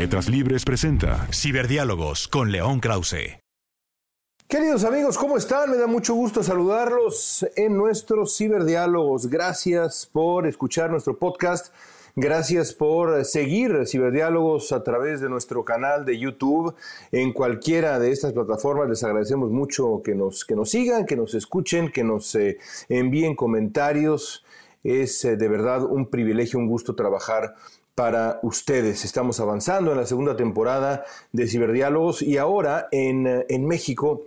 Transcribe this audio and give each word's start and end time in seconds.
Letras 0.00 0.30
Libres 0.30 0.64
presenta 0.64 1.28
Ciberdiálogos 1.30 2.26
con 2.26 2.50
León 2.50 2.80
Krause. 2.80 3.38
Queridos 4.48 4.84
amigos, 4.84 5.18
¿cómo 5.18 5.36
están? 5.36 5.70
Me 5.70 5.76
da 5.76 5.86
mucho 5.86 6.14
gusto 6.14 6.42
saludarlos 6.42 7.44
en 7.54 7.76
nuestros 7.76 8.34
ciberdiálogos. 8.34 9.26
Gracias 9.26 10.08
por 10.10 10.46
escuchar 10.46 10.90
nuestro 10.90 11.18
podcast. 11.18 11.74
Gracias 12.16 12.72
por 12.72 13.26
seguir 13.26 13.86
Ciberdiálogos 13.86 14.72
a 14.72 14.82
través 14.82 15.20
de 15.20 15.28
nuestro 15.28 15.66
canal 15.66 16.06
de 16.06 16.18
YouTube. 16.18 16.74
En 17.12 17.34
cualquiera 17.34 17.98
de 17.98 18.10
estas 18.10 18.32
plataformas 18.32 18.88
les 18.88 19.04
agradecemos 19.04 19.50
mucho 19.50 20.00
que 20.02 20.14
nos, 20.14 20.46
que 20.46 20.56
nos 20.56 20.70
sigan, 20.70 21.04
que 21.04 21.16
nos 21.16 21.34
escuchen, 21.34 21.92
que 21.92 22.04
nos 22.04 22.34
eh, 22.36 22.56
envíen 22.88 23.36
comentarios. 23.36 24.46
Es 24.82 25.26
eh, 25.26 25.36
de 25.36 25.48
verdad 25.48 25.84
un 25.84 26.08
privilegio, 26.08 26.58
un 26.58 26.68
gusto 26.68 26.94
trabajar 26.94 27.54
para 28.00 28.40
ustedes. 28.42 29.04
Estamos 29.04 29.40
avanzando 29.40 29.92
en 29.92 29.98
la 29.98 30.06
segunda 30.06 30.34
temporada 30.34 31.04
de 31.32 31.46
Ciberdiálogos 31.46 32.22
y 32.22 32.38
ahora 32.38 32.88
en, 32.92 33.44
en 33.46 33.66
México 33.66 34.24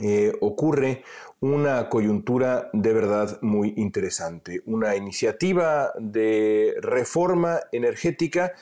eh, 0.00 0.32
ocurre 0.40 1.04
una 1.38 1.88
coyuntura 1.88 2.70
de 2.72 2.92
verdad 2.92 3.38
muy 3.40 3.72
interesante, 3.76 4.62
una 4.66 4.96
iniciativa 4.96 5.92
de 5.96 6.74
reforma 6.80 7.60
energética 7.70 8.52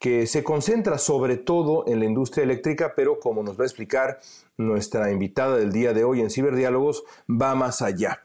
que 0.00 0.26
se 0.26 0.42
concentra 0.42 0.98
sobre 0.98 1.36
todo 1.36 1.84
en 1.86 2.00
la 2.00 2.06
industria 2.06 2.42
eléctrica, 2.42 2.94
pero 2.96 3.20
como 3.20 3.44
nos 3.44 3.56
va 3.56 3.62
a 3.62 3.66
explicar 3.66 4.18
nuestra 4.56 5.12
invitada 5.12 5.56
del 5.58 5.70
día 5.70 5.92
de 5.92 6.02
hoy 6.02 6.22
en 6.22 6.30
Ciberdiálogos, 6.30 7.04
va 7.30 7.54
más 7.54 7.82
allá. 7.82 8.20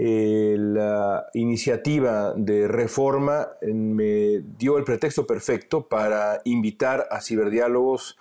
Eh, 0.00 0.54
la 0.56 1.26
iniciativa 1.34 2.32
de 2.36 2.68
reforma 2.68 3.48
me 3.62 4.44
dio 4.56 4.78
el 4.78 4.84
pretexto 4.84 5.26
perfecto 5.26 5.88
para 5.88 6.40
invitar 6.44 7.08
a 7.10 7.20
Ciberdiálogos 7.20 8.16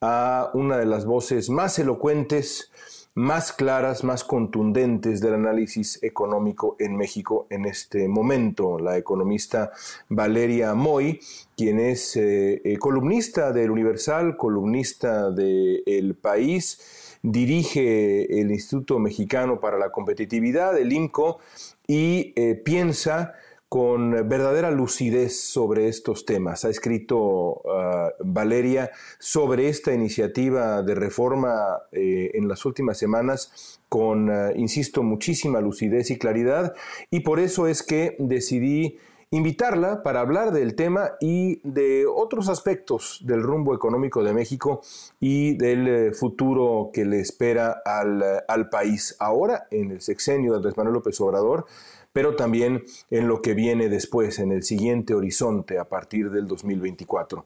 a 0.00 0.50
una 0.54 0.76
de 0.76 0.86
las 0.86 1.04
voces 1.04 1.48
más 1.48 1.78
elocuentes, 1.78 2.72
más 3.14 3.52
claras, 3.52 4.02
más 4.02 4.24
contundentes 4.24 5.20
del 5.20 5.34
análisis 5.34 6.02
económico 6.02 6.74
en 6.80 6.96
México 6.96 7.46
en 7.50 7.64
este 7.64 8.08
momento, 8.08 8.80
la 8.80 8.98
economista 8.98 9.70
Valeria 10.08 10.74
Moy, 10.74 11.20
quien 11.56 11.78
es 11.78 12.16
eh, 12.16 12.60
eh, 12.64 12.76
columnista 12.78 13.52
del 13.52 13.70
Universal, 13.70 14.36
columnista 14.36 15.30
de 15.30 15.84
El 15.86 16.16
País, 16.16 17.09
dirige 17.22 18.40
el 18.40 18.50
Instituto 18.50 18.98
Mexicano 18.98 19.60
para 19.60 19.78
la 19.78 19.90
Competitividad, 19.90 20.78
el 20.78 20.92
IMCO, 20.92 21.38
y 21.86 22.32
eh, 22.36 22.54
piensa 22.54 23.34
con 23.70 24.28
verdadera 24.28 24.72
lucidez 24.72 25.40
sobre 25.40 25.86
estos 25.86 26.24
temas. 26.24 26.64
Ha 26.64 26.70
escrito 26.70 27.62
ah, 27.72 28.10
Valeria 28.18 28.90
sobre 29.20 29.68
esta 29.68 29.94
iniciativa 29.94 30.82
de 30.82 30.96
reforma 30.96 31.78
eh, 31.92 32.32
en 32.34 32.48
las 32.48 32.64
últimas 32.64 32.98
semanas 32.98 33.80
con, 33.88 34.28
ah, 34.28 34.50
insisto, 34.56 35.04
muchísima 35.04 35.60
lucidez 35.60 36.10
y 36.10 36.18
claridad 36.18 36.74
y 37.12 37.20
por 37.20 37.38
eso 37.38 37.68
es 37.68 37.84
que 37.84 38.16
decidí 38.18 38.98
invitarla 39.30 40.02
para 40.02 40.20
hablar 40.20 40.52
del 40.52 40.74
tema 40.74 41.12
y 41.20 41.60
de 41.68 42.06
otros 42.06 42.48
aspectos 42.48 43.20
del 43.24 43.42
rumbo 43.42 43.74
económico 43.74 44.24
de 44.24 44.32
México 44.32 44.82
y 45.20 45.56
del 45.56 45.88
eh, 45.88 46.12
futuro 46.12 46.90
que 46.92 47.04
le 47.04 47.20
espera 47.20 47.80
al, 47.84 48.24
al 48.48 48.68
país 48.68 49.16
ahora 49.20 49.68
en 49.70 49.92
el 49.92 50.00
sexenio 50.00 50.52
de 50.52 50.56
Andrés 50.56 50.76
Manuel 50.76 50.94
López 50.94 51.20
Obrador 51.20 51.66
pero 52.12 52.36
también 52.36 52.84
en 53.10 53.28
lo 53.28 53.40
que 53.40 53.54
viene 53.54 53.88
después, 53.88 54.38
en 54.38 54.52
el 54.52 54.62
siguiente 54.62 55.14
horizonte 55.14 55.78
a 55.78 55.84
partir 55.84 56.30
del 56.30 56.46
2024. 56.46 57.44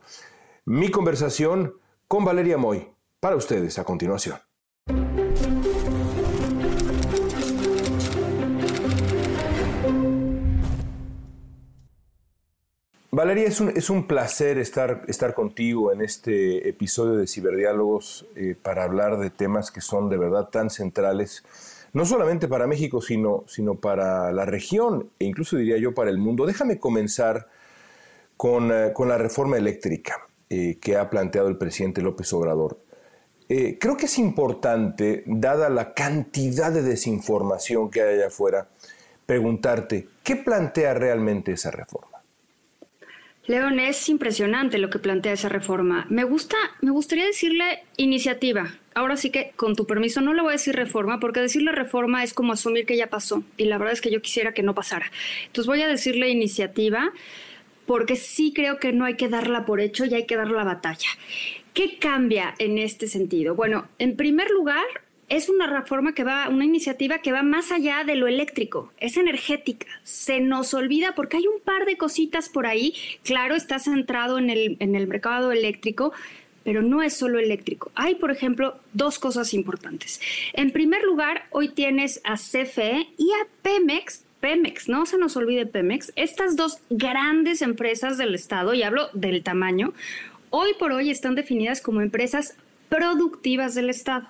Mi 0.66 0.90
conversación 0.90 1.74
con 2.08 2.24
Valeria 2.24 2.56
Moy, 2.56 2.88
para 3.20 3.36
ustedes 3.36 3.78
a 3.78 3.84
continuación. 3.84 4.36
Valeria, 13.14 13.46
es 13.46 13.60
un, 13.60 13.68
es 13.68 13.90
un 13.90 14.08
placer 14.08 14.58
estar, 14.58 15.02
estar, 15.06 15.34
contigo 15.34 15.92
en 15.92 16.02
este 16.02 16.68
episodio 16.68 17.14
de 17.14 17.28
Ciberdiálogos 17.28 18.26
eh, 18.34 18.56
para 18.60 18.82
hablar 18.82 19.18
de 19.18 19.30
temas 19.30 19.70
que 19.70 19.80
son 19.80 20.08
de 20.08 20.16
verdad 20.16 20.48
tan 20.48 20.68
centrales 20.68 21.44
no 21.92 22.04
solamente 22.06 22.48
para 22.48 22.66
México, 22.66 23.00
sino, 23.00 23.44
sino 23.46 23.76
para 23.76 24.32
la 24.32 24.44
región 24.46 25.10
e 25.20 25.26
incluso 25.26 25.56
diría 25.56 25.76
yo 25.76 25.94
para 25.94 26.10
el 26.10 26.18
mundo. 26.18 26.44
Déjame 26.44 26.80
comenzar 26.80 27.46
con, 28.36 28.72
eh, 28.72 28.92
la 29.06 29.16
reforma 29.16 29.58
eléctrica 29.58 30.26
eh, 30.50 30.78
que 30.80 30.96
ha 30.96 31.08
planteado 31.08 31.46
el 31.46 31.56
presidente 31.56 32.02
López 32.02 32.32
Obrador. 32.32 32.80
Creo 33.46 33.96
que 33.96 34.06
es 34.06 34.18
importante, 34.18 35.22
dada 35.26 35.68
la 35.68 35.94
cantidad 35.94 36.72
de 36.72 36.82
desinformación 36.82 37.90
que 37.90 38.02
hay 38.02 38.16
allá 38.16 38.26
afuera, 38.26 38.68
preguntarte, 39.26 40.08
¿qué 40.24 40.34
plantea 40.34 40.94
realmente 40.94 41.52
esa 41.52 41.70
reforma? 41.70 42.13
León, 43.46 43.78
es 43.78 44.08
impresionante 44.08 44.78
lo 44.78 44.88
que 44.88 44.98
plantea 44.98 45.32
esa 45.32 45.50
reforma. 45.50 46.06
Me 46.08 46.24
gusta, 46.24 46.56
me 46.80 46.90
gustaría 46.90 47.26
decirle 47.26 47.84
iniciativa. 47.98 48.74
Ahora 48.94 49.18
sí 49.18 49.30
que, 49.30 49.52
con 49.56 49.76
tu 49.76 49.86
permiso, 49.86 50.22
no 50.22 50.32
le 50.32 50.40
voy 50.40 50.50
a 50.50 50.52
decir 50.52 50.74
reforma, 50.74 51.20
porque 51.20 51.40
decirle 51.40 51.70
reforma 51.72 52.22
es 52.22 52.32
como 52.32 52.54
asumir 52.54 52.86
que 52.86 52.96
ya 52.96 53.08
pasó. 53.08 53.44
Y 53.58 53.66
la 53.66 53.76
verdad 53.76 53.92
es 53.92 54.00
que 54.00 54.10
yo 54.10 54.22
quisiera 54.22 54.54
que 54.54 54.62
no 54.62 54.74
pasara. 54.74 55.10
Entonces 55.46 55.66
voy 55.66 55.82
a 55.82 55.88
decirle 55.88 56.30
iniciativa, 56.30 57.12
porque 57.84 58.16
sí 58.16 58.54
creo 58.54 58.78
que 58.78 58.92
no 58.92 59.04
hay 59.04 59.16
que 59.16 59.28
darla 59.28 59.66
por 59.66 59.80
hecho 59.80 60.06
y 60.06 60.14
hay 60.14 60.24
que 60.24 60.36
dar 60.36 60.50
la 60.50 60.64
batalla. 60.64 61.10
¿Qué 61.74 61.98
cambia 61.98 62.54
en 62.58 62.78
este 62.78 63.08
sentido? 63.08 63.54
Bueno, 63.54 63.88
en 63.98 64.16
primer 64.16 64.48
lugar, 64.50 64.84
es 65.36 65.48
una 65.48 65.66
reforma 65.66 66.14
que 66.14 66.22
va, 66.22 66.48
una 66.48 66.64
iniciativa 66.64 67.18
que 67.18 67.32
va 67.32 67.42
más 67.42 67.72
allá 67.72 68.04
de 68.04 68.14
lo 68.14 68.28
eléctrico, 68.28 68.92
es 68.98 69.16
energética. 69.16 69.86
Se 70.04 70.40
nos 70.40 70.74
olvida 70.74 71.14
porque 71.16 71.38
hay 71.38 71.46
un 71.48 71.60
par 71.60 71.86
de 71.86 71.96
cositas 71.96 72.48
por 72.48 72.66
ahí. 72.66 72.94
Claro, 73.24 73.56
está 73.56 73.80
centrado 73.80 74.38
en 74.38 74.48
el, 74.48 74.76
en 74.78 74.94
el 74.94 75.08
mercado 75.08 75.50
eléctrico, 75.50 76.12
pero 76.62 76.82
no 76.82 77.02
es 77.02 77.14
solo 77.14 77.40
eléctrico. 77.40 77.90
Hay, 77.96 78.14
por 78.14 78.30
ejemplo, 78.30 78.78
dos 78.92 79.18
cosas 79.18 79.54
importantes. 79.54 80.20
En 80.52 80.70
primer 80.70 81.02
lugar, 81.02 81.46
hoy 81.50 81.68
tienes 81.68 82.20
a 82.22 82.36
CFE 82.36 83.08
y 83.18 83.30
a 83.32 83.46
Pemex. 83.62 84.24
Pemex, 84.40 84.88
no 84.88 85.04
se 85.04 85.18
nos 85.18 85.36
olvide 85.36 85.66
Pemex, 85.66 86.12
estas 86.16 86.54
dos 86.54 86.78
grandes 86.90 87.60
empresas 87.60 88.18
del 88.18 88.34
Estado, 88.34 88.74
y 88.74 88.82
hablo 88.82 89.08
del 89.14 89.42
tamaño, 89.42 89.94
hoy 90.50 90.74
por 90.78 90.92
hoy 90.92 91.10
están 91.10 91.34
definidas 91.34 91.80
como 91.80 92.02
empresas 92.02 92.54
productivas 92.90 93.74
del 93.74 93.90
Estado. 93.90 94.28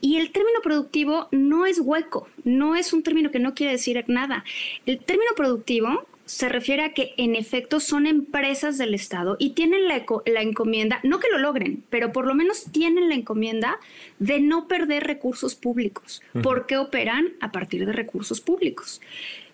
Y 0.00 0.16
el 0.16 0.30
término 0.30 0.60
productivo 0.62 1.28
no 1.30 1.66
es 1.66 1.80
hueco, 1.80 2.28
no 2.44 2.76
es 2.76 2.92
un 2.92 3.02
término 3.02 3.30
que 3.30 3.38
no 3.38 3.54
quiere 3.54 3.72
decir 3.72 4.04
nada. 4.08 4.44
El 4.84 4.98
término 4.98 5.32
productivo 5.34 6.06
se 6.26 6.48
refiere 6.48 6.82
a 6.82 6.92
que 6.92 7.14
en 7.16 7.36
efecto 7.36 7.78
son 7.80 8.06
empresas 8.06 8.78
del 8.78 8.94
Estado 8.94 9.36
y 9.38 9.50
tienen 9.50 9.86
la, 9.86 10.04
la, 10.26 10.42
encomienda, 10.42 11.00
no 11.04 11.20
que 11.20 11.30
lo 11.30 11.38
logren, 11.38 11.84
pero 11.88 12.12
por 12.12 12.26
lo 12.26 12.34
menos 12.34 12.64
tienen 12.72 13.08
la 13.08 13.14
encomienda 13.14 13.78
de 14.18 14.40
no 14.40 14.66
perder 14.66 15.04
recursos 15.04 15.54
públicos, 15.54 16.22
porque 16.42 16.76
operan 16.76 17.34
a 17.40 17.52
partir 17.52 17.86
de 17.86 17.92
recursos 17.92 18.40
públicos. 18.40 19.00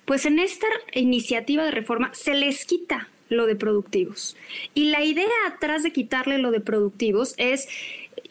Pues 0.07 0.25
en 0.25 0.39
esta 0.39 0.67
iniciativa 0.95 1.63
de 1.65 1.71
reforma 1.71 2.11
se 2.15 2.35
les 2.35 2.65
quita 2.65 3.09
lo 3.29 3.47
de 3.47 3.57
productivos. 3.57 4.37
Y 4.75 4.91
la 4.91 5.05
idea 5.05 5.27
atrás 5.47 5.83
de 5.83 5.93
quitarle 5.93 6.39
lo 6.39 6.51
de 6.51 6.61
productivos 6.61 7.35
es 7.37 7.69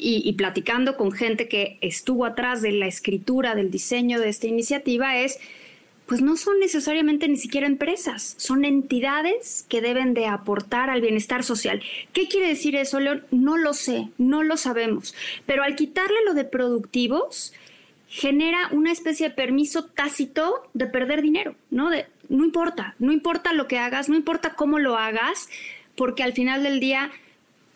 y, 0.04 0.34
platicando 0.34 0.98
con 0.98 1.12
gente 1.12 1.48
que 1.48 1.78
estuvo 1.82 2.26
atrás 2.26 2.64
de 2.64 2.72
la 2.72 2.88
escritura, 2.88 3.54
del 3.54 3.70
diseño 3.70 4.20
de 4.20 4.30
esta 4.30 4.48
iniciativa, 4.48 5.18
es, 5.20 5.40
pues 6.08 6.22
no 6.22 6.38
son 6.38 6.60
necesariamente 6.60 7.28
ni 7.28 7.38
siquiera 7.38 7.68
empresas, 7.68 8.34
son 8.38 8.66
entidades 8.66 9.64
que 9.70 9.80
deben 9.80 10.16
de 10.16 10.26
aportar 10.26 10.90
al 10.90 11.02
bienestar 11.02 11.44
social. 11.44 11.84
¿Qué 12.14 12.28
quiere 12.28 12.48
decir 12.48 12.76
eso, 12.76 13.00
León? 13.00 13.24
No 13.30 13.58
lo 13.58 13.74
sé, 13.74 14.10
no 14.18 14.42
lo 14.42 14.58
sabemos, 14.58 15.14
pero 15.46 15.64
al 15.64 15.76
quitarle 15.76 16.18
lo 16.26 16.34
de 16.34 16.46
productivos, 16.46 17.54
genera 18.08 18.70
una 18.72 18.92
especie 18.92 19.30
de 19.30 19.36
permiso 19.36 19.86
tácito 19.86 20.68
de 20.74 20.88
perder 20.88 21.22
dinero, 21.22 21.56
¿no? 21.70 21.92
De, 21.92 22.08
no 22.28 22.44
importa, 22.44 22.96
no 22.98 23.12
importa 23.12 23.54
lo 23.54 23.68
que 23.68 23.78
hagas, 23.78 24.10
no 24.10 24.16
importa 24.16 24.56
cómo 24.56 24.80
lo 24.80 24.98
hagas, 24.98 25.48
porque 25.96 26.24
al 26.24 26.34
final 26.34 26.64
del 26.64 26.80
día 26.80 27.12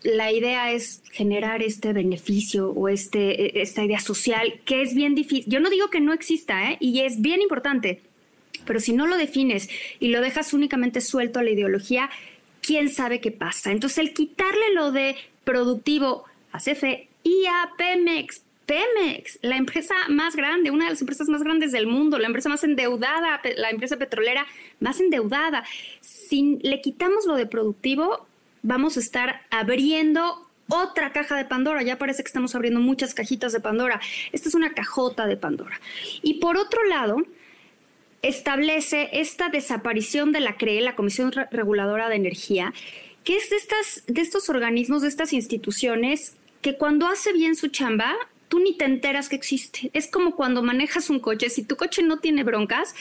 la 0.05 0.31
idea 0.31 0.71
es 0.71 1.01
generar 1.11 1.63
este 1.63 1.91
beneficio 1.91 2.69
o 2.69 2.89
este, 2.89 3.61
esta 3.61 3.83
idea 3.83 3.99
social 3.99 4.61
que 4.63 4.83
es 4.83 4.93
bien 4.93 5.15
difícil. 5.15 5.45
Yo 5.47 5.59
no 5.59 5.69
digo 5.69 5.89
que 5.89 5.99
no 5.99 6.13
exista, 6.13 6.71
¿eh? 6.71 6.77
y 6.79 7.01
es 7.01 7.21
bien 7.21 7.41
importante, 7.41 8.01
pero 8.65 8.79
si 8.79 8.93
no 8.93 9.07
lo 9.07 9.17
defines 9.17 9.67
y 9.99 10.09
lo 10.09 10.21
dejas 10.21 10.53
únicamente 10.53 11.01
suelto 11.01 11.39
a 11.39 11.43
la 11.43 11.49
ideología, 11.49 12.11
quién 12.61 12.89
sabe 12.89 13.19
qué 13.19 13.31
pasa. 13.31 13.71
Entonces, 13.71 13.97
el 13.97 14.13
quitarle 14.13 14.73
lo 14.73 14.91
de 14.91 15.15
productivo 15.43 16.25
a 16.51 16.59
CFE 16.59 17.07
y 17.23 17.45
a 17.47 17.71
Pemex, 17.75 18.43
Pemex, 18.67 19.39
la 19.41 19.57
empresa 19.57 19.95
más 20.09 20.35
grande, 20.35 20.69
una 20.69 20.85
de 20.85 20.91
las 20.91 21.01
empresas 21.01 21.29
más 21.29 21.41
grandes 21.41 21.71
del 21.71 21.87
mundo, 21.87 22.19
la 22.19 22.27
empresa 22.27 22.49
más 22.49 22.63
endeudada, 22.63 23.41
la 23.57 23.69
empresa 23.71 23.97
petrolera 23.97 24.45
más 24.79 24.99
endeudada. 24.99 25.63
Si 26.01 26.59
le 26.61 26.81
quitamos 26.81 27.25
lo 27.25 27.35
de 27.35 27.47
productivo, 27.47 28.27
vamos 28.65 28.97
a 28.97 28.99
estar 28.99 29.41
abriendo 29.51 30.49
otra 30.67 31.13
caja 31.13 31.37
de 31.37 31.45
Pandora. 31.45 31.83
Ya 31.83 31.97
parece 31.97 32.23
que 32.23 32.27
estamos 32.27 32.55
abriendo 32.55 32.79
muchas 32.79 33.13
cajitas 33.13 33.53
de 33.53 33.59
Pandora. 33.59 34.01
Esta 34.31 34.49
es 34.49 34.55
una 34.55 34.73
cajota 34.73 35.27
de 35.27 35.37
Pandora. 35.37 35.79
Y 36.21 36.35
por 36.35 36.57
otro 36.57 36.83
lado, 36.85 37.17
establece 38.21 39.09
esta 39.13 39.49
desaparición 39.49 40.31
de 40.31 40.39
la 40.39 40.57
CRE, 40.57 40.81
la 40.81 40.95
Comisión 40.95 41.31
Reguladora 41.51 42.09
de 42.09 42.15
Energía, 42.15 42.73
que 43.23 43.37
es 43.37 43.49
de, 43.49 43.57
estas, 43.57 44.03
de 44.07 44.21
estos 44.21 44.49
organismos, 44.49 45.03
de 45.03 45.09
estas 45.09 45.33
instituciones 45.33 46.35
que 46.61 46.77
cuando 46.77 47.07
hace 47.07 47.33
bien 47.33 47.55
su 47.55 47.67
chamba, 47.67 48.15
tú 48.47 48.59
ni 48.59 48.75
te 48.75 48.85
enteras 48.85 49.29
que 49.29 49.35
existe. 49.35 49.91
Es 49.93 50.07
como 50.07 50.35
cuando 50.35 50.63
manejas 50.63 51.11
un 51.11 51.19
coche, 51.19 51.49
si 51.51 51.63
tu 51.63 51.75
coche 51.75 52.01
no 52.01 52.17
tiene 52.17 52.43
broncas, 52.43 52.95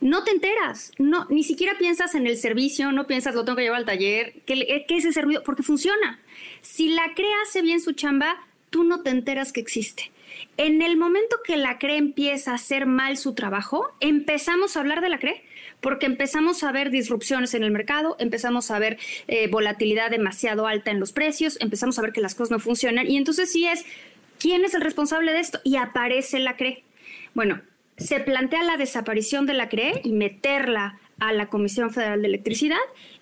no 0.00 0.24
te 0.24 0.30
enteras, 0.30 0.92
no, 0.98 1.26
ni 1.28 1.42
siquiera 1.42 1.76
piensas 1.78 2.14
en 2.14 2.26
el 2.26 2.36
servicio, 2.36 2.92
no 2.92 3.06
piensas 3.06 3.34
lo 3.34 3.44
tengo 3.44 3.56
que 3.56 3.62
llevar 3.62 3.80
al 3.80 3.84
taller, 3.84 4.34
¿qué, 4.46 4.84
es 4.88 5.04
ese 5.04 5.12
servicio? 5.12 5.42
Porque 5.42 5.62
funciona. 5.62 6.20
Si 6.60 6.90
la 6.90 7.14
CRE 7.14 7.28
hace 7.44 7.62
bien 7.62 7.80
su 7.80 7.92
chamba, 7.92 8.36
tú 8.70 8.84
no 8.84 9.02
te 9.02 9.10
enteras 9.10 9.52
que 9.52 9.60
existe. 9.60 10.10
En 10.56 10.82
el 10.82 10.96
momento 10.96 11.38
que 11.44 11.56
la 11.56 11.78
CRE 11.78 11.96
empieza 11.96 12.52
a 12.52 12.56
hacer 12.56 12.86
mal 12.86 13.16
su 13.16 13.34
trabajo, 13.34 13.92
empezamos 14.00 14.76
a 14.76 14.80
hablar 14.80 15.00
de 15.00 15.08
la 15.08 15.18
CRE 15.18 15.42
porque 15.80 16.06
empezamos 16.06 16.62
a 16.64 16.72
ver 16.72 16.90
disrupciones 16.90 17.54
en 17.54 17.62
el 17.62 17.70
mercado, 17.70 18.16
empezamos 18.18 18.70
a 18.70 18.78
ver 18.78 18.98
eh, 19.26 19.48
volatilidad 19.48 20.10
demasiado 20.10 20.66
alta 20.66 20.90
en 20.90 21.00
los 21.00 21.12
precios, 21.12 21.56
empezamos 21.60 21.98
a 21.98 22.02
ver 22.02 22.12
que 22.12 22.20
las 22.20 22.34
cosas 22.34 22.50
no 22.50 22.58
funcionan 22.58 23.08
y 23.08 23.16
entonces 23.16 23.50
sí 23.52 23.66
es, 23.66 23.84
¿quién 24.38 24.64
es 24.64 24.74
el 24.74 24.80
responsable 24.80 25.32
de 25.32 25.40
esto? 25.40 25.60
Y 25.64 25.76
aparece 25.76 26.38
la 26.40 26.56
CRE. 26.56 26.84
Bueno, 27.34 27.60
se 27.98 28.20
plantea 28.20 28.62
la 28.62 28.76
desaparición 28.76 29.46
de 29.46 29.54
la 29.54 29.68
CRE 29.68 30.00
y 30.04 30.12
meterla 30.12 30.98
a 31.18 31.32
la 31.32 31.48
Comisión 31.48 31.90
Federal 31.92 32.22
de 32.22 32.28
Electricidad 32.28 32.78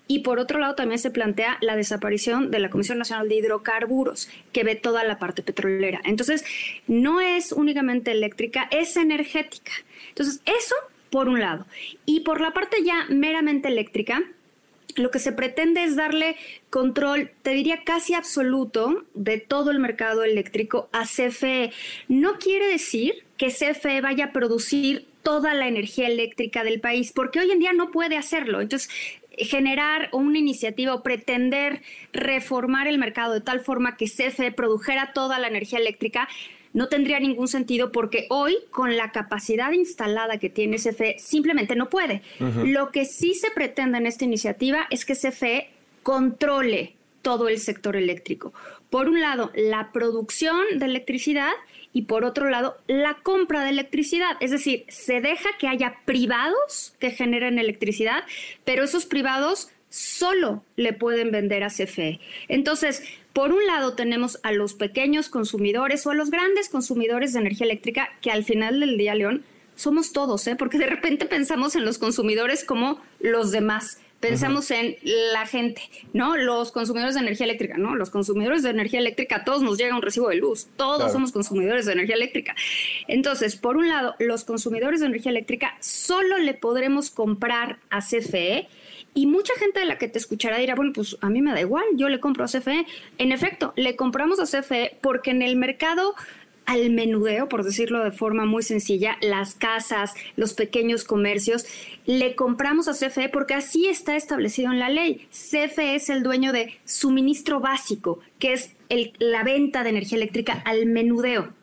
y 0.07 0.19
por 0.19 0.39
otro 0.39 0.59
lado 0.59 0.75
también 0.75 0.99
se 0.99 1.11
plantea 1.11 1.57
la 1.61 1.75
desaparición 1.75 2.49
de 2.51 2.59
la 2.59 2.69
Comisión 2.69 2.97
Nacional 2.97 3.27
de 3.27 3.35
Hidrocarburos, 3.35 4.29
que 4.53 4.63
ve 4.63 4.75
toda 4.75 5.03
la 5.03 5.19
parte 5.19 5.43
petrolera. 5.43 5.99
Entonces, 6.05 6.45
no 6.87 7.19
es 7.19 7.51
únicamente 7.51 8.11
eléctrica, 8.11 8.67
es 8.71 8.95
energética. 8.95 9.71
Entonces, 10.09 10.41
eso 10.45 10.75
por 11.09 11.27
un 11.27 11.39
lado. 11.39 11.65
Y 12.05 12.21
por 12.21 12.41
la 12.41 12.51
parte 12.51 12.77
ya 12.83 13.05
meramente 13.09 13.67
eléctrica, 13.67 14.23
lo 14.97 15.11
que 15.11 15.19
se 15.19 15.31
pretende 15.31 15.83
es 15.83 15.95
darle 15.95 16.35
control, 16.69 17.31
te 17.43 17.51
diría 17.51 17.83
casi 17.83 18.13
absoluto, 18.13 19.05
de 19.13 19.37
todo 19.39 19.71
el 19.71 19.79
mercado 19.79 20.23
eléctrico 20.23 20.89
a 20.91 21.05
CFE. 21.05 21.71
No 22.07 22.39
quiere 22.39 22.67
decir 22.67 23.23
que 23.37 23.47
CFE 23.47 24.01
vaya 24.01 24.25
a 24.25 24.31
producir 24.33 25.07
toda 25.23 25.53
la 25.53 25.67
energía 25.67 26.07
eléctrica 26.07 26.63
del 26.63 26.79
país, 26.79 27.11
porque 27.13 27.39
hoy 27.39 27.51
en 27.51 27.59
día 27.59 27.73
no 27.73 27.91
puede 27.91 28.17
hacerlo. 28.17 28.61
Entonces, 28.61 28.89
generar 29.37 30.09
una 30.13 30.39
iniciativa 30.39 30.93
o 30.95 31.03
pretender 31.03 31.81
reformar 32.11 32.87
el 32.87 32.97
mercado 32.97 33.33
de 33.33 33.41
tal 33.41 33.59
forma 33.59 33.97
que 33.97 34.05
CFE 34.05 34.51
produjera 34.51 35.13
toda 35.13 35.37
la 35.37 35.47
energía 35.47 35.79
eléctrica 35.79 36.27
no 36.77 36.89
tendría 36.89 37.19
ningún 37.19 37.47
sentido 37.47 37.91
porque 37.91 38.27
hoy 38.29 38.55
con 38.69 38.97
la 38.97 39.11
capacidad 39.11 39.71
instalada 39.71 40.37
que 40.37 40.51
tiene 40.51 40.77
CFE 40.77 41.15
simplemente 41.17 41.75
no 41.75 41.89
puede. 41.89 42.21
Lo 42.39 42.91
que 42.91 43.05
sí 43.05 43.33
se 43.33 43.49
pretende 43.49 43.97
en 43.97 44.05
esta 44.05 44.25
iniciativa 44.25 44.85
es 44.91 45.03
que 45.03 45.15
CFE 45.15 45.71
controle 46.03 46.93
todo 47.23 47.47
el 47.47 47.57
sector 47.57 47.95
eléctrico. 47.95 48.53
Por 48.91 49.09
un 49.09 49.19
lado, 49.19 49.51
la 49.55 49.91
producción 49.91 50.61
de 50.75 50.85
electricidad 50.85 51.51
y 51.93 52.03
por 52.03 52.23
otro 52.23 52.47
lado, 52.47 52.77
la 52.85 53.15
compra 53.23 53.63
de 53.63 53.71
electricidad. 53.71 54.37
Es 54.39 54.51
decir, 54.51 54.85
se 54.87 55.19
deja 55.19 55.49
que 55.57 55.67
haya 55.67 55.95
privados 56.05 56.93
que 56.99 57.09
generen 57.09 57.57
electricidad, 57.57 58.23
pero 58.65 58.83
esos 58.83 59.07
privados 59.07 59.71
solo 59.89 60.63
le 60.75 60.93
pueden 60.93 61.31
vender 61.31 61.63
a 61.63 61.69
CFE. 61.69 62.19
Entonces, 62.47 63.03
por 63.33 63.51
un 63.51 63.65
lado 63.65 63.93
tenemos 63.93 64.39
a 64.43 64.51
los 64.51 64.73
pequeños 64.73 65.29
consumidores 65.29 66.05
o 66.05 66.11
a 66.11 66.15
los 66.15 66.31
grandes 66.31 66.69
consumidores 66.69 67.33
de 67.33 67.39
energía 67.39 67.65
eléctrica, 67.65 68.09
que 68.21 68.31
al 68.31 68.43
final 68.43 68.79
del 68.79 68.97
día, 68.97 69.15
León, 69.15 69.43
somos 69.75 70.11
todos, 70.11 70.45
¿eh? 70.47 70.55
porque 70.55 70.79
de 70.79 70.87
repente 70.87 71.25
pensamos 71.27 71.75
en 71.75 71.85
los 71.85 71.99
consumidores 71.99 72.65
como 72.65 72.99
los 73.19 73.51
demás. 73.51 73.99
Pensamos 74.19 74.71
en 74.71 74.97
la 75.03 75.45
gente, 75.45 75.83
¿no? 76.11 76.35
Los 76.35 76.71
consumidores 76.71 77.13
de 77.13 77.21
energía 77.21 77.45
eléctrica, 77.45 77.77
¿no? 77.77 77.93
Los 77.93 78.09
consumidores 78.09 78.63
de 78.63 78.71
energía 78.71 78.99
eléctrica, 78.99 79.43
todos 79.43 79.61
nos 79.61 79.77
llega 79.77 79.95
un 79.95 80.01
recibo 80.01 80.29
de 80.29 80.37
luz, 80.37 80.69
todos 80.75 81.11
somos 81.11 81.31
consumidores 81.31 81.85
de 81.85 81.91
energía 81.91 82.15
eléctrica. 82.15 82.55
Entonces, 83.07 83.55
por 83.57 83.77
un 83.77 83.89
lado, 83.89 84.15
los 84.17 84.43
consumidores 84.43 85.01
de 85.01 85.05
energía 85.05 85.29
eléctrica 85.29 85.77
solo 85.81 86.39
le 86.39 86.55
podremos 86.55 87.11
comprar 87.11 87.77
a 87.91 87.99
CFE 87.99 88.67
y 89.17 89.25
mucha 89.25 89.51
gente 89.57 89.79
de 89.79 89.87
la 89.87 89.97
que 89.97 90.07
te 90.07 90.19
escuchará 90.19 90.59
dirá, 90.59 90.75
bueno, 90.75 90.93
pues 90.93 91.17
a 91.21 91.29
mí 91.31 91.41
me 91.41 91.51
da 91.51 91.59
igual, 91.59 91.83
yo 91.95 92.07
le 92.07 92.19
compro 92.19 92.43
a 92.43 92.47
CFE. 92.47 92.85
En 93.17 93.31
efecto, 93.31 93.73
le 93.75 93.95
compramos 93.95 94.39
a 94.39 94.43
CFE 94.43 94.99
porque 95.01 95.31
en 95.31 95.41
el 95.41 95.55
mercado 95.55 96.13
al 96.67 96.91
menudeo, 96.91 97.49
por 97.49 97.63
decirlo 97.63 98.03
de 98.03 98.11
forma 98.11 98.45
muy 98.45 98.61
sencilla, 98.61 99.17
las 99.21 99.55
casas, 99.55 100.13
los 100.35 100.53
pequeños 100.53 101.03
comercios, 101.03 101.65
le 102.05 102.35
compramos 102.35 102.87
a 102.87 102.93
CFE 102.93 103.29
porque 103.29 103.55
así 103.55 103.87
está 103.87 104.15
establecido 104.15 104.71
en 104.71 104.77
la 104.77 104.89
ley. 104.89 105.27
CFE 105.31 105.95
es 105.95 106.11
el 106.11 106.21
dueño 106.21 106.53
de 106.53 106.77
suministro 106.85 107.59
básico, 107.59 108.19
que 108.37 108.53
es 108.53 108.75
la 109.17 109.41
venta 109.41 109.81
de 109.81 109.89
energía 109.89 110.17
eléctrica 110.17 110.61
al 110.63 110.85
menudeo. 110.85 111.53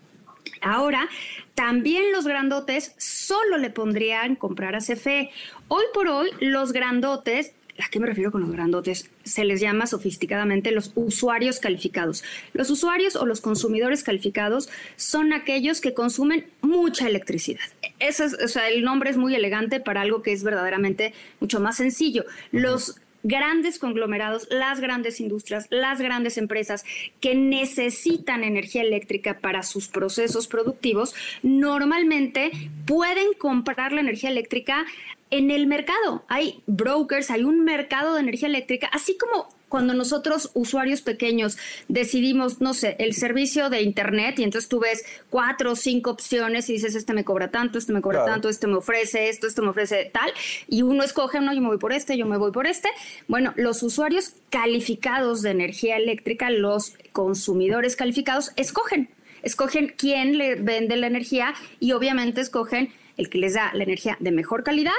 Ahora, 0.60 1.08
también 1.54 2.10
los 2.10 2.26
grandotes 2.26 2.94
solo 2.98 3.58
le 3.58 3.70
pondrían 3.70 4.34
comprar 4.34 4.74
a 4.74 4.78
CFE. 4.78 5.30
Hoy 5.68 5.84
por 5.94 6.08
hoy, 6.08 6.30
los 6.40 6.72
grandotes 6.72 7.52
¿A 7.84 7.88
qué 7.90 7.98
me 7.98 8.06
refiero 8.06 8.30
con 8.30 8.42
los 8.42 8.52
grandotes? 8.52 9.10
Se 9.24 9.44
les 9.44 9.60
llama 9.60 9.88
sofisticadamente 9.88 10.70
los 10.70 10.92
usuarios 10.94 11.58
calificados. 11.58 12.22
Los 12.52 12.70
usuarios 12.70 13.16
o 13.16 13.26
los 13.26 13.40
consumidores 13.40 14.04
calificados 14.04 14.68
son 14.94 15.32
aquellos 15.32 15.80
que 15.80 15.92
consumen 15.92 16.46
mucha 16.60 17.08
electricidad. 17.08 17.64
Ese 17.98 18.26
es, 18.26 18.34
o 18.34 18.46
sea, 18.46 18.68
el 18.68 18.84
nombre 18.84 19.10
es 19.10 19.16
muy 19.16 19.34
elegante 19.34 19.80
para 19.80 20.02
algo 20.02 20.22
que 20.22 20.32
es 20.32 20.44
verdaderamente 20.44 21.14
mucho 21.40 21.58
más 21.58 21.76
sencillo. 21.78 22.24
Los 22.52 23.00
grandes 23.24 23.78
conglomerados, 23.78 24.46
las 24.50 24.80
grandes 24.80 25.18
industrias, 25.18 25.66
las 25.70 25.98
grandes 25.98 26.38
empresas 26.38 26.84
que 27.20 27.34
necesitan 27.34 28.44
energía 28.44 28.82
eléctrica 28.82 29.38
para 29.40 29.62
sus 29.62 29.88
procesos 29.88 30.46
productivos, 30.46 31.14
normalmente 31.42 32.52
pueden 32.86 33.32
comprar 33.38 33.92
la 33.92 34.02
energía 34.02 34.30
eléctrica 34.30 34.84
en 35.30 35.50
el 35.50 35.66
mercado. 35.66 36.24
Hay 36.28 36.62
brokers, 36.66 37.30
hay 37.30 37.44
un 37.44 37.64
mercado 37.64 38.14
de 38.14 38.20
energía 38.20 38.48
eléctrica, 38.48 38.88
así 38.92 39.16
como 39.16 39.48
cuando 39.74 39.92
nosotros, 39.92 40.52
usuarios 40.54 41.02
pequeños, 41.02 41.58
decidimos, 41.88 42.60
no 42.60 42.74
sé, 42.74 42.94
el 43.00 43.12
servicio 43.12 43.70
de 43.70 43.82
Internet 43.82 44.38
y 44.38 44.44
entonces 44.44 44.68
tú 44.68 44.78
ves 44.78 45.04
cuatro 45.30 45.72
o 45.72 45.74
cinco 45.74 46.10
opciones 46.10 46.70
y 46.70 46.74
dices, 46.74 46.94
este 46.94 47.12
me 47.12 47.24
cobra 47.24 47.50
tanto, 47.50 47.76
este 47.76 47.92
me 47.92 48.00
cobra 48.00 48.24
tanto, 48.24 48.48
este 48.48 48.68
me 48.68 48.76
ofrece 48.76 49.28
esto, 49.30 49.48
este 49.48 49.62
me 49.62 49.70
ofrece 49.70 50.08
tal, 50.12 50.32
y 50.68 50.82
uno 50.82 51.02
escoge, 51.02 51.40
no, 51.40 51.52
yo 51.52 51.60
me 51.60 51.66
voy 51.66 51.78
por 51.78 51.92
este, 51.92 52.16
yo 52.16 52.24
me 52.24 52.36
voy 52.36 52.52
por 52.52 52.68
este. 52.68 52.88
Bueno, 53.26 53.52
los 53.56 53.82
usuarios 53.82 54.34
calificados 54.48 55.42
de 55.42 55.50
energía 55.50 55.96
eléctrica, 55.96 56.50
los 56.50 56.92
consumidores 57.10 57.96
calificados, 57.96 58.52
escogen, 58.54 59.08
escogen 59.42 59.92
quién 59.98 60.38
le 60.38 60.54
vende 60.54 60.96
la 60.96 61.08
energía 61.08 61.52
y 61.80 61.90
obviamente 61.90 62.40
escogen 62.40 62.92
el 63.16 63.30
que 63.30 63.38
les 63.38 63.54
da 63.54 63.70
la 63.74 63.84
energía 63.84 64.16
de 64.20 64.30
mejor 64.30 64.64
calidad 64.64 64.92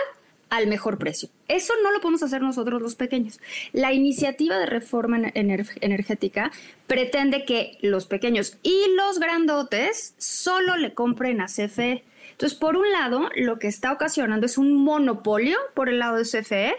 al 0.50 0.67
mejor 0.67 0.98
precio. 0.98 1.29
Eso 1.48 1.74
no 1.84 1.91
lo 1.91 2.01
podemos 2.01 2.24
hacer 2.24 2.41
nosotros 2.41 2.81
los 2.81 2.95
pequeños. 2.95 3.39
La 3.74 3.93
iniciativa 3.93 4.57
de 4.57 4.65
reforma 4.65 5.19
energética 5.34 6.51
pretende 6.88 7.45
que 7.45 7.77
los 7.81 8.05
pequeños 8.05 8.57
y 8.63 8.86
los 8.95 9.19
grandotes 9.19 10.13
solo 10.17 10.77
le 10.77 10.93
compren 10.93 11.41
a 11.41 11.48
CFE. 11.48 12.03
Entonces, 12.31 12.57
por 12.57 12.75
un 12.75 12.91
lado, 12.91 13.29
lo 13.36 13.60
que 13.60 13.67
está 13.67 13.91
ocasionando 13.91 14.45
es 14.45 14.57
un 14.57 14.74
monopolio 14.74 15.57
por 15.74 15.89
el 15.89 16.00
lado 16.00 16.17
de 16.17 16.24
CFE, 16.24 16.75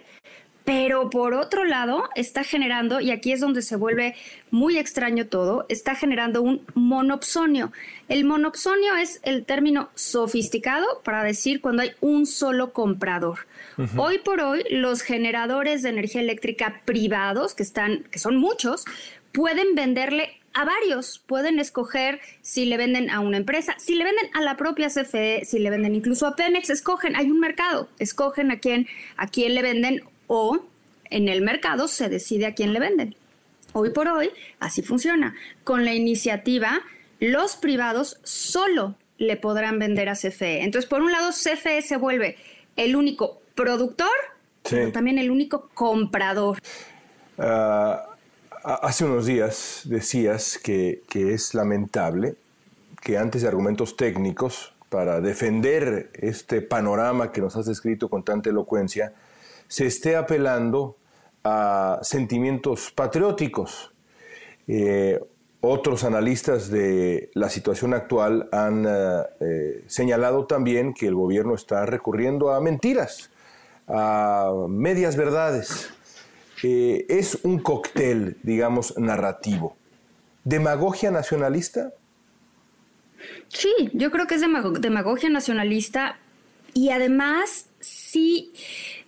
Pero 0.66 1.10
por 1.10 1.32
otro 1.32 1.64
lado, 1.64 2.10
está 2.16 2.42
generando, 2.42 3.00
y 3.00 3.12
aquí 3.12 3.30
es 3.30 3.40
donde 3.40 3.62
se 3.62 3.76
vuelve 3.76 4.16
muy 4.50 4.78
extraño 4.78 5.28
todo, 5.28 5.64
está 5.68 5.94
generando 5.94 6.42
un 6.42 6.66
monopsonio. 6.74 7.70
El 8.08 8.24
monopsonio 8.24 8.96
es 8.96 9.20
el 9.22 9.44
término 9.44 9.90
sofisticado 9.94 11.02
para 11.04 11.22
decir 11.22 11.60
cuando 11.60 11.82
hay 11.82 11.92
un 12.00 12.26
solo 12.26 12.72
comprador. 12.72 13.46
Hoy 13.96 14.18
por 14.18 14.40
hoy, 14.40 14.64
los 14.68 15.02
generadores 15.02 15.82
de 15.82 15.90
energía 15.90 16.20
eléctrica 16.20 16.82
privados, 16.84 17.54
que 17.54 17.62
están, 17.62 18.02
que 18.10 18.18
son 18.18 18.36
muchos, 18.36 18.86
pueden 19.30 19.76
venderle 19.76 20.40
a 20.52 20.64
varios. 20.64 21.20
Pueden 21.20 21.60
escoger 21.60 22.18
si 22.40 22.64
le 22.64 22.76
venden 22.76 23.10
a 23.10 23.20
una 23.20 23.36
empresa, 23.36 23.76
si 23.78 23.94
le 23.94 24.02
venden 24.02 24.26
a 24.34 24.40
la 24.40 24.56
propia 24.56 24.88
CFE, 24.88 25.44
si 25.44 25.60
le 25.60 25.70
venden 25.70 25.94
incluso 25.94 26.26
a 26.26 26.34
Pemex, 26.34 26.70
escogen, 26.70 27.14
hay 27.14 27.30
un 27.30 27.38
mercado, 27.38 27.88
escogen 28.00 28.50
a 28.50 28.58
quién, 28.58 28.88
a 29.16 29.28
quién 29.28 29.54
le 29.54 29.62
venden 29.62 30.02
o 30.26 30.60
en 31.10 31.28
el 31.28 31.42
mercado 31.42 31.88
se 31.88 32.08
decide 32.08 32.46
a 32.46 32.54
quién 32.54 32.72
le 32.72 32.80
venden. 32.80 33.16
Hoy 33.72 33.90
por 33.90 34.08
hoy, 34.08 34.30
así 34.58 34.82
funciona. 34.82 35.34
Con 35.64 35.84
la 35.84 35.94
iniciativa, 35.94 36.80
los 37.20 37.56
privados 37.56 38.18
solo 38.22 38.94
le 39.18 39.36
podrán 39.36 39.78
vender 39.78 40.08
a 40.08 40.14
CFE. 40.14 40.62
Entonces, 40.62 40.88
por 40.88 41.02
un 41.02 41.12
lado, 41.12 41.30
CFE 41.30 41.82
se 41.82 41.96
vuelve 41.96 42.36
el 42.76 42.96
único 42.96 43.40
productor, 43.54 44.12
pero 44.68 44.92
también 44.92 45.18
el 45.18 45.30
único 45.30 45.70
comprador. 45.74 46.58
Ah, 47.38 48.16
hace 48.62 49.04
unos 49.04 49.26
días 49.26 49.82
decías 49.84 50.58
que, 50.58 51.02
que 51.08 51.32
es 51.32 51.54
lamentable 51.54 52.36
que 53.02 53.18
antes 53.18 53.42
de 53.42 53.48
argumentos 53.48 53.96
técnicos 53.96 54.74
para 54.88 55.20
defender 55.20 56.10
este 56.14 56.62
panorama 56.62 57.32
que 57.32 57.40
nos 57.40 57.56
has 57.56 57.66
descrito 57.66 58.08
con 58.08 58.24
tanta 58.24 58.50
elocuencia, 58.50 59.12
se 59.68 59.86
esté 59.86 60.16
apelando 60.16 60.96
a 61.44 62.00
sentimientos 62.02 62.90
patrióticos. 62.90 63.92
Eh, 64.66 65.20
otros 65.60 66.04
analistas 66.04 66.70
de 66.70 67.30
la 67.34 67.48
situación 67.48 67.94
actual 67.94 68.48
han 68.52 68.84
eh, 68.86 69.22
eh, 69.40 69.84
señalado 69.86 70.46
también 70.46 70.92
que 70.92 71.06
el 71.06 71.14
gobierno 71.14 71.54
está 71.54 71.86
recurriendo 71.86 72.52
a 72.52 72.60
mentiras, 72.60 73.30
a 73.88 74.52
medias 74.68 75.16
verdades. 75.16 75.90
es 76.62 77.38
un 77.44 77.58
cóctel, 77.60 78.38
digamos, 78.42 78.96
narrativo. 78.98 79.76
¿Demagogia 80.44 81.10
nacionalista? 81.10 81.92
Sí, 83.48 83.72
yo 83.92 84.10
creo 84.10 84.26
que 84.26 84.36
es 84.36 84.42
demagogia 84.80 85.28
nacionalista 85.28 86.18
y 86.74 86.90
además 86.90 87.66
sí 87.80 88.52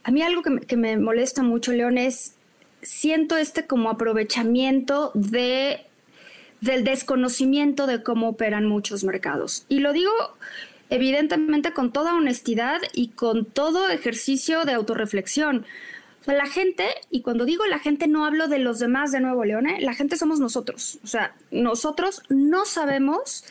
a 0.09 0.11
mí 0.11 0.23
algo 0.23 0.41
que 0.43 0.77
me, 0.79 0.97
molesta 0.97 1.43
mucho, 1.43 1.71
León, 1.71 1.99
es 1.99 2.35
siento 2.81 3.37
este 3.37 3.67
como 3.67 3.91
aprovechamiento 3.91 5.12
de 5.12 5.85
del 6.62 6.83
desconocimiento 6.83 7.87
de 7.87 8.03
cómo 8.03 8.31
operan 8.31 8.65
muchos 8.65 9.05
mercados. 9.05 9.67
Y 9.69 9.81
lo 9.81 9.93
digo 9.93 10.11
evidentemente 10.88 11.75
con 11.75 11.93
toda 11.93 12.15
honestidad 12.15 12.81
y 12.95 13.09
con 13.09 13.45
todo 13.45 13.91
ejercicio 13.91 14.65
de 14.65 14.73
autorreflexión. 14.73 15.67
O 16.23 16.25
sea, 16.25 16.35
la 16.35 16.47
gente, 16.47 16.87
y 17.11 17.21
cuando 17.21 17.45
digo 17.45 17.67
la 17.67 17.79
gente 17.79 18.09
no 18.09 18.25
hablo 18.25 18.49
de 18.49 18.61
los 18.61 18.79
demás 18.79 19.12
de 19.12 19.21
Nuevo 19.21 19.45
León, 19.45 19.69
¿eh? 19.69 19.77
la 19.83 19.93
gente 19.93 20.17
somos 20.17 20.41
nosotros. 20.41 21.00
O 21.05 21.07
sea, 21.07 21.35
nosotros 21.50 22.23
no 22.31 22.65
sabemos 22.65 23.45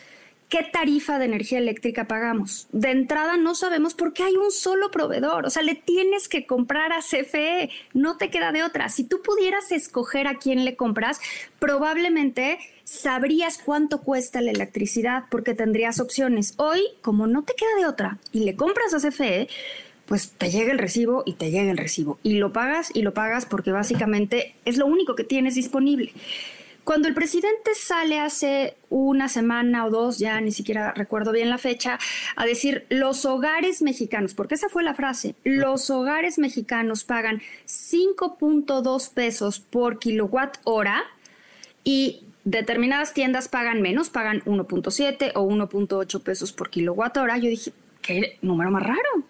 qué 0.49 0.63
tarifa 0.63 1.19
de 1.19 1.25
energía 1.25 1.57
eléctrica 1.57 2.07
pagamos. 2.07 2.67
De 2.71 2.91
entrada 2.91 3.37
no 3.37 3.55
sabemos 3.55 3.93
por 3.93 4.13
qué 4.13 4.23
hay 4.23 4.35
un 4.35 4.51
solo 4.51 4.91
proveedor. 4.91 5.45
O 5.45 5.49
sea, 5.49 5.63
le 5.63 5.75
tienes 5.75 6.29
que 6.29 6.45
comprar 6.45 6.93
a 6.93 6.99
CFE. 6.99 7.69
No 7.93 8.17
te 8.17 8.29
queda 8.29 8.51
de 8.51 8.63
otra. 8.63 8.89
Si 8.89 9.03
tú 9.03 9.21
pudieras 9.21 9.71
escoger 9.71 10.27
a 10.27 10.35
quién 10.35 10.63
le 10.63 10.75
compras, 10.75 11.19
probablemente 11.59 12.59
sabrías 12.83 13.59
cuánto 13.63 14.01
cuesta 14.01 14.39
la 14.39 14.51
electricidad 14.51 15.25
porque 15.29 15.53
tendrías 15.53 15.99
opciones. 15.99 16.53
Hoy, 16.57 16.81
como 17.01 17.27
no 17.27 17.43
te 17.43 17.53
queda 17.53 17.75
de 17.77 17.85
otra 17.85 18.17
y 18.31 18.45
le 18.45 18.55
compras 18.55 18.93
a 18.93 18.99
CFE, 18.99 19.49
pues 20.05 20.31
te 20.31 20.49
llega 20.49 20.71
el 20.71 20.79
recibo 20.79 21.23
y 21.25 21.33
te 21.33 21.51
llega 21.51 21.69
el 21.69 21.77
recibo. 21.77 22.17
Y 22.23 22.35
lo 22.35 22.53
pagas 22.53 22.89
y 22.93 23.01
lo 23.01 23.13
pagas 23.13 23.45
porque 23.45 23.71
básicamente 23.71 24.55
es 24.63 24.77
lo 24.77 24.85
único 24.85 25.15
que 25.15 25.25
tienes 25.25 25.55
disponible. 25.55 26.13
Cuando 26.87 27.09
el 27.09 27.13
presidente 27.13 27.71
sale 27.75 28.17
hace 28.17 28.77
una 28.89 29.27
semana 29.27 29.85
o 29.85 29.89
dos, 29.89 30.19
ya 30.19 30.39
ni 30.39 30.53
siquiera 30.53 30.93
recuerdo 30.93 31.33
bien 31.33 31.49
la 31.49 31.57
fecha, 31.57 31.99
a 32.37 32.45
decir 32.45 32.85
los 32.87 33.25
hogares 33.25 33.81
mexicanos, 33.81 34.33
porque 34.33 34.55
esa 34.55 34.69
fue 34.69 34.83
la 34.83 34.93
frase, 34.93 35.35
los 35.43 35.89
hogares 35.89 36.37
mexicanos 36.37 37.03
pagan 37.03 37.41
5.2 37.65 39.13
pesos 39.13 39.59
por 39.59 39.99
kilowatt 39.99 40.59
hora 40.63 41.03
y 41.83 42.23
determinadas 42.45 43.13
tiendas 43.13 43.49
pagan 43.49 43.81
menos, 43.81 44.09
pagan 44.09 44.41
1.7 44.45 45.33
o 45.35 45.45
1.8 45.45 46.23
pesos 46.23 46.53
por 46.53 46.69
kilowatt 46.69 47.17
hora. 47.17 47.37
Yo 47.37 47.49
dije, 47.49 47.73
qué 48.01 48.37
número 48.41 48.71
más 48.71 48.83
raro. 48.83 49.26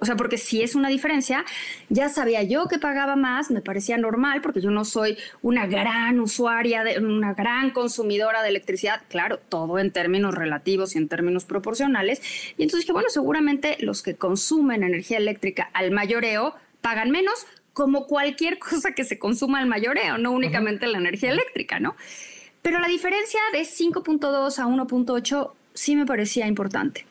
O 0.00 0.04
sea, 0.04 0.16
porque 0.16 0.36
si 0.36 0.62
es 0.62 0.74
una 0.74 0.88
diferencia, 0.88 1.44
ya 1.88 2.08
sabía 2.08 2.42
yo 2.42 2.66
que 2.68 2.78
pagaba 2.78 3.16
más, 3.16 3.50
me 3.50 3.62
parecía 3.62 3.96
normal, 3.96 4.42
porque 4.42 4.60
yo 4.60 4.70
no 4.70 4.84
soy 4.84 5.16
una 5.42 5.66
gran 5.66 6.20
usuaria, 6.20 6.84
de, 6.84 6.98
una 6.98 7.32
gran 7.32 7.70
consumidora 7.70 8.42
de 8.42 8.50
electricidad, 8.50 9.02
claro, 9.08 9.38
todo 9.38 9.78
en 9.78 9.90
términos 9.90 10.34
relativos 10.34 10.94
y 10.94 10.98
en 10.98 11.08
términos 11.08 11.44
proporcionales. 11.44 12.20
Y 12.58 12.64
entonces 12.64 12.84
que 12.84 12.92
bueno, 12.92 13.08
seguramente 13.08 13.76
los 13.80 14.02
que 14.02 14.16
consumen 14.16 14.82
energía 14.82 15.18
eléctrica 15.18 15.70
al 15.72 15.90
mayoreo 15.90 16.54
pagan 16.82 17.10
menos, 17.10 17.46
como 17.72 18.06
cualquier 18.06 18.58
cosa 18.70 18.92
que 18.92 19.04
se 19.04 19.18
consuma 19.18 19.58
al 19.58 19.66
mayoreo, 19.66 20.18
no 20.18 20.32
únicamente 20.32 20.86
la 20.86 20.98
energía 20.98 21.30
eléctrica, 21.30 21.80
¿no? 21.80 21.96
Pero 22.62 22.80
la 22.80 22.88
diferencia 22.88 23.40
de 23.52 23.60
5.2 23.60 24.58
a 24.58 24.66
1.8 24.66 25.52
sí 25.72 25.94
me 25.94 26.04
parecía 26.04 26.46
importante. 26.46 27.06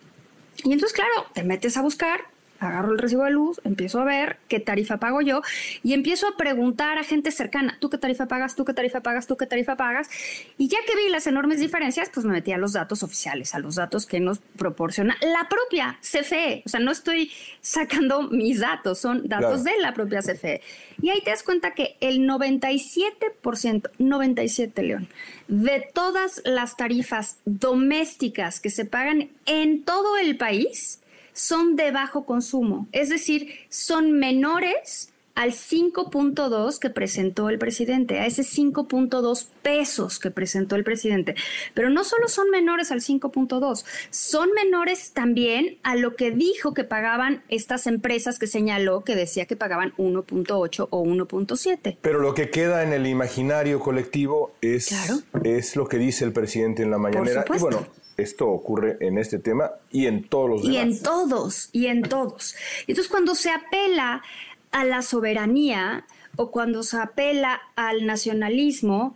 Y 0.63 0.73
entonces, 0.73 0.93
claro, 0.93 1.27
te 1.33 1.43
metes 1.43 1.77
a 1.77 1.81
buscar, 1.81 2.21
agarro 2.59 2.91
el 2.91 2.97
recibo 2.97 3.23
de 3.23 3.31
luz, 3.31 3.59
empiezo 3.63 3.99
a 3.99 4.05
ver 4.05 4.37
qué 4.47 4.59
tarifa 4.59 4.97
pago 4.97 5.21
yo 5.21 5.41
y 5.83 5.93
empiezo 5.93 6.27
a 6.27 6.37
preguntar 6.37 6.97
a 6.97 7.03
gente 7.03 7.31
cercana, 7.31 7.77
¿tú 7.79 7.89
qué 7.89 7.97
tarifa 7.97 8.27
pagas? 8.27 8.55
¿Tú 8.55 8.65
qué 8.65 8.73
tarifa 8.73 9.01
pagas? 9.01 9.27
¿Tú 9.27 9.37
qué 9.37 9.45
tarifa 9.45 9.75
pagas? 9.75 10.09
Y 10.57 10.67
ya 10.67 10.77
que 10.87 10.95
vi 10.95 11.09
las 11.09 11.27
enormes 11.27 11.59
diferencias, 11.59 12.09
pues 12.13 12.25
me 12.25 12.33
metí 12.33 12.51
a 12.51 12.57
los 12.57 12.73
datos 12.73 13.03
oficiales, 13.03 13.55
a 13.55 13.59
los 13.59 13.75
datos 13.75 14.05
que 14.05 14.19
nos 14.19 14.39
proporciona 14.39 15.17
la 15.21 15.47
propia 15.49 15.99
CFE. 16.01 16.63
O 16.65 16.69
sea, 16.69 16.79
no 16.79 16.91
estoy 16.91 17.31
sacando 17.61 18.23
mis 18.23 18.59
datos, 18.59 18.99
son 18.99 19.27
datos 19.27 19.63
de 19.63 19.77
la 19.79 19.93
propia 19.93 20.21
CFE. 20.21 20.61
Y 21.01 21.09
ahí 21.09 21.21
te 21.21 21.31
das 21.31 21.43
cuenta 21.43 21.73
que 21.73 21.97
el 21.99 22.19
97%, 22.21 23.89
97 23.97 24.83
León, 24.83 25.07
de 25.47 25.87
todas 25.93 26.41
las 26.45 26.77
tarifas 26.77 27.37
domésticas 27.45 28.59
que 28.59 28.69
se 28.69 28.85
pagan 28.85 29.29
en 29.45 29.83
todo 29.83 30.17
el 30.17 30.37
país 30.37 31.01
son 31.35 31.75
de 31.75 31.91
bajo 31.91 32.25
consumo, 32.25 32.87
es 32.93 33.09
decir, 33.09 33.49
son 33.69 34.13
menores 34.13 35.11
al 35.35 35.51
5.2 35.51 36.79
que 36.79 36.89
presentó 36.89 37.49
el 37.49 37.59
presidente, 37.59 38.19
a 38.19 38.25
ese 38.25 38.41
5.2 38.41 39.47
pesos 39.61 40.17
que 40.17 40.31
presentó 40.31 40.77
el 40.77 40.85
presidente. 40.85 41.35
Pero 41.73 41.89
no 41.89 42.05
solo 42.05 42.29
son 42.29 42.49
menores 42.49 42.91
al 42.91 43.01
5.2, 43.01 43.85
son 44.09 44.49
menores 44.53 45.11
también 45.11 45.77
a 45.83 45.95
lo 45.95 46.15
que 46.15 46.31
dijo 46.31 46.73
que 46.73 46.85
pagaban 46.85 47.43
estas 47.49 47.85
empresas 47.85 48.39
que 48.39 48.47
señaló 48.47 49.03
que 49.03 49.15
decía 49.15 49.45
que 49.45 49.57
pagaban 49.57 49.93
1.8 49.97 50.87
o 50.89 51.03
1.7. 51.03 51.97
Pero 52.01 52.19
lo 52.19 52.33
que 52.33 52.49
queda 52.49 52.83
en 52.83 52.93
el 52.93 53.05
imaginario 53.05 53.81
colectivo 53.81 54.53
es, 54.61 54.95
es 55.43 55.75
lo 55.75 55.87
que 55.87 55.97
dice 55.97 56.23
el 56.23 56.31
presidente 56.31 56.81
en 56.81 56.91
la 56.91 56.97
mañanera. 56.97 57.43
y 57.53 57.59
bueno, 57.59 57.85
esto 58.17 58.47
ocurre 58.47 58.97
en 59.01 59.17
este 59.17 59.39
tema 59.39 59.71
y 59.91 60.07
en 60.07 60.27
todos 60.27 60.49
los 60.49 60.61
demás. 60.63 60.75
Y 60.75 60.79
en 60.79 61.01
todos, 61.01 61.69
y 61.71 61.87
en 61.87 62.01
todos. 62.03 62.55
Entonces, 62.87 63.09
cuando 63.09 63.35
se 63.35 63.49
apela 63.49 64.23
a 64.71 64.83
la 64.85 65.01
soberanía 65.01 66.05
o 66.35 66.51
cuando 66.51 66.83
se 66.83 66.97
apela 66.97 67.61
al 67.75 68.05
nacionalismo, 68.05 69.15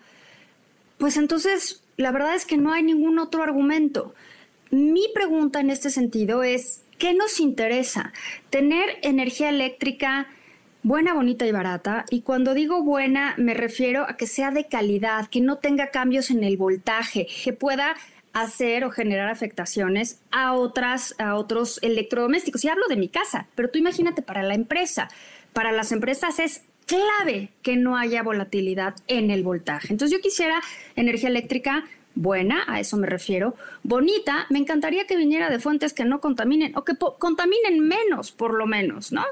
pues 0.98 1.18
entonces 1.18 1.84
la 1.98 2.12
verdad 2.12 2.36
es 2.36 2.46
que 2.46 2.58
no 2.58 2.72
hay 2.72 2.84
ningún 2.84 3.20
otro 3.20 3.44
argumento. 3.44 4.13
Mi 4.72 5.08
pregunta 5.13 5.60
en 5.60 5.70
este 5.70 5.89
sentido 5.89 6.44
es, 6.44 6.84
¿qué 6.98 7.13
nos 7.13 7.39
interesa? 7.39 8.13
Tener 8.50 9.00
energía 9.01 9.50
eléctrica 9.50 10.27
buena, 10.84 11.13
bonita 11.13 11.46
y 11.46 11.51
barata. 11.51 12.06
Y 12.10 12.22
cuando 12.22 12.53
digo 12.53 12.84
buena, 12.84 13.36
me 13.38 13.53
refiero 13.53 14.06
a 14.08 14.15
que 14.15 14.27
sea 14.27 14.51
de 14.51 14.68
calidad, 14.68 15.27
que 15.27 15.41
no 15.41 15.58
tenga 15.58 15.88
cambios 15.88 16.29
en 16.32 16.44
el 16.44 16.58
voltaje, 16.58 17.27
que 17.44 17.53
pueda 17.53 17.96
hacer 18.34 18.84
o 18.84 18.92
generar 18.92 19.30
afectaciones 19.30 20.22
a 20.32 20.54
otras 20.54 21.16
a 21.20 21.36
otros 21.36 21.80
electrodomésticos. 21.82 22.64
Y 22.64 22.70
hablo 22.70 22.88
de 22.88 22.98
mi 22.98 23.10
casa, 23.10 23.48
pero 23.56 23.70
tú 23.70 23.80
imagínate 23.80 24.22
para 24.22 24.44
la 24.44 24.56
empresa. 24.56 25.10
Para 25.54 25.72
las 25.72 25.92
empresas 25.92 26.40
es 26.40 26.64
clave 26.86 27.50
que 27.62 27.76
no 27.76 27.98
haya 27.98 28.24
volatilidad 28.24 28.96
en 29.08 29.30
el 29.32 29.44
voltaje. 29.44 29.88
Entonces 29.92 30.18
yo 30.18 30.22
quisiera 30.22 30.62
energía 30.96 31.30
eléctrica 31.30 31.86
buena, 32.16 32.64
a 32.68 32.80
eso 32.80 32.98
me 32.98 33.08
refiero, 33.08 33.56
bonita, 33.84 34.46
me 34.50 34.60
encantaría 34.60 35.06
que 35.06 35.16
viniera 35.16 35.50
de 35.50 35.60
fuentes 35.60 35.94
que 35.94 36.06
no 36.06 36.20
contaminen 36.20 36.76
o 36.76 36.84
que 36.84 36.94
contaminen 37.18 37.80
menos, 37.80 38.32
por 38.32 38.56
lo 38.56 38.66
menos, 38.66 39.12
¿no? 39.12 39.24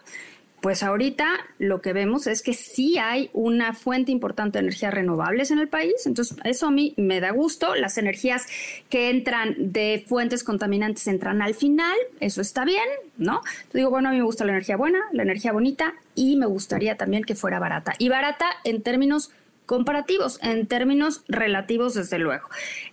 Pues 0.68 0.84
ahorita 0.84 1.30
lo 1.60 1.82
que 1.82 1.94
vemos 1.94 2.28
es 2.28 2.42
que 2.42 2.52
sí 2.52 2.98
hay 2.98 3.30
una 3.32 3.74
fuente 3.74 4.12
importante 4.12 4.58
de 4.58 4.66
energías 4.66 4.94
renovables 4.94 5.50
en 5.50 5.60
el 5.60 5.70
país, 5.70 6.06
entonces 6.06 6.36
eso 6.44 6.68
a 6.68 6.72
mí 6.72 6.94
me 6.98 7.22
da 7.22 7.32
gusto, 7.32 7.74
las 7.76 7.98
energías 7.98 8.46
que 8.90 9.10
entran 9.10 9.56
de 9.58 10.04
fuentes 10.06 10.44
contaminantes 10.44 11.08
entran 11.08 11.42
al 11.42 11.56
final, 11.56 11.96
eso 12.20 12.42
está 12.42 12.66
bien, 12.66 12.84
¿no? 13.16 13.36
Yo 13.72 13.78
digo, 13.78 13.90
bueno, 13.92 14.10
a 14.10 14.12
mí 14.12 14.18
me 14.18 14.26
gusta 14.26 14.44
la 14.44 14.52
energía 14.52 14.76
buena, 14.76 15.00
la 15.14 15.24
energía 15.24 15.54
bonita 15.54 15.94
y 16.16 16.36
me 16.36 16.48
gustaría 16.48 16.98
también 16.98 17.24
que 17.24 17.36
fuera 17.36 17.60
barata. 17.60 17.94
Y 17.98 18.10
barata 18.10 18.48
en 18.66 18.82
términos 18.82 19.32
comparativos, 19.66 20.38
en 20.44 20.68
términos 20.68 21.24
relativos, 21.30 21.94
desde 21.94 22.20
luego. 22.20 22.50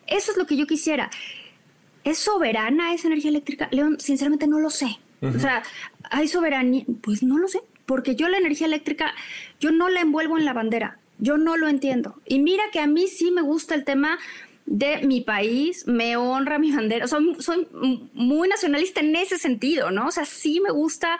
Eso 0.07 0.31
es 0.31 0.39
lo 0.39 0.47
que 0.47 0.57
yo 0.57 0.69
quisiera. 0.69 1.11
¿Es 2.05 2.19
soberana 2.19 2.95
esa 2.95 3.09
energía 3.09 3.31
eléctrica? 3.31 3.67
León, 3.73 3.97
sinceramente 3.99 4.47
no 4.47 4.61
lo 4.61 4.71
sé. 4.71 5.01
O 5.23 5.39
sea, 5.39 5.63
¿hay 6.11 6.29
soberanía? 6.29 6.85
Pues 7.01 7.23
no 7.23 7.39
lo 7.39 7.49
sé, 7.49 7.61
porque 7.87 8.15
yo 8.15 8.29
la 8.29 8.39
energía 8.39 8.67
eléctrica, 8.67 9.15
yo 9.59 9.71
no 9.71 9.89
la 9.89 10.01
envuelvo 10.01 10.37
en 10.39 10.45
la 10.45 10.53
bandera, 10.53 10.99
yo 11.19 11.39
no 11.39 11.57
lo 11.57 11.69
entiendo. 11.69 12.21
Y 12.27 12.41
mira 12.41 12.65
que 12.73 12.81
a 12.81 12.87
mí 12.87 13.07
sí 13.07 13.31
me 13.31 13.43
gusta 13.43 13.75
el 13.75 13.85
tema 13.85 14.19
de 14.67 15.07
mi 15.07 15.21
país, 15.21 15.87
me 15.87 16.17
honra 16.17 16.59
mi 16.59 16.73
bandera, 16.73 17.07
soy, 17.07 17.37
soy 17.39 17.69
muy 18.15 18.49
nacionalista 18.49 19.01
en 19.01 19.15
ese 19.17 19.39
sentido, 19.39 19.91
¿no? 19.91 20.09
O 20.09 20.11
sea, 20.11 20.25
sí 20.25 20.61
me 20.61 20.71
gusta 20.71 21.19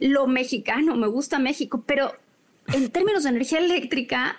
lo 0.00 0.26
mexicano, 0.26 0.96
me 0.96 1.06
gusta 1.06 1.38
México, 1.38 1.84
pero 1.86 2.12
en 2.72 2.90
términos 2.90 3.24
de 3.24 3.30
energía 3.30 3.58
eléctrica, 3.58 4.36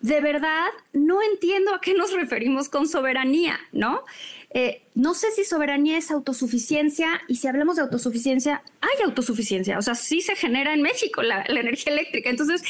de 0.00 0.20
verdad 0.20 0.66
no 0.92 1.20
entiendo 1.22 1.74
a 1.74 1.80
qué 1.80 1.94
nos 1.94 2.12
referimos 2.12 2.68
con 2.68 2.86
soberanía, 2.86 3.58
¿no? 3.72 4.04
Eh, 4.50 4.82
no 4.94 5.14
sé 5.14 5.30
si 5.32 5.44
soberanía 5.44 5.98
es 5.98 6.10
autosuficiencia 6.10 7.20
y 7.28 7.36
si 7.36 7.48
hablamos 7.48 7.76
de 7.76 7.82
autosuficiencia, 7.82 8.62
hay 8.80 9.04
autosuficiencia, 9.04 9.78
o 9.78 9.82
sea, 9.82 9.94
sí 9.94 10.20
se 10.22 10.36
genera 10.36 10.72
en 10.72 10.82
México 10.82 11.22
la, 11.22 11.44
energía 11.48 11.92
eléctrica. 11.92 12.30
Entonces, 12.30 12.62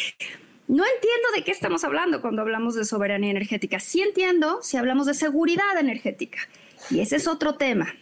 no 0.67 0.85
entiendo 0.85 1.29
de 1.35 1.45
qué 1.45 1.51
estamos 1.51 1.85
hablando 1.85 2.21
cuando 2.21 2.43
hablamos 2.43 2.75
de 2.75 2.85
soberanía 2.85 3.31
energética. 3.31 3.79
Sí 3.79 4.01
entiendo 4.01 4.61
si 4.63 4.77
hablamos 4.77 5.07
de 5.07 5.15
seguridad 5.15 5.79
energética. 5.79 6.39
Y 6.91 7.01
ese 7.01 7.17
es 7.17 7.27
otro 7.27 7.55
tema. 7.55 7.95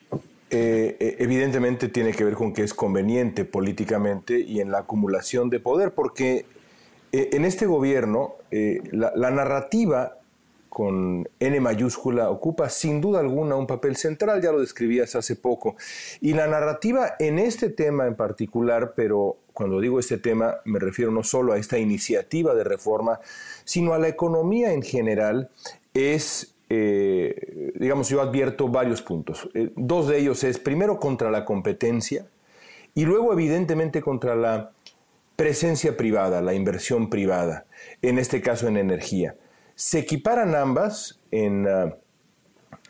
Eh, 0.51 0.97
eh, 1.01 1.17
evidentemente 1.19 1.89
tiene 1.89 2.13
que 2.13 2.25
ver 2.25 2.35
con 2.35 2.53
que 2.53 2.63
es 2.63 2.73
conveniente 2.73 3.45
políticamente 3.45 4.41
y 4.41 4.61
en 4.61 4.71
la 4.71 4.79
acumulación 4.79 5.51
de 5.51 5.61
poder, 5.61 5.93
porque 5.93 6.47
en 7.33 7.45
este 7.45 7.67
gobierno 7.67 8.37
la, 8.93 9.31
narrativa 9.31 10.15
con 10.69 11.27
N 11.41 11.61
mayúscula 11.61 12.29
ocupa 12.29 12.69
sin 12.69 13.01
duda 13.01 13.21
alguna 13.21 13.57
un 13.57 13.67
papel 13.67 13.97
central, 13.97 14.43
ya 14.43 14.53
lo 14.53 14.61
describías 14.61 15.17
hace 15.17 15.35
poco. 15.35 15.77
Y 16.21 16.35
la 16.35 16.47
narrativa 16.47 17.15
en 17.19 17.39
este 17.39 17.71
tema 17.71 18.07
en 18.07 18.15
particular, 18.15 18.93
pero 18.95 19.39
cuando 19.55 19.81
digo 19.81 19.99
este 19.99 20.19
tema 20.19 20.57
me 20.67 20.79
refiero 20.79 21.11
no 21.11 21.23
solo 21.23 21.55
a 21.55 21.59
esta 21.59 21.79
iniciativa 21.79 22.55
de 22.55 22.63
reforma, 22.63 23.21
sino 23.65 23.95
a 23.95 23.99
la 23.99 24.09
economía 24.09 24.75
en 24.75 24.83
general, 24.83 25.49
es, 25.95 26.55
eh, 26.69 27.73
digamos, 27.77 28.11
yo 28.11 28.21
advierto 28.21 28.69
varios 28.69 29.01
puntos. 29.01 29.49
Eh, 29.55 29.71
dos 29.77 30.09
de 30.09 30.19
ellos 30.19 30.45
es, 30.45 30.59
primero, 30.59 31.01
contra 31.01 31.31
la 31.31 31.47
competencia 31.47 32.27
y 32.95 33.07
luego, 33.07 33.33
evidentemente, 33.33 34.03
contra 34.03 34.37
la 34.37 34.73
presencia 35.37 35.97
privada, 35.97 36.41
la 36.41 36.55
inversión 36.55 37.11
privada, 37.11 37.67
en 38.03 38.19
este 38.19 38.41
caso 38.41 38.69
en 38.69 38.77
energía. 38.77 39.37
Se 39.75 39.99
equiparan 39.99 40.55
ambas 40.55 41.21
en 41.31 41.69
ah, 41.69 41.97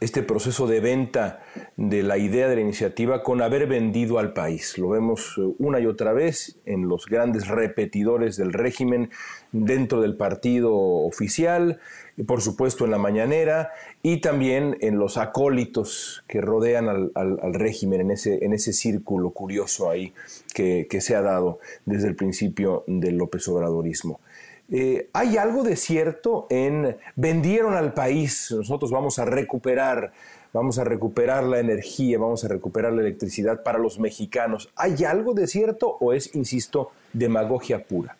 este 0.00 0.22
proceso 0.22 0.66
de 0.66 0.80
venta 0.80 1.42
de 1.76 2.02
la 2.02 2.18
idea 2.18 2.48
de 2.48 2.56
la 2.56 2.60
iniciativa 2.60 3.22
con 3.22 3.40
haber 3.40 3.66
vendido 3.66 4.18
al 4.18 4.34
país. 4.34 4.76
Lo 4.76 4.90
vemos 4.90 5.36
eh, 5.38 5.54
una 5.58 5.80
y 5.80 5.86
otra 5.86 6.12
vez 6.12 6.58
en 6.66 6.88
los 6.88 7.06
grandes 7.06 7.48
repetidores 7.48 8.36
del 8.36 8.52
régimen 8.52 9.10
dentro 9.52 10.02
del 10.02 10.16
partido 10.16 10.74
oficial, 10.74 11.80
y 12.18 12.22
por 12.22 12.40
supuesto 12.40 12.84
en 12.84 12.90
la 12.90 12.98
mañanera 12.98 13.70
y 14.02 14.20
también 14.20 14.76
en 14.80 14.98
los 14.98 15.18
acólitos 15.18 16.24
que 16.26 16.40
rodean 16.40 16.88
al, 16.88 17.54
régimen, 17.54 18.00
en 18.02 18.10
ese, 18.10 18.44
en 18.44 18.52
ese 18.52 18.72
círculo 18.72 19.30
curioso 19.30 19.90
ahí 19.90 20.12
que, 20.54 20.86
que 20.88 21.00
se 21.00 21.14
ha 21.14 21.22
dado 21.22 21.58
desde 21.84 22.08
el 22.08 22.16
principio 22.16 22.84
del 22.86 23.16
López 23.16 23.46
Obradorismo. 23.48 24.20
Eh, 24.70 25.08
¿Hay 25.12 25.36
algo 25.36 25.62
de 25.62 25.76
cierto 25.76 26.46
en 26.50 26.96
vendieron 27.14 27.74
al 27.74 27.94
país, 27.94 28.50
nosotros 28.50 28.90
vamos 28.90 29.18
a 29.18 29.24
recuperar, 29.24 30.12
vamos 30.52 30.78
a 30.78 30.84
recuperar 30.84 31.44
la 31.44 31.60
energía, 31.60 32.18
vamos 32.18 32.44
a 32.44 32.48
recuperar 32.48 32.92
la 32.92 33.02
electricidad 33.02 33.62
para 33.62 33.78
los 33.78 33.98
mexicanos? 33.98 34.70
¿Hay 34.74 35.04
algo 35.04 35.34
de 35.34 35.46
cierto 35.46 35.96
o 36.00 36.12
es, 36.12 36.34
insisto, 36.34 36.90
demagogia 37.12 37.84
pura? 37.84 38.16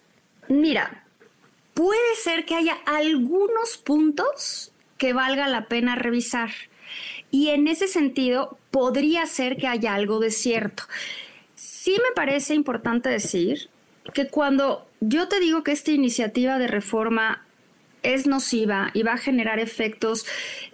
Mira, 0.49 1.05
puede 1.75 2.15
ser 2.23 2.45
que 2.45 2.55
haya 2.55 2.77
algunos 2.87 3.77
puntos 3.79 4.73
que 4.99 5.13
valga 5.13 5.49
la 5.49 5.67
pena 5.67 5.97
revisar. 5.97 6.51
Y 7.33 7.49
en 7.49 7.67
ese 7.67 7.89
sentido, 7.89 8.57
podría 8.71 9.27
ser 9.27 9.57
que 9.57 9.67
haya 9.67 9.95
algo 9.95 10.21
de 10.21 10.31
cierto. 10.31 10.85
Sí 11.57 11.93
me 11.93 12.15
parece 12.15 12.55
importante 12.55 13.09
decir 13.09 13.69
que 14.15 14.29
cuando 14.29 14.86
yo 15.01 15.29
te 15.29 15.41
digo 15.41 15.63
que 15.63 15.73
esta 15.73 15.91
iniciativa 15.91 16.59
de 16.59 16.67
reforma 16.67 17.45
es 18.03 18.27
nociva 18.27 18.91
y 18.95 19.03
va 19.03 19.15
a 19.15 19.19
generar 19.19 19.59
efectos 19.59 20.27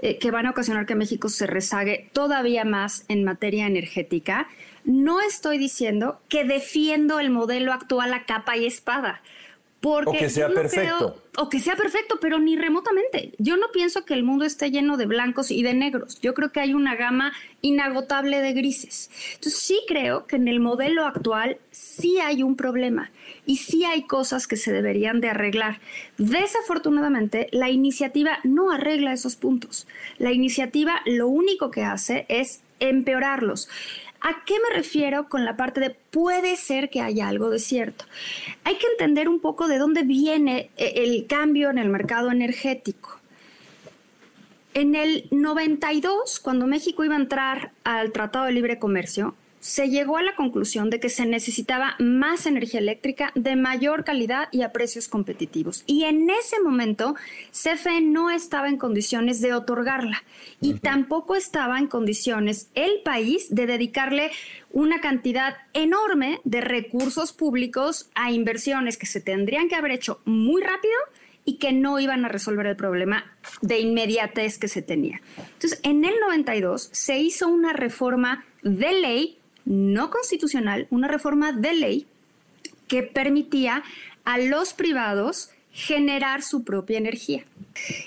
eh, 0.02 0.18
que 0.18 0.30
van 0.30 0.46
a 0.46 0.50
ocasionar 0.50 0.86
que 0.86 0.94
México 0.94 1.28
se 1.28 1.46
rezague 1.46 2.10
todavía 2.12 2.64
más 2.64 3.04
en 3.08 3.24
materia 3.24 3.66
energética, 3.66 4.48
no 4.84 5.20
estoy 5.20 5.58
diciendo 5.58 6.20
que 6.28 6.44
defiendo 6.44 7.20
el 7.20 7.30
modelo 7.30 7.72
actual 7.72 8.12
a 8.12 8.24
capa 8.26 8.56
y 8.56 8.66
espada. 8.66 9.22
Porque 9.82 10.10
o 10.10 10.12
que 10.12 10.30
sea 10.30 10.48
perfecto. 10.48 11.20
o 11.36 11.48
que 11.48 11.58
sea 11.58 11.74
perfecto, 11.74 12.18
pero 12.20 12.38
ni 12.38 12.56
remotamente. 12.56 13.32
Yo 13.38 13.56
no 13.56 13.66
pienso 13.72 14.04
que 14.04 14.14
el 14.14 14.22
mundo 14.22 14.44
esté 14.44 14.70
lleno 14.70 14.96
de 14.96 15.06
blancos 15.06 15.50
y 15.50 15.64
de 15.64 15.74
negros. 15.74 16.20
Yo 16.20 16.34
creo 16.34 16.52
que 16.52 16.60
hay 16.60 16.72
una 16.72 16.94
gama 16.94 17.32
inagotable 17.62 18.40
de 18.40 18.52
grises. 18.52 19.10
Entonces 19.34 19.60
sí 19.60 19.80
creo 19.88 20.26
que 20.28 20.36
en 20.36 20.46
el 20.46 20.60
modelo 20.60 21.04
actual 21.04 21.58
sí 21.72 22.20
hay 22.20 22.44
un 22.44 22.54
problema 22.54 23.10
y 23.44 23.56
sí 23.56 23.84
hay 23.84 24.04
cosas 24.04 24.46
que 24.46 24.56
se 24.56 24.72
deberían 24.72 25.20
de 25.20 25.30
arreglar. 25.30 25.80
Desafortunadamente, 26.16 27.48
la 27.50 27.68
iniciativa 27.68 28.38
no 28.44 28.70
arregla 28.70 29.12
esos 29.12 29.34
puntos. 29.34 29.88
La 30.18 30.30
iniciativa 30.30 31.00
lo 31.06 31.26
único 31.26 31.72
que 31.72 31.82
hace 31.82 32.24
es 32.28 32.60
empeorarlos. 32.78 33.68
¿A 34.24 34.44
qué 34.44 34.54
me 34.60 34.76
refiero 34.76 35.28
con 35.28 35.44
la 35.44 35.56
parte 35.56 35.80
de 35.80 35.90
puede 35.90 36.54
ser 36.54 36.90
que 36.90 37.00
haya 37.00 37.26
algo 37.26 37.50
de 37.50 37.58
cierto? 37.58 38.04
Hay 38.62 38.76
que 38.76 38.86
entender 38.86 39.28
un 39.28 39.40
poco 39.40 39.66
de 39.66 39.78
dónde 39.78 40.04
viene 40.04 40.70
eh, 40.76 40.92
el 40.96 41.26
cambio 41.26 41.70
en 41.70 41.78
el 41.78 41.88
mercado 41.88 42.30
energético. 42.30 43.18
En 44.74 44.94
el 44.94 45.26
92, 45.32 46.38
cuando 46.38 46.68
México 46.68 47.04
iba 47.04 47.16
a 47.16 47.20
entrar 47.20 47.72
al 47.82 48.12
Tratado 48.12 48.44
de 48.44 48.52
Libre 48.52 48.78
Comercio, 48.78 49.34
se 49.62 49.88
llegó 49.88 50.16
a 50.16 50.22
la 50.22 50.34
conclusión 50.34 50.90
de 50.90 50.98
que 50.98 51.08
se 51.08 51.24
necesitaba 51.24 51.94
más 52.00 52.46
energía 52.46 52.80
eléctrica 52.80 53.30
de 53.36 53.54
mayor 53.54 54.02
calidad 54.02 54.48
y 54.50 54.62
a 54.62 54.72
precios 54.72 55.06
competitivos. 55.06 55.84
Y 55.86 56.02
en 56.02 56.28
ese 56.30 56.60
momento, 56.60 57.14
CFE 57.52 58.00
no 58.00 58.28
estaba 58.28 58.68
en 58.68 58.76
condiciones 58.76 59.40
de 59.40 59.54
otorgarla 59.54 60.24
y 60.60 60.74
tampoco 60.74 61.36
estaba 61.36 61.78
en 61.78 61.86
condiciones 61.86 62.70
el 62.74 63.02
país 63.04 63.54
de 63.54 63.66
dedicarle 63.66 64.32
una 64.72 65.00
cantidad 65.00 65.54
enorme 65.74 66.40
de 66.42 66.60
recursos 66.60 67.32
públicos 67.32 68.10
a 68.16 68.32
inversiones 68.32 68.98
que 68.98 69.06
se 69.06 69.20
tendrían 69.20 69.68
que 69.68 69.76
haber 69.76 69.92
hecho 69.92 70.20
muy 70.24 70.60
rápido 70.60 70.94
y 71.44 71.58
que 71.58 71.72
no 71.72 72.00
iban 72.00 72.24
a 72.24 72.28
resolver 72.28 72.66
el 72.66 72.76
problema 72.76 73.32
de 73.60 73.78
inmediatez 73.78 74.58
que 74.58 74.66
se 74.66 74.82
tenía. 74.82 75.20
Entonces, 75.38 75.78
en 75.84 76.04
el 76.04 76.14
92 76.20 76.88
se 76.90 77.18
hizo 77.18 77.46
una 77.46 77.72
reforma 77.72 78.44
de 78.62 78.92
ley 79.00 79.38
no 79.64 80.10
constitucional, 80.10 80.86
una 80.90 81.08
reforma 81.08 81.52
de 81.52 81.74
ley 81.74 82.06
que 82.88 83.02
permitía 83.02 83.82
a 84.24 84.38
los 84.38 84.74
privados 84.74 85.50
generar 85.72 86.42
su 86.42 86.64
propia 86.64 86.98
energía. 86.98 87.44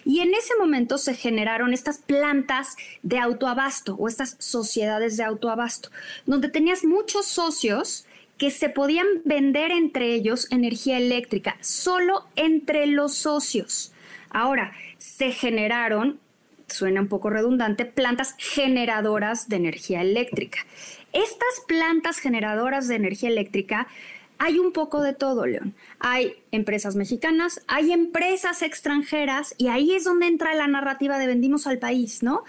Y 0.03 0.19
en 0.19 0.33
ese 0.35 0.53
momento 0.59 0.97
se 0.97 1.15
generaron 1.15 1.73
estas 1.73 1.97
plantas 1.97 2.75
de 3.01 3.17
autoabasto 3.17 3.95
o 3.95 4.07
estas 4.07 4.35
sociedades 4.39 5.17
de 5.17 5.23
autoabasto, 5.23 5.89
donde 6.25 6.49
tenías 6.49 6.83
muchos 6.83 7.25
socios 7.25 8.05
que 8.37 8.51
se 8.51 8.69
podían 8.69 9.07
vender 9.23 9.71
entre 9.71 10.13
ellos 10.13 10.47
energía 10.51 10.97
eléctrica, 10.97 11.57
solo 11.61 12.25
entre 12.35 12.85
los 12.85 13.15
socios. 13.15 13.93
Ahora, 14.29 14.73
se 14.97 15.31
generaron, 15.31 16.19
suena 16.67 17.01
un 17.01 17.07
poco 17.07 17.29
redundante, 17.29 17.85
plantas 17.85 18.35
generadoras 18.37 19.47
de 19.47 19.55
energía 19.55 20.01
eléctrica. 20.01 20.59
Estas 21.15 21.61
plantas 21.65 22.19
generadoras 22.19 22.89
de 22.89 22.95
energía 22.95 23.29
eléctrica 23.29 23.87
hay 24.37 24.59
un 24.59 24.73
poco 24.73 25.01
de 25.01 25.13
todo, 25.13 25.45
León. 25.45 25.73
Hay 25.99 26.33
empresas 26.51 26.97
mexicanas, 26.97 27.61
hay 27.67 27.93
empresas 27.93 28.61
extranjeras 28.61 29.55
y 29.57 29.69
ahí 29.69 29.95
es 29.95 30.03
donde 30.03 30.27
entra 30.27 30.53
la 30.55 30.67
narrativa 30.67 31.17
de 31.17 31.27
vendimos 31.27 31.67
al 31.67 31.79
país, 31.79 32.21
¿no? 32.21 32.43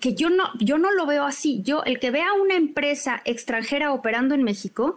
Que 0.00 0.14
yo 0.14 0.30
no, 0.30 0.50
yo 0.58 0.78
no 0.78 0.90
lo 0.90 1.06
veo 1.06 1.24
así. 1.24 1.62
Yo, 1.62 1.84
el 1.84 2.00
que 2.00 2.10
vea 2.10 2.32
una 2.32 2.56
empresa 2.56 3.22
extranjera 3.24 3.92
operando 3.92 4.34
en 4.34 4.42
México, 4.42 4.96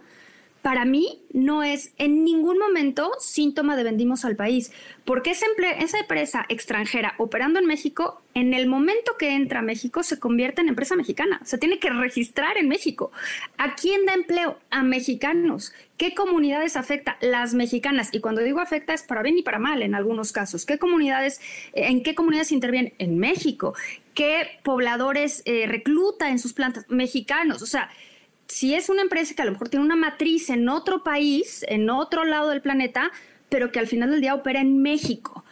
para 0.66 0.84
mí 0.84 1.22
no 1.32 1.62
es 1.62 1.92
en 1.96 2.24
ningún 2.24 2.58
momento 2.58 3.12
síntoma 3.20 3.76
de 3.76 3.84
vendimos 3.84 4.24
al 4.24 4.34
país, 4.34 4.72
porque 5.04 5.30
esa, 5.30 5.46
esa, 5.78 6.00
empresa 6.00 6.44
extranjera 6.48 7.14
operando 7.18 7.60
en 7.60 7.66
México, 7.66 8.20
en 8.34 8.52
el 8.52 8.66
momento 8.66 9.12
que 9.16 9.36
entra 9.36 9.60
a 9.60 9.62
México, 9.62 10.02
se 10.02 10.18
convierte 10.18 10.62
en 10.62 10.68
empresa 10.68 10.96
mexicana, 10.96 11.40
se 11.44 11.56
tiene 11.56 11.78
que 11.78 11.90
registrar 11.90 12.58
en 12.58 12.66
México. 12.66 13.12
¿A 13.58 13.76
quién 13.76 14.06
da 14.06 14.14
empleo? 14.14 14.58
A 14.70 14.82
mexicanos. 14.82 15.72
¿Qué 15.98 16.16
comunidades 16.16 16.76
afecta? 16.76 17.16
Las 17.20 17.54
mexicanas. 17.54 18.08
Y 18.12 18.18
cuando 18.18 18.40
digo 18.40 18.58
afecta 18.58 18.92
es 18.92 19.04
para 19.04 19.22
bien 19.22 19.38
y 19.38 19.42
para 19.42 19.60
mal 19.60 19.82
en 19.82 19.94
algunos 19.94 20.32
casos. 20.32 20.66
¿Qué 20.66 20.78
comunidades, 20.78 21.40
en 21.74 22.02
qué 22.02 22.16
comunidades 22.16 22.50
intervienen? 22.50 22.92
En 22.98 23.20
México. 23.20 23.74
¿Qué 24.14 24.58
pobladores 24.64 25.42
eh, 25.44 25.66
recluta 25.68 26.28
en 26.28 26.40
sus 26.40 26.54
plantas? 26.54 26.86
Mexicanos. 26.88 27.62
O 27.62 27.66
sea, 27.66 27.88
si 28.48 28.74
es 28.74 28.88
una 28.88 29.02
empresa 29.02 29.34
que 29.34 29.42
a 29.42 29.44
lo 29.44 29.52
mejor 29.52 29.68
tiene 29.68 29.84
una 29.84 29.96
matriz 29.96 30.50
en 30.50 30.68
otro 30.68 31.02
país, 31.02 31.64
en 31.68 31.90
otro 31.90 32.24
lado 32.24 32.50
del 32.50 32.62
planeta, 32.62 33.10
pero 33.48 33.72
que 33.72 33.78
al 33.78 33.86
final 33.86 34.10
del 34.10 34.20
día 34.20 34.34
opera 34.34 34.60
en 34.60 34.82
México. 34.82 35.44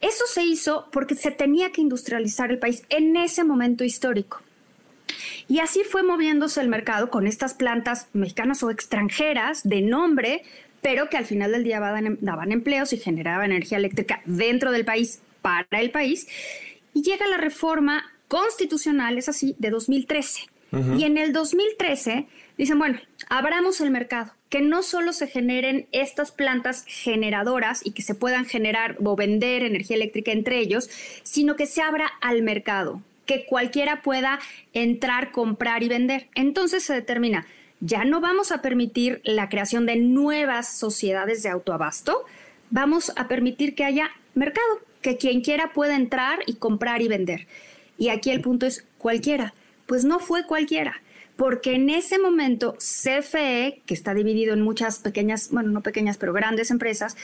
Eso 0.00 0.24
se 0.26 0.44
hizo 0.44 0.88
porque 0.92 1.14
se 1.14 1.30
tenía 1.30 1.72
que 1.72 1.80
industrializar 1.80 2.50
el 2.50 2.58
país 2.58 2.82
en 2.88 3.16
ese 3.16 3.44
momento 3.44 3.84
histórico. 3.84 4.42
Y 5.48 5.60
así 5.60 5.82
fue 5.84 6.02
moviéndose 6.02 6.60
el 6.60 6.68
mercado 6.68 7.10
con 7.10 7.26
estas 7.26 7.54
plantas 7.54 8.08
mexicanas 8.12 8.62
o 8.62 8.70
extranjeras 8.70 9.62
de 9.62 9.80
nombre, 9.80 10.42
pero 10.82 11.08
que 11.08 11.16
al 11.16 11.24
final 11.24 11.52
del 11.52 11.64
día 11.64 11.80
daban, 11.80 12.52
empleos 12.52 12.92
y 12.92 12.98
generaban 12.98 13.52
energía 13.52 13.78
eléctrica 13.78 14.20
dentro 14.26 14.72
del 14.72 14.84
país 14.84 15.22
para 15.42 15.80
el 15.80 15.90
país. 15.90 16.26
Y 16.92 17.02
llega 17.02 17.26
la 17.26 17.38
reforma 17.38 18.12
constitucional, 18.28 19.16
es 19.18 19.28
así, 19.28 19.54
de 19.58 19.70
2013 19.70 20.55
y 20.72 21.04
en 21.04 21.16
el 21.16 21.32
2013 21.32 22.26
dicen, 22.58 22.78
bueno, 22.78 22.98
abramos 23.28 23.80
el 23.80 23.90
mercado, 23.90 24.32
que 24.48 24.60
no 24.60 24.82
solo 24.82 25.12
se 25.12 25.26
generen 25.26 25.86
estas 25.92 26.32
plantas 26.32 26.84
generadoras 26.86 27.84
y 27.84 27.92
que 27.92 28.02
se 28.02 28.14
puedan 28.14 28.44
generar 28.44 28.96
o 29.02 29.16
vender 29.16 29.62
energía 29.62 29.96
eléctrica 29.96 30.32
entre 30.32 30.58
ellos, 30.58 30.90
sino 31.22 31.56
que 31.56 31.66
se 31.66 31.82
abra 31.82 32.10
al 32.20 32.42
mercado, 32.42 33.00
que 33.26 33.46
cualquiera 33.46 34.02
pueda 34.02 34.38
entrar, 34.72 35.32
comprar 35.32 35.82
y 35.82 35.88
vender. 35.88 36.28
Entonces 36.34 36.84
se 36.84 36.94
determina, 36.94 37.46
ya 37.80 38.04
no 38.04 38.20
vamos 38.20 38.52
a 38.52 38.62
permitir 38.62 39.20
la 39.24 39.48
creación 39.48 39.86
de 39.86 39.96
nuevas 39.96 40.76
sociedades 40.78 41.42
de 41.42 41.50
autoabasto, 41.50 42.24
vamos 42.70 43.12
a 43.16 43.28
permitir 43.28 43.74
que 43.74 43.84
haya 43.84 44.10
mercado, 44.34 44.80
que 45.00 45.16
quien 45.16 45.40
quiera 45.40 45.72
pueda 45.72 45.96
entrar 45.96 46.40
y 46.46 46.54
comprar 46.54 47.02
y 47.02 47.08
vender. 47.08 47.46
Y 47.98 48.08
aquí 48.08 48.30
el 48.30 48.40
punto 48.40 48.66
es 48.66 48.84
cualquiera. 48.98 49.54
Pues 49.86 50.04
no 50.04 50.18
fue 50.18 50.46
cualquiera, 50.46 51.00
porque 51.36 51.74
en 51.74 51.90
ese 51.90 52.18
momento 52.18 52.76
CFE, 52.78 53.82
que 53.84 53.94
está 53.94 54.14
dividido 54.14 54.54
en 54.54 54.62
muchas 54.62 54.98
pequeñas, 54.98 55.50
bueno, 55.50 55.70
no 55.70 55.82
pequeñas, 55.82 56.16
pero 56.16 56.32
grandes 56.32 56.70
empresas, 56.70 57.16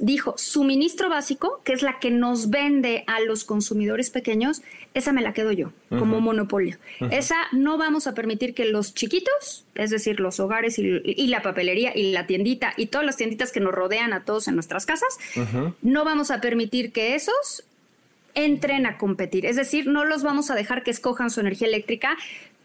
dijo, 0.00 0.34
suministro 0.36 1.08
básico, 1.08 1.60
que 1.64 1.72
es 1.72 1.82
la 1.82 2.00
que 2.00 2.10
nos 2.10 2.50
vende 2.50 3.04
a 3.06 3.20
los 3.20 3.44
consumidores 3.44 4.10
pequeños, 4.10 4.62
esa 4.94 5.12
me 5.12 5.22
la 5.22 5.32
quedo 5.32 5.52
yo 5.52 5.72
como 5.88 6.20
monopolio. 6.20 6.78
Esa 7.10 7.36
no 7.52 7.78
vamos 7.78 8.06
a 8.06 8.14
permitir 8.14 8.54
que 8.54 8.64
los 8.64 8.94
chiquitos, 8.94 9.64
es 9.74 9.90
decir, 9.90 10.20
los 10.20 10.40
hogares 10.40 10.78
y, 10.78 11.26
la 11.28 11.42
papelería 11.42 11.96
y 11.96 12.12
la 12.12 12.26
tiendita 12.26 12.74
y 12.76 12.86
todas 12.86 13.06
las 13.06 13.16
tienditas 13.16 13.52
que 13.52 13.60
nos 13.60 13.72
rodean 13.72 14.12
a 14.12 14.24
todos 14.24 14.48
en 14.48 14.54
nuestras 14.54 14.86
casas, 14.86 15.18
no 15.82 16.04
vamos 16.04 16.30
a 16.30 16.40
permitir 16.40 16.92
que 16.92 17.14
esos 17.14 17.64
entren 18.34 18.86
a 18.86 18.98
competir. 18.98 19.46
Es 19.46 19.56
decir, 19.56 19.86
no 19.86 20.04
los 20.04 20.22
vamos 20.22 20.50
a 20.50 20.54
dejar 20.54 20.82
que 20.82 20.90
escojan 20.90 21.30
su 21.30 21.40
energía 21.40 21.68
eléctrica 21.68 22.16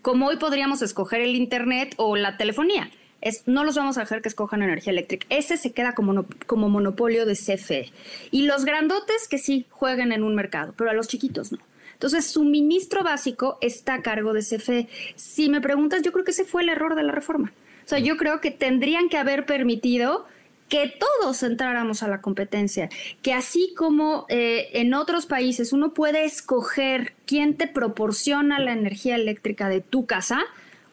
como 0.02 0.28
hoy 0.28 0.38
podríamos 0.38 0.82
escoger 0.82 1.22
el 1.22 1.36
Internet 1.36 1.94
o 1.98 2.16
la 2.16 2.38
telefonía. 2.38 2.90
Es, 3.20 3.44
no 3.46 3.64
los 3.64 3.76
vamos 3.76 3.98
a 3.98 4.02
dejar 4.02 4.22
que 4.22 4.30
escojan 4.30 4.62
energía 4.62 4.92
eléctrica. 4.92 5.26
Ese 5.30 5.58
se 5.58 5.74
queda 5.74 5.96
como, 5.96 6.26
como 6.46 6.70
monopolio 6.70 7.26
de 7.26 7.34
CFE. 7.34 7.92
Y 8.32 8.46
los 8.46 8.64
grandotes 8.64 9.28
que 9.28 9.38
sí 9.38 9.66
jueguen 9.70 10.12
en 10.12 10.24
un 10.24 10.36
mercado, 10.36 10.74
pero 10.78 10.92
a 10.92 10.94
los 10.94 11.08
chiquitos 11.08 11.52
no. 11.52 11.58
Entonces, 11.92 12.28
suministro 12.28 13.04
básico 13.04 13.58
está 13.60 13.96
a 13.96 14.02
cargo 14.02 14.32
de 14.32 14.42
CFE. 14.42 14.88
Si 15.16 15.50
me 15.50 15.62
preguntas, 15.62 16.04
yo 16.04 16.12
creo 16.12 16.24
que 16.24 16.32
ese 16.32 16.46
fue 16.46 16.62
el 16.62 16.70
error 16.70 16.96
de 16.96 17.04
la 17.04 17.12
reforma. 17.12 17.52
O 17.84 17.90
sea, 17.90 18.00
yo 18.00 18.18
creo 18.18 18.40
que 18.40 18.52
tendrían 18.52 19.10
que 19.10 19.18
haber 19.18 19.46
permitido 19.46 20.26
que 20.70 20.92
todos 21.00 21.44
entráramos 21.44 22.04
a 22.04 22.08
la 22.08 22.22
competencia, 22.22 22.90
que 23.22 23.34
así 23.34 23.74
como 23.78 24.26
eh, 24.30 24.70
en 24.74 24.94
otros 24.94 25.26
países 25.26 25.74
uno 25.74 25.94
puede 25.94 26.26
escoger 26.26 27.14
quién 27.26 27.56
te 27.56 27.68
proporciona 27.68 28.60
la 28.60 28.74
energía 28.74 29.16
eléctrica 29.16 29.70
de 29.70 29.82
tu 29.82 30.06
casa, 30.06 30.46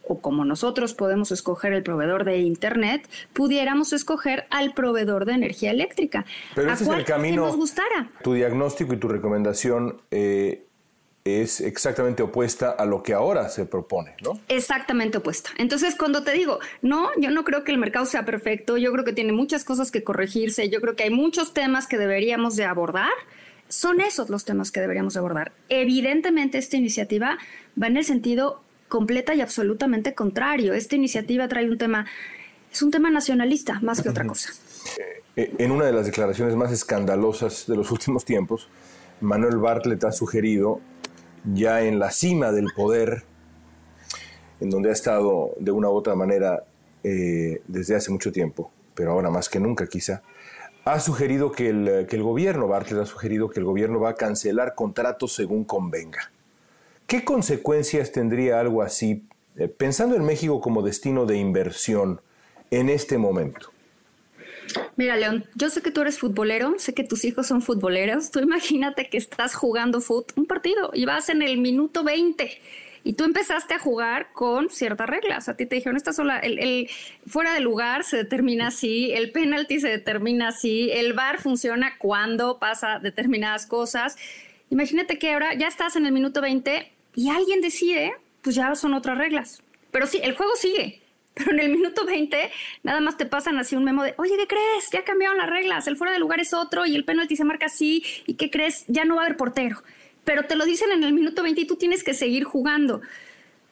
o 0.07 0.21
como 0.21 0.45
nosotros 0.45 0.95
podemos 0.95 1.33
escoger 1.33 1.73
el 1.73 1.83
proveedor 1.83 2.25
de 2.25 2.39
Internet, 2.39 3.09
pudiéramos 3.33 3.93
escoger 3.93 4.47
al 4.51 4.75
proveedor 4.75 5.25
de 5.25 5.33
energía 5.33 5.71
eléctrica. 5.71 6.27
Pero 6.55 6.73
ese 6.73 6.85
es 6.85 6.91
el 6.91 7.05
camino. 7.05 7.43
Que 7.43 7.49
nos 7.49 7.57
gustara. 7.57 8.11
Tu 8.23 8.35
diagnóstico 8.35 8.93
y 8.93 8.99
tu 8.99 9.09
recomendación 9.09 10.03
eh, 10.11 10.67
es 11.27 11.63
exactamente 11.63 12.23
opuesta 12.23 12.69
a 12.69 12.85
lo 12.85 13.03
que 13.03 13.15
ahora 13.15 13.49
se 13.49 13.65
propone, 13.65 14.15
¿no? 14.23 14.39
Exactamente 14.49 15.17
opuesta. 15.17 15.49
Entonces, 15.57 15.95
cuando 15.97 16.23
te 16.23 16.33
digo, 16.33 16.59
no, 16.83 17.09
yo 17.19 17.31
no 17.31 17.45
creo 17.45 17.65
que 17.65 17.73
el 17.73 17.79
mercado 17.79 18.05
sea 18.05 18.27
perfecto, 18.27 18.77
yo 18.77 18.93
creo 18.93 19.07
que 19.07 19.15
tiene 19.15 19.33
muchas 19.33 19.65
cosas 19.65 19.91
que 19.91 20.05
corregirse, 20.05 20.69
yo 20.69 20.83
creo 20.83 20.97
que 20.97 21.05
hay 21.05 21.11
muchos 21.11 21.55
temas 21.55 21.87
que 21.87 21.97
deberíamos 21.97 22.57
de 22.57 22.67
abordar, 22.67 23.09
son 23.69 24.03
esos 24.03 24.29
los 24.29 24.45
temas 24.45 24.71
que 24.71 24.81
deberíamos 24.81 25.17
abordar. 25.17 25.53
Evidentemente, 25.71 26.59
esta 26.59 26.77
iniciativa 26.77 27.39
va 27.83 27.87
en 27.87 27.97
el 27.97 28.05
sentido 28.05 28.61
completa 28.89 29.35
y 29.35 29.41
absolutamente 29.41 30.15
contrario. 30.15 30.75
Esta 30.75 30.95
iniciativa 30.95 31.49
trae 31.49 31.71
un 31.71 31.79
tema, 31.79 32.05
es 32.71 32.83
un 32.83 32.91
tema 32.91 33.09
nacionalista 33.09 33.81
más 33.81 34.03
que 34.03 34.11
otra 34.11 34.27
cosa. 34.27 34.51
Eh, 35.37 35.55
en 35.57 35.71
una 35.71 35.87
de 35.87 35.93
las 35.95 36.05
declaraciones 36.05 36.55
más 36.55 36.71
escandalosas 36.71 37.67
de 37.67 37.77
los 37.77 37.91
últimos 37.91 38.27
tiempos, 38.27 38.69
Manuel 39.23 39.57
Bartlett 39.57 40.05
ha 40.05 40.13
sugerido 40.13 40.83
ya 41.45 41.83
en 41.83 41.99
la 41.99 42.11
cima 42.11 42.53
del 42.53 42.67
poder, 42.75 43.25
en 44.61 44.71
donde 44.71 44.91
ha 44.91 44.93
estado 44.93 45.53
de 45.59 45.71
una 45.71 45.89
u 45.91 45.93
otra 45.93 46.15
manera 46.15 46.65
eh, 47.03 47.61
desde 47.67 47.97
hace 47.97 48.11
mucho 48.11 48.33
tiempo, 48.33 48.71
pero 48.95 49.13
ahora 49.13 49.31
más 49.31 49.49
que 49.49 49.61
nunca 49.61 49.87
quizá, 49.87 50.23
ha 50.85 51.01
sugerido 51.01 51.53
que 51.53 51.69
el, 51.69 52.07
que 52.09 52.17
el 52.17 52.23
gobierno, 52.23 52.69
Bartlett 52.69 53.03
ha 53.03 53.07
sugerido 53.07 53.49
que 53.51 53.61
el 53.61 53.67
gobierno 53.67 54.01
va 54.01 54.11
a 54.11 54.15
cancelar 54.15 54.75
contratos 54.75 55.35
según 55.35 55.65
convenga. 55.65 56.31
¿Qué 57.07 57.25
consecuencias 57.25 58.13
tendría 58.13 58.61
algo 58.61 58.83
así, 58.83 59.27
eh, 59.57 59.69
pensando 59.69 60.17
en 60.17 60.25
México 60.25 60.61
como 60.61 60.83
destino 60.83 61.27
de 61.27 61.37
inversión 61.37 62.21
en 62.71 62.89
este 62.89 63.19
momento? 63.19 63.74
Mira, 64.97 65.17
León, 65.17 65.45
yo 65.55 65.71
sé 65.71 65.83
que 65.83 65.91
tú 65.91 66.03
eres 66.03 66.19
futbolero, 66.19 66.75
sé 66.79 66.95
que 66.95 67.05
tus 67.05 67.25
hijos 67.25 67.47
son 67.47 67.63
futboleros. 67.63 68.31
Tú 68.31 68.41
imagínate 68.41 69.09
que 69.09 69.19
estás 69.19 69.55
jugando 69.55 70.01
fut 70.01 70.33
un 70.37 70.47
partido 70.47 70.91
y 70.95 71.05
vas 71.05 71.29
en 71.29 71.43
el 71.43 71.59
minuto 71.59 72.05
20 72.05 72.61
y 73.05 73.13
tú 73.13 73.25
empezaste 73.25 73.75
a 73.75 73.79
jugar 73.79 74.33
con 74.33 74.71
ciertas 74.71 75.09
reglas. 75.09 75.49
A 75.49 75.57
ti 75.57 75.67
te 75.67 75.77
dijeron, 75.77 75.97
esta 75.97 76.13
sola, 76.13 76.39
el, 76.39 76.59
el, 76.59 76.91
fuera 77.27 77.53
de 77.53 77.61
lugar 77.61 78.03
se 78.03 78.17
determina 78.17 78.69
así, 78.69 79.13
el 79.13 79.31
penalti 79.31 79.79
se 79.79 79.89
determina 79.89 80.49
así, 80.49 80.91
el 80.91 81.13
bar 81.13 81.39
funciona 81.39 81.99
cuando 81.99 82.59
pasa 82.59 82.99
determinadas 83.01 83.67
cosas. 83.67 84.17
Imagínate 84.71 85.19
que 85.19 85.35
ahora 85.35 85.55
ya 85.55 85.69
estás 85.69 85.97
en 85.97 86.07
el 86.07 86.13
minuto 86.13 86.41
20 86.41 86.91
y 87.15 87.29
alguien 87.29 87.61
decide, 87.61 88.15
pues 88.41 88.57
ya 88.57 88.75
son 88.75 88.95
otras 88.95 89.19
reglas. 89.19 89.63
Pero 89.91 90.07
sí, 90.07 90.21
el 90.23 90.35
juego 90.35 90.57
sigue. 90.57 91.04
Pero 91.35 91.51
en 91.51 91.61
el 91.61 91.71
minuto 91.71 92.05
20 92.07 92.51
nada 92.83 93.01
más 93.01 93.17
te 93.17 93.27
pasan 93.27 93.59
así 93.59 93.77
un 93.77 93.85
memo 93.85 94.03
de, 94.03 94.15
oye, 94.19 94.37
¿qué 94.37 94.47
crees? 94.47 94.91
Ya 94.93 95.05
cambiaron 95.05 95.37
las 95.37 95.51
reglas, 95.51 95.87
el 95.87 95.97
fuera 95.97 96.13
de 96.13 96.19
lugar 96.19 96.41
es 96.41 96.55
otro 96.55 96.87
y 96.87 96.95
el 96.95 97.05
penalti 97.05 97.37
se 97.37 97.45
marca 97.45 97.67
así 97.67 98.05
y 98.27 98.35
¿qué 98.35 98.51
crees? 98.51 98.85
Ya 98.89 99.05
no 99.05 99.17
va 99.17 99.23
a 99.23 99.25
haber 99.27 99.37
portero. 99.37 99.83
Pero 100.25 100.45
te 100.45 100.57
lo 100.57 100.65
dicen 100.65 100.91
en 100.93 101.05
el 101.05 101.13
minuto 101.13 101.43
20 101.43 101.61
y 101.61 101.67
tú 101.67 101.77
tienes 101.77 102.03
que 102.03 102.15
seguir 102.15 102.45
jugando. 102.45 103.03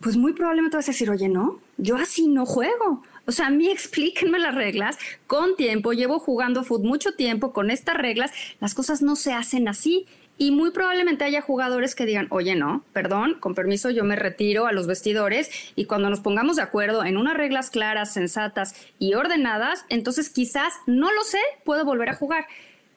Pues 0.00 0.16
muy 0.16 0.32
probablemente 0.32 0.76
vas 0.76 0.88
a 0.88 0.92
decir, 0.92 1.08
oye, 1.10 1.28
no, 1.28 1.60
yo 1.76 1.96
así 1.96 2.26
no 2.26 2.44
juego. 2.44 3.04
O 3.24 3.32
sea, 3.32 3.46
a 3.46 3.50
mí 3.50 3.70
explíquenme 3.70 4.40
las 4.40 4.54
reglas 4.54 4.98
con 5.28 5.54
tiempo, 5.56 5.92
llevo 5.92 6.18
jugando 6.18 6.64
fútbol 6.64 6.88
mucho 6.88 7.12
tiempo 7.12 7.52
con 7.52 7.70
estas 7.70 7.96
reglas, 7.96 8.32
las 8.60 8.74
cosas 8.74 9.00
no 9.00 9.14
se 9.14 9.32
hacen 9.32 9.68
así 9.68 10.06
y 10.38 10.50
muy 10.50 10.70
probablemente 10.70 11.24
haya 11.24 11.40
jugadores 11.40 11.94
que 11.94 12.06
digan, 12.06 12.26
oye, 12.30 12.56
no, 12.56 12.84
perdón, 12.92 13.36
con 13.38 13.54
permiso, 13.54 13.90
yo 13.90 14.04
me 14.04 14.16
retiro 14.16 14.66
a 14.66 14.72
los 14.72 14.86
vestidores 14.86 15.50
y 15.76 15.84
cuando 15.84 16.10
nos 16.10 16.20
pongamos 16.20 16.56
de 16.56 16.62
acuerdo 16.62 17.04
en 17.04 17.16
unas 17.16 17.36
reglas 17.36 17.70
claras, 17.70 18.12
sensatas 18.12 18.74
y 18.98 19.14
ordenadas, 19.14 19.84
entonces 19.88 20.30
quizás, 20.30 20.72
no 20.86 21.12
lo 21.12 21.22
sé, 21.22 21.38
puedo 21.64 21.84
volver 21.84 22.08
a 22.08 22.14
jugar. 22.14 22.46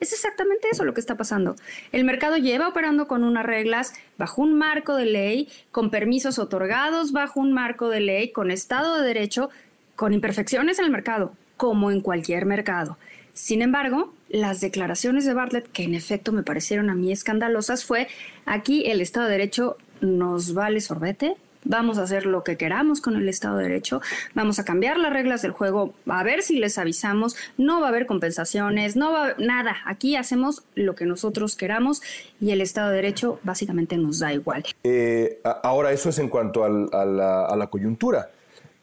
Es 0.00 0.12
exactamente 0.12 0.68
eso 0.70 0.84
lo 0.84 0.92
que 0.92 1.00
está 1.00 1.16
pasando. 1.16 1.56
El 1.92 2.04
mercado 2.04 2.36
lleva 2.36 2.68
operando 2.68 3.06
con 3.06 3.24
unas 3.24 3.46
reglas 3.46 3.94
bajo 4.18 4.42
un 4.42 4.54
marco 4.54 4.94
de 4.94 5.06
ley, 5.06 5.48
con 5.70 5.90
permisos 5.90 6.38
otorgados 6.38 7.12
bajo 7.12 7.40
un 7.40 7.52
marco 7.52 7.88
de 7.88 8.00
ley, 8.00 8.30
con 8.30 8.50
Estado 8.50 8.96
de 8.96 9.06
Derecho, 9.06 9.48
con 9.94 10.12
imperfecciones 10.12 10.78
en 10.78 10.84
el 10.84 10.90
mercado, 10.90 11.34
como 11.56 11.90
en 11.90 12.02
cualquier 12.02 12.44
mercado. 12.44 12.98
Sin 13.32 13.62
embargo, 13.62 14.12
las 14.28 14.60
declaraciones 14.60 15.24
de 15.24 15.34
Bartlett, 15.34 15.70
que 15.72 15.84
en 15.84 15.94
efecto 15.94 16.32
me 16.32 16.42
parecieron 16.42 16.90
a 16.90 16.94
mí 16.94 17.12
escandalosas, 17.12 17.84
fue 17.84 18.08
aquí 18.44 18.84
el 18.86 19.00
Estado 19.00 19.26
de 19.26 19.32
Derecho 19.32 19.76
nos 20.00 20.54
vale 20.54 20.80
sorbete, 20.80 21.36
vamos 21.66 21.98
a 21.98 22.02
hacer 22.02 22.26
lo 22.26 22.44
que 22.44 22.56
queramos 22.56 23.00
con 23.00 23.16
el 23.16 23.28
Estado 23.28 23.58
de 23.58 23.64
Derecho, 23.64 24.00
vamos 24.34 24.58
a 24.58 24.64
cambiar 24.64 24.98
las 24.98 25.12
reglas 25.12 25.42
del 25.42 25.50
juego, 25.50 25.94
a 26.06 26.22
ver 26.22 26.42
si 26.42 26.58
les 26.58 26.78
avisamos, 26.78 27.36
no 27.56 27.80
va 27.80 27.86
a 27.86 27.90
haber 27.90 28.06
compensaciones, 28.06 28.96
no 28.96 29.12
va 29.12 29.18
a 29.18 29.24
haber 29.24 29.40
nada, 29.40 29.76
aquí 29.84 30.16
hacemos 30.16 30.62
lo 30.74 30.94
que 30.94 31.06
nosotros 31.06 31.56
queramos 31.56 32.02
y 32.40 32.50
el 32.50 32.60
Estado 32.60 32.90
de 32.90 32.96
Derecho 32.96 33.40
básicamente 33.42 33.96
nos 33.96 34.20
da 34.20 34.32
igual. 34.32 34.64
Eh, 34.84 35.40
ahora, 35.62 35.92
eso 35.92 36.08
es 36.08 36.18
en 36.18 36.28
cuanto 36.28 36.64
a, 36.64 36.68
la, 37.04 37.66
coyuntura, 37.70 38.30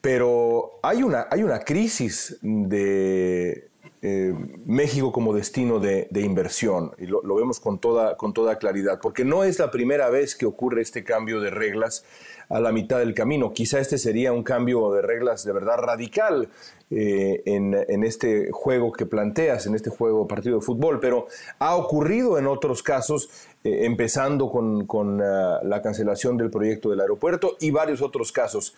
pero 0.02 0.80
hay 0.84 1.04
una, 1.04 1.28
hay 1.32 1.44
una 1.44 1.60
crisis 1.60 2.38
de 2.42 3.70
eh, 4.06 4.34
México 4.66 5.14
como 5.14 5.34
destino 5.34 5.80
de, 5.80 6.10
inversión, 6.14 6.92
y 6.98 7.06
lo, 7.06 7.22
vemos 7.36 7.62
con 7.62 7.80
toda, 7.80 8.18
con 8.18 8.34
toda 8.34 8.58
claridad, 8.58 9.00
porque 9.02 9.24
no 9.24 9.46
es 9.46 9.60
la 9.60 9.72
primera 9.72 10.10
vez 10.10 10.36
que 10.36 10.46
ocurre 10.46 10.82
este 10.82 11.06
cambio 11.06 11.40
de 11.40 11.50
reglas 11.50 12.04
a 12.50 12.60
la 12.60 12.74
mitad 12.74 13.00
del 13.00 13.14
camino. 13.14 13.54
Quizá 13.54 13.80
este 13.80 13.98
sería 13.98 14.34
un 14.34 14.44
cambio 14.44 14.92
de 14.92 15.02
reglas 15.02 15.46
de 15.46 15.54
verdad 15.54 15.78
radical 15.78 16.50
eh, 16.92 17.44
en, 17.46 18.04
este 18.04 18.52
juego 18.52 18.92
que 18.92 19.06
planteas, 19.06 19.68
en 19.68 19.76
este 19.76 19.90
juego 19.90 20.28
partido 20.28 20.60
de 20.60 20.66
fútbol, 20.66 21.00
pero 21.00 21.28
ha 21.60 21.78
ocurrido 21.78 22.38
en 22.38 22.46
otros 22.46 22.84
casos, 22.84 23.30
eh, 23.64 23.86
empezando 23.86 24.52
con, 24.52 25.22
ah, 25.22 25.62
la 25.64 25.82
cancelación 25.82 26.36
del 26.36 26.50
proyecto 26.50 26.90
del 26.90 27.00
aeropuerto 27.00 27.56
y 27.62 27.72
varios 27.72 28.02
otros 28.02 28.34
casos. 28.34 28.76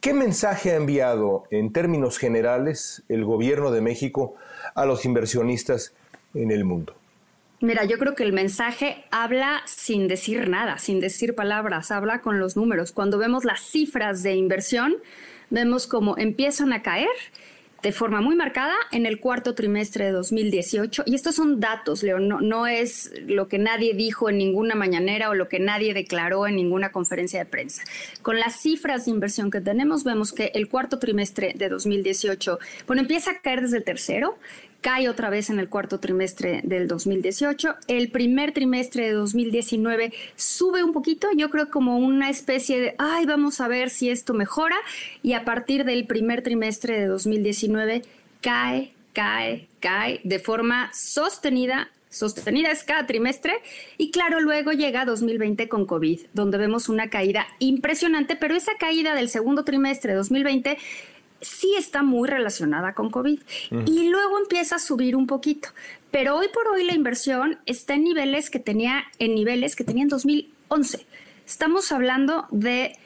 ¿Qué 0.00 0.12
mensaje 0.12 0.72
ha 0.72 0.74
enviado 0.74 1.44
en 1.50 1.72
términos 1.72 2.18
generales 2.18 3.04
el 3.08 3.24
gobierno 3.24 3.70
de 3.70 3.80
México 3.80 4.34
a 4.74 4.86
los 4.86 5.04
inversionistas 5.04 5.94
en 6.34 6.50
el 6.50 6.64
mundo? 6.64 6.94
Mira, 7.60 7.84
yo 7.84 7.98
creo 7.98 8.14
que 8.14 8.24
el 8.24 8.32
mensaje 8.32 9.04
habla 9.10 9.62
sin 9.66 10.06
decir 10.06 10.48
nada, 10.48 10.78
sin 10.78 11.00
decir 11.00 11.34
palabras, 11.34 11.90
habla 11.90 12.20
con 12.20 12.38
los 12.38 12.56
números. 12.56 12.92
Cuando 12.92 13.16
vemos 13.16 13.44
las 13.44 13.60
cifras 13.60 14.22
de 14.22 14.34
inversión, 14.34 14.96
vemos 15.50 15.86
cómo 15.86 16.18
empiezan 16.18 16.72
a 16.72 16.82
caer 16.82 17.08
de 17.84 17.92
forma 17.92 18.22
muy 18.22 18.34
marcada 18.34 18.74
en 18.92 19.04
el 19.04 19.20
cuarto 19.20 19.54
trimestre 19.54 20.06
de 20.06 20.12
2018. 20.12 21.02
Y 21.04 21.14
estos 21.14 21.34
son 21.34 21.60
datos, 21.60 22.02
León, 22.02 22.28
no, 22.28 22.40
no, 22.40 22.66
es 22.66 23.12
lo 23.26 23.46
que 23.46 23.58
nadie 23.58 23.92
dijo 23.92 24.30
en 24.30 24.38
ninguna 24.38 24.74
mañanera 24.74 25.28
o 25.28 25.34
lo 25.34 25.50
que 25.50 25.60
nadie 25.60 25.92
declaró 25.92 26.46
en 26.46 26.56
ninguna 26.56 26.92
conferencia 26.92 27.40
de 27.40 27.44
prensa. 27.44 27.82
Con 28.22 28.40
las 28.40 28.58
cifras 28.58 29.04
de 29.04 29.10
inversión 29.10 29.50
que 29.50 29.60
tenemos, 29.60 30.02
vemos 30.02 30.32
que 30.32 30.50
el 30.54 30.70
cuarto 30.70 30.98
trimestre 30.98 31.52
de 31.56 31.68
2018, 31.68 32.58
bueno, 32.86 33.02
empieza 33.02 33.32
a 33.32 33.40
caer 33.40 33.60
desde 33.60 33.76
el 33.76 33.84
tercero, 33.84 34.38
cae 34.84 35.08
otra 35.08 35.30
vez 35.30 35.48
en 35.48 35.58
el 35.58 35.70
cuarto 35.70 35.98
trimestre 35.98 36.60
del 36.62 36.86
2018. 36.88 37.74
El 37.88 38.10
primer 38.10 38.52
trimestre 38.52 39.06
de 39.06 39.12
2019 39.12 40.12
sube 40.36 40.84
un 40.84 40.92
poquito, 40.92 41.28
yo 41.34 41.48
creo 41.48 41.70
como 41.70 41.96
una 41.96 42.28
especie 42.28 42.78
de, 42.78 42.94
ay, 42.98 43.24
vamos 43.24 43.62
a 43.62 43.68
ver 43.68 43.88
si 43.88 44.10
esto 44.10 44.34
mejora. 44.34 44.76
Y 45.22 45.32
a 45.32 45.46
partir 45.46 45.86
del 45.86 46.06
primer 46.06 46.42
trimestre 46.42 47.00
de 47.00 47.06
2019 47.06 48.02
cae, 48.42 48.92
cae, 49.14 49.68
cae 49.80 50.20
de 50.22 50.38
forma 50.38 50.90
sostenida 50.92 51.88
sostenida 52.10 52.70
es 52.70 52.84
cada 52.84 53.06
trimestre 53.06 53.54
y 53.98 54.12
claro, 54.12 54.40
luego 54.40 54.70
llega 54.70 55.04
2020 55.04 55.68
con 55.68 55.84
COVID, 55.84 56.20
donde 56.32 56.58
vemos 56.58 56.88
una 56.88 57.10
caída 57.10 57.48
impresionante, 57.58 58.36
pero 58.36 58.54
esa 58.54 58.70
caída 58.78 59.16
del 59.16 59.28
segundo 59.28 59.64
trimestre 59.64 60.12
de 60.12 60.18
2020 60.18 60.78
sí 61.44 61.74
está 61.78 62.02
muy 62.02 62.28
relacionada 62.28 62.94
con 62.94 63.10
COVID 63.10 63.40
y 63.86 64.08
luego 64.08 64.38
empieza 64.38 64.76
a 64.76 64.78
subir 64.78 65.16
un 65.16 65.26
poquito. 65.26 65.68
Pero 66.10 66.36
hoy 66.36 66.48
por 66.52 66.68
hoy 66.68 66.84
la 66.84 66.94
inversión 66.94 67.58
está 67.66 67.94
en 67.94 68.04
niveles 68.04 68.50
que 68.50 68.58
tenía 68.58 69.04
en 69.18 69.34
niveles 69.34 69.76
que 69.76 69.84
tenía 69.84 70.02
en 70.02 70.08
2011. 70.08 71.06
Estamos 71.46 71.92
hablando 71.92 72.46
de 72.50 72.96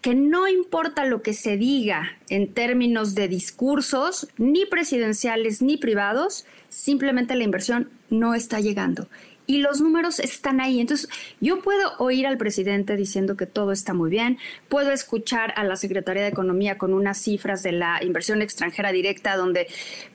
que 0.00 0.14
no 0.14 0.48
importa 0.48 1.04
lo 1.04 1.22
que 1.22 1.34
se 1.34 1.56
diga 1.56 2.16
en 2.28 2.52
términos 2.52 3.14
de 3.14 3.28
discursos, 3.28 4.28
ni 4.38 4.64
presidenciales 4.64 5.60
ni 5.60 5.76
privados, 5.76 6.46
simplemente 6.70 7.34
la 7.34 7.44
inversión 7.44 7.90
no 8.08 8.34
está 8.34 8.60
llegando 8.60 9.08
y 9.50 9.58
los 9.58 9.80
números 9.80 10.20
están 10.20 10.60
ahí. 10.60 10.78
Entonces, 10.78 11.08
yo 11.40 11.60
puedo 11.60 11.94
oír 11.98 12.24
al 12.28 12.38
presidente 12.38 12.94
diciendo 12.94 13.36
que 13.36 13.46
todo 13.46 13.72
está 13.72 13.94
muy 13.94 14.08
bien, 14.08 14.38
puedo 14.68 14.92
escuchar 14.92 15.52
a 15.56 15.64
la 15.64 15.74
Secretaría 15.74 16.22
de 16.22 16.28
Economía 16.28 16.78
con 16.78 16.94
unas 16.94 17.18
cifras 17.18 17.64
de 17.64 17.72
la 17.72 17.98
inversión 18.04 18.42
extranjera 18.42 18.92
directa 18.92 19.34
donde, 19.34 19.66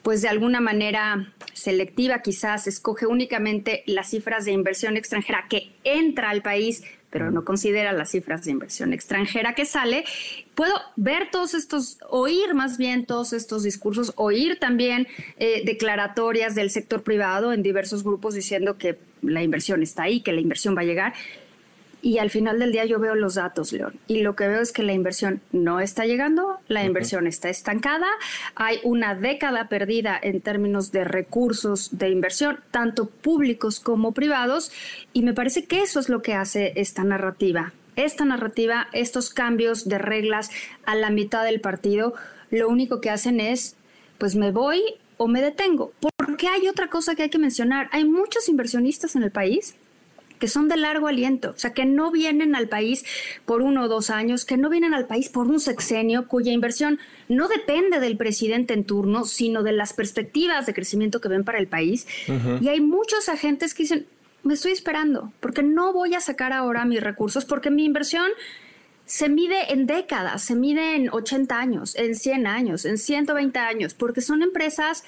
pues 0.03 0.21
de 0.21 0.29
alguna 0.29 0.61
manera 0.61 1.33
selectiva 1.51 2.21
quizás, 2.21 2.65
escoge 2.65 3.07
únicamente 3.07 3.83
las 3.87 4.11
cifras 4.11 4.45
de 4.45 4.53
inversión 4.53 4.95
extranjera 4.95 5.47
que 5.49 5.73
entra 5.83 6.29
al 6.29 6.41
país 6.41 6.83
pero 7.09 7.31
no 7.31 7.45
considera 7.45 7.93
las 7.93 8.11
cifras 8.11 8.43
de 8.43 8.51
inversión 8.51 8.93
extranjera 8.93 9.55
que 9.55 9.65
sale, 9.65 10.03
puedo 10.53 10.73
ver 10.95 11.29
todos 11.31 11.53
estos, 11.53 11.97
oír 12.09 12.53
más 12.53 12.77
bien 12.77 13.05
todos 13.05 13.33
estos 13.33 13.63
discursos, 13.63 14.13
oír 14.15 14.59
también 14.59 15.07
eh, 15.37 15.63
declaratorias 15.65 16.55
del 16.55 16.69
sector 16.69 17.03
privado 17.03 17.53
en 17.53 17.63
diversos 17.63 18.03
grupos 18.03 18.33
diciendo 18.33 18.77
que 18.77 18.97
la 19.21 19.43
inversión 19.43 19.81
está 19.81 20.03
ahí, 20.03 20.21
que 20.21 20.33
la 20.33 20.41
inversión 20.41 20.75
va 20.75 20.81
a 20.81 20.85
llegar. 20.85 21.13
Y 22.05 22.19
al 22.19 22.29
final 22.29 22.59
del 22.59 22.71
día 22.71 22.85
yo 22.85 22.99
veo 22.99 23.15
los 23.15 23.33
datos, 23.33 23.73
León, 23.73 23.99
y 24.05 24.21
lo 24.21 24.35
que 24.35 24.47
veo 24.47 24.61
es 24.61 24.71
que 24.71 24.83
la 24.83 24.93
inversión 24.93 25.41
no 25.51 25.79
está 25.79 26.05
llegando, 26.05 26.59
la 26.67 26.83
inversión 26.83 27.25
está 27.25 27.49
estancada, 27.49 28.05
hay 28.53 28.77
una 28.83 29.15
década 29.15 29.69
perdida 29.69 30.19
en 30.21 30.39
términos 30.39 30.91
de 30.91 31.03
recursos 31.03 31.97
de 31.97 32.11
inversión, 32.11 32.59
tanto 32.69 33.07
públicos 33.07 33.79
como 33.79 34.11
privados, 34.11 34.71
y 35.13 35.23
me 35.23 35.33
parece 35.33 35.65
que 35.65 35.81
eso 35.81 35.99
es 35.99 36.07
lo 36.07 36.21
que 36.21 36.35
hace 36.35 36.73
esta 36.75 37.03
narrativa. 37.03 37.73
Esta 37.95 38.23
narrativa, 38.23 38.87
estos 38.93 39.31
cambios 39.31 39.89
de 39.89 39.97
reglas 39.97 40.51
a 40.85 40.93
la 40.93 41.09
mitad 41.09 41.43
del 41.43 41.59
partido, 41.59 42.13
lo 42.51 42.69
único 42.69 43.01
que 43.01 43.09
hacen 43.09 43.39
es, 43.39 43.77
pues 44.19 44.35
me 44.35 44.51
voy 44.51 44.79
o 45.17 45.27
me 45.27 45.41
detengo. 45.41 45.91
Porque 46.17 46.49
hay 46.49 46.67
otra 46.67 46.87
cosa 46.87 47.15
que 47.15 47.23
hay 47.23 47.29
que 47.31 47.39
mencionar. 47.39 47.89
Hay 47.91 48.05
muchos 48.05 48.47
inversionistas 48.47 49.15
en 49.15 49.23
el 49.23 49.31
país 49.31 49.75
que 50.39 50.47
son 50.47 50.67
de 50.67 50.77
largo 50.77 51.07
aliento, 51.07 51.51
o 51.51 51.57
sea, 51.57 51.73
que 51.73 51.85
no 51.85 52.11
vienen 52.11 52.55
al 52.55 52.67
país 52.67 53.05
por 53.45 53.61
uno 53.61 53.83
o 53.83 53.87
dos 53.87 54.09
años, 54.09 54.45
que 54.45 54.57
no 54.57 54.69
vienen 54.69 54.93
al 54.93 55.07
país 55.07 55.29
por 55.29 55.47
un 55.47 55.59
sexenio, 55.59 56.27
cuya 56.27 56.51
inversión 56.51 56.99
no 57.29 57.47
depende 57.47 57.99
del 57.99 58.17
presidente 58.17 58.73
en 58.73 58.83
turno, 58.83 59.25
sino 59.25 59.63
de 59.63 59.71
las 59.71 59.93
perspectivas 59.93 60.65
de 60.65 60.73
crecimiento 60.73 61.21
que 61.21 61.29
ven 61.29 61.43
para 61.43 61.59
el 61.59 61.67
país. 61.67 62.07
Y 62.61 62.69
hay 62.69 62.81
muchos 62.81 63.29
agentes 63.29 63.73
que 63.73 63.83
dicen, 63.83 64.07
me 64.43 64.53
estoy 64.53 64.71
esperando, 64.71 65.33
porque 65.39 65.63
no 65.63 65.91
voy 65.91 66.13
a 66.13 66.21
sacar 66.21 66.53
ahora 66.53 66.85
mis 66.85 67.01
recursos, 67.01 67.45
porque 67.45 67.71
mi 67.71 67.85
inversión 67.85 68.29
se 69.05 69.29
mide 69.29 69.71
en 69.71 69.85
décadas, 69.85 70.41
se 70.43 70.55
mide 70.55 70.95
en 70.95 71.09
80 71.09 71.59
años, 71.59 71.95
en 71.95 72.15
100 72.15 72.47
años, 72.47 72.85
en 72.85 72.97
120 72.97 73.59
años, 73.59 73.93
porque 73.93 74.21
son 74.21 74.41
empresas 74.41 75.03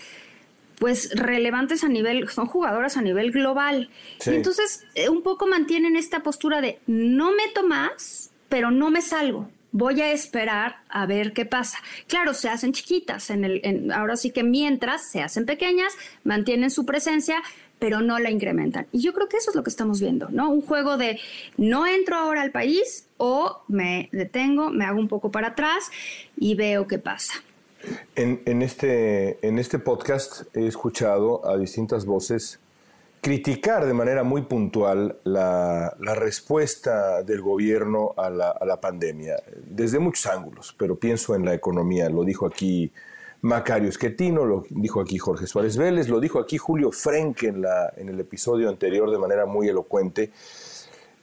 pues 0.80 1.10
relevantes 1.16 1.84
a 1.84 1.90
nivel, 1.90 2.30
son 2.30 2.46
jugadoras 2.46 2.98
a 2.98 3.02
nivel 3.02 3.32
global. 3.32 3.90
Y 4.26 4.30
entonces 4.30 4.86
eh, 4.96 5.10
un 5.10 5.24
poco 5.24 5.48
mantienen 5.48 5.96
esta 5.96 6.22
postura 6.22 6.62
de 6.62 6.80
no 6.86 7.32
meto 7.32 7.64
más, 7.64 8.32
pero 8.50 8.72
no 8.72 8.92
me 8.92 9.02
salgo. 9.02 9.50
Voy 9.72 10.02
a 10.02 10.12
esperar 10.12 10.78
a 10.90 11.06
ver 11.06 11.34
qué 11.34 11.46
pasa. 11.46 11.80
Claro, 12.08 12.34
se 12.34 12.50
hacen 12.50 12.74
chiquitas, 12.74 13.30
en 13.30 13.44
el, 13.44 13.92
ahora 13.92 14.16
sí 14.16 14.32
que 14.32 14.44
mientras 14.44 15.12
se 15.12 15.22
hacen 15.22 15.46
pequeñas, 15.46 15.94
mantienen 16.24 16.72
su 16.72 16.86
presencia, 16.86 17.44
pero 17.78 18.02
no 18.02 18.18
la 18.18 18.32
incrementan. 18.32 18.88
Y 18.92 19.02
yo 19.02 19.14
creo 19.14 19.28
que 19.28 19.38
eso 19.38 19.52
es 19.52 19.56
lo 19.56 19.64
que 19.64 19.70
estamos 19.70 20.00
viendo, 20.00 20.30
¿no? 20.30 20.50
Un 20.50 20.62
juego 20.62 20.98
de 20.98 21.20
no 21.58 21.86
entro 21.86 22.16
ahora 22.16 22.42
al 22.42 22.52
país 22.52 23.08
o 23.18 23.64
me 23.68 24.10
detengo, 24.12 24.70
me 24.70 24.86
hago 24.86 25.00
un 25.00 25.08
poco 25.08 25.32
para 25.32 25.50
atrás 25.50 25.92
y 26.38 26.56
veo 26.56 26.88
qué 26.88 26.98
pasa. 26.98 27.44
En, 28.16 28.62
este, 28.62 29.46
en 29.46 29.60
este 29.60 29.80
podcast 29.80 30.56
he 30.56 30.68
escuchado 30.68 31.48
a 31.48 31.58
distintas 31.58 32.06
voces 32.06 32.60
criticar 33.22 33.86
de 33.86 33.94
manera 33.94 34.24
muy 34.24 34.44
puntual 34.44 35.18
la, 35.24 35.96
respuesta 36.00 37.24
del 37.24 37.42
gobierno 37.42 38.14
a 38.18 38.30
la, 38.30 38.50
a 38.52 38.66
la, 38.66 38.80
pandemia, 38.80 39.36
desde 39.66 40.00
muchos 40.00 40.26
ángulos, 40.28 40.76
pero 40.78 40.96
pienso 40.96 41.36
en 41.36 41.46
la 41.46 41.54
economía, 41.54 42.10
lo 42.10 42.24
dijo 42.24 42.46
aquí 42.46 42.92
Macario 43.42 43.90
Esquetino, 43.90 44.46
lo 44.46 44.64
dijo 44.70 45.00
aquí 45.00 45.18
Jorge 45.18 45.46
Suárez 45.46 45.78
Vélez, 45.78 46.10
lo 46.10 46.20
dijo 46.20 46.40
aquí 46.40 46.58
Julio 46.58 46.92
Frenk 46.92 47.44
en, 47.44 47.62
la, 47.62 47.94
en 47.96 48.10
el 48.10 48.20
episodio 48.20 48.68
anterior 48.70 49.12
de 49.12 49.20
manera 49.20 49.46
muy 49.46 49.68
elocuente. 49.68 50.32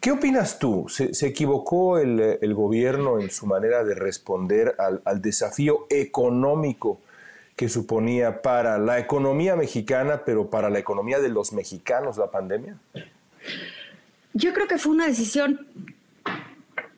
¿Qué 0.05 0.13
opinas 0.13 0.59
tú? 0.59 0.85
¿Se, 0.91 1.27
equivocó 1.27 1.97
el, 1.97 2.53
gobierno 2.53 3.19
en 3.21 3.31
su 3.31 3.47
manera 3.47 3.85
de 3.85 3.95
responder 3.95 4.77
al, 4.79 5.23
desafío 5.23 5.87
económico 5.89 7.01
que 7.57 7.71
suponía 7.71 8.43
para 8.43 8.77
la 8.77 8.99
economía 8.99 9.57
mexicana, 9.57 10.21
pero 10.27 10.51
para 10.51 10.69
la 10.69 10.79
economía 10.79 11.21
de 11.21 11.31
los 11.31 11.55
mexicanos 11.55 12.19
la 12.19 12.31
pandemia? 12.31 12.77
Yo 14.35 14.53
creo 14.53 14.69
que 14.69 14.77
fue 14.77 14.93
una 14.93 15.07
decisión 15.07 15.67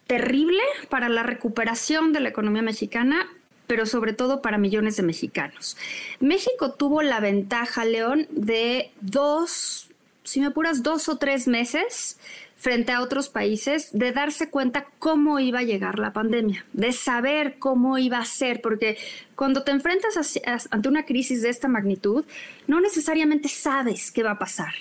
terrible 0.08 0.62
para 0.88 1.08
la 1.08 1.22
recuperación 1.22 2.12
de 2.12 2.18
la 2.18 2.30
economía 2.30 2.62
mexicana, 2.62 3.28
pero 3.68 3.86
sobre 3.86 4.14
todo 4.14 4.42
para 4.42 4.58
millones 4.58 4.96
de 4.96 5.04
mexicanos. 5.04 5.76
México 6.18 6.72
tuvo 6.72 7.02
la 7.02 7.20
ventaja, 7.20 7.84
León, 7.84 8.26
de 8.32 8.90
dos 9.00 9.90
si 10.26 10.40
me 10.40 10.46
apuras, 10.46 10.82
dos 10.82 11.08
o 11.08 11.18
tres 11.18 11.46
meses 11.46 12.18
frente 12.66 12.90
a 12.90 13.00
otros 13.00 13.28
países 13.28 13.90
de 13.92 14.10
darse 14.10 14.50
cuenta 14.50 14.88
cómo 14.98 15.38
iba 15.38 15.60
a 15.60 15.62
llegar 15.62 16.00
la 16.00 16.12
pandemia, 16.12 16.66
de 16.72 16.90
saber 16.90 17.60
cómo 17.60 17.96
iba 17.96 18.18
a 18.18 18.24
ser, 18.24 18.60
porque 18.60 18.98
cuando 19.36 19.62
te 19.62 19.70
enfrentas 19.70 20.40
ante 20.72 20.88
una 20.88 21.04
crisis 21.04 21.42
de 21.42 21.50
esta 21.50 21.68
magnitud, 21.68 22.24
no 22.66 22.80
necesariamente 22.80 23.48
sabes 23.48 24.10
qué 24.10 24.24
va 24.24 24.32
a 24.32 24.38
pasar. 24.40 24.74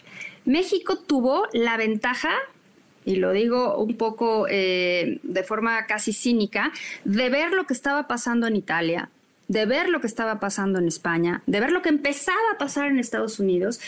México 0.45 0.97
tuvo 0.97 1.47
la 1.53 1.77
ventaja 1.77 2.33
y 3.05 3.17
lo 3.17 3.33
digo 3.33 3.77
un 3.77 3.95
poco 3.97 4.47
eh, 4.49 5.19
de 5.21 5.43
forma 5.43 5.85
casi 5.85 6.11
cínica, 6.11 6.71
de 7.03 7.29
ver 7.29 7.51
lo 7.51 7.67
que 7.67 7.75
estaba 7.75 8.07
pasando 8.07 8.47
en 8.47 8.55
Italia, 8.55 9.11
de 9.47 9.67
ver 9.67 9.89
lo 9.89 10.01
que 10.01 10.07
estaba 10.07 10.39
pasando 10.39 10.79
en 10.79 10.87
España, 10.87 11.43
de 11.45 11.59
ver 11.59 11.71
lo 11.71 11.83
que 11.83 11.89
empezaba 11.89 12.49
a 12.51 12.57
pasar 12.57 12.87
en 12.87 12.97
Estados 12.97 13.39
Unidos 13.39 13.79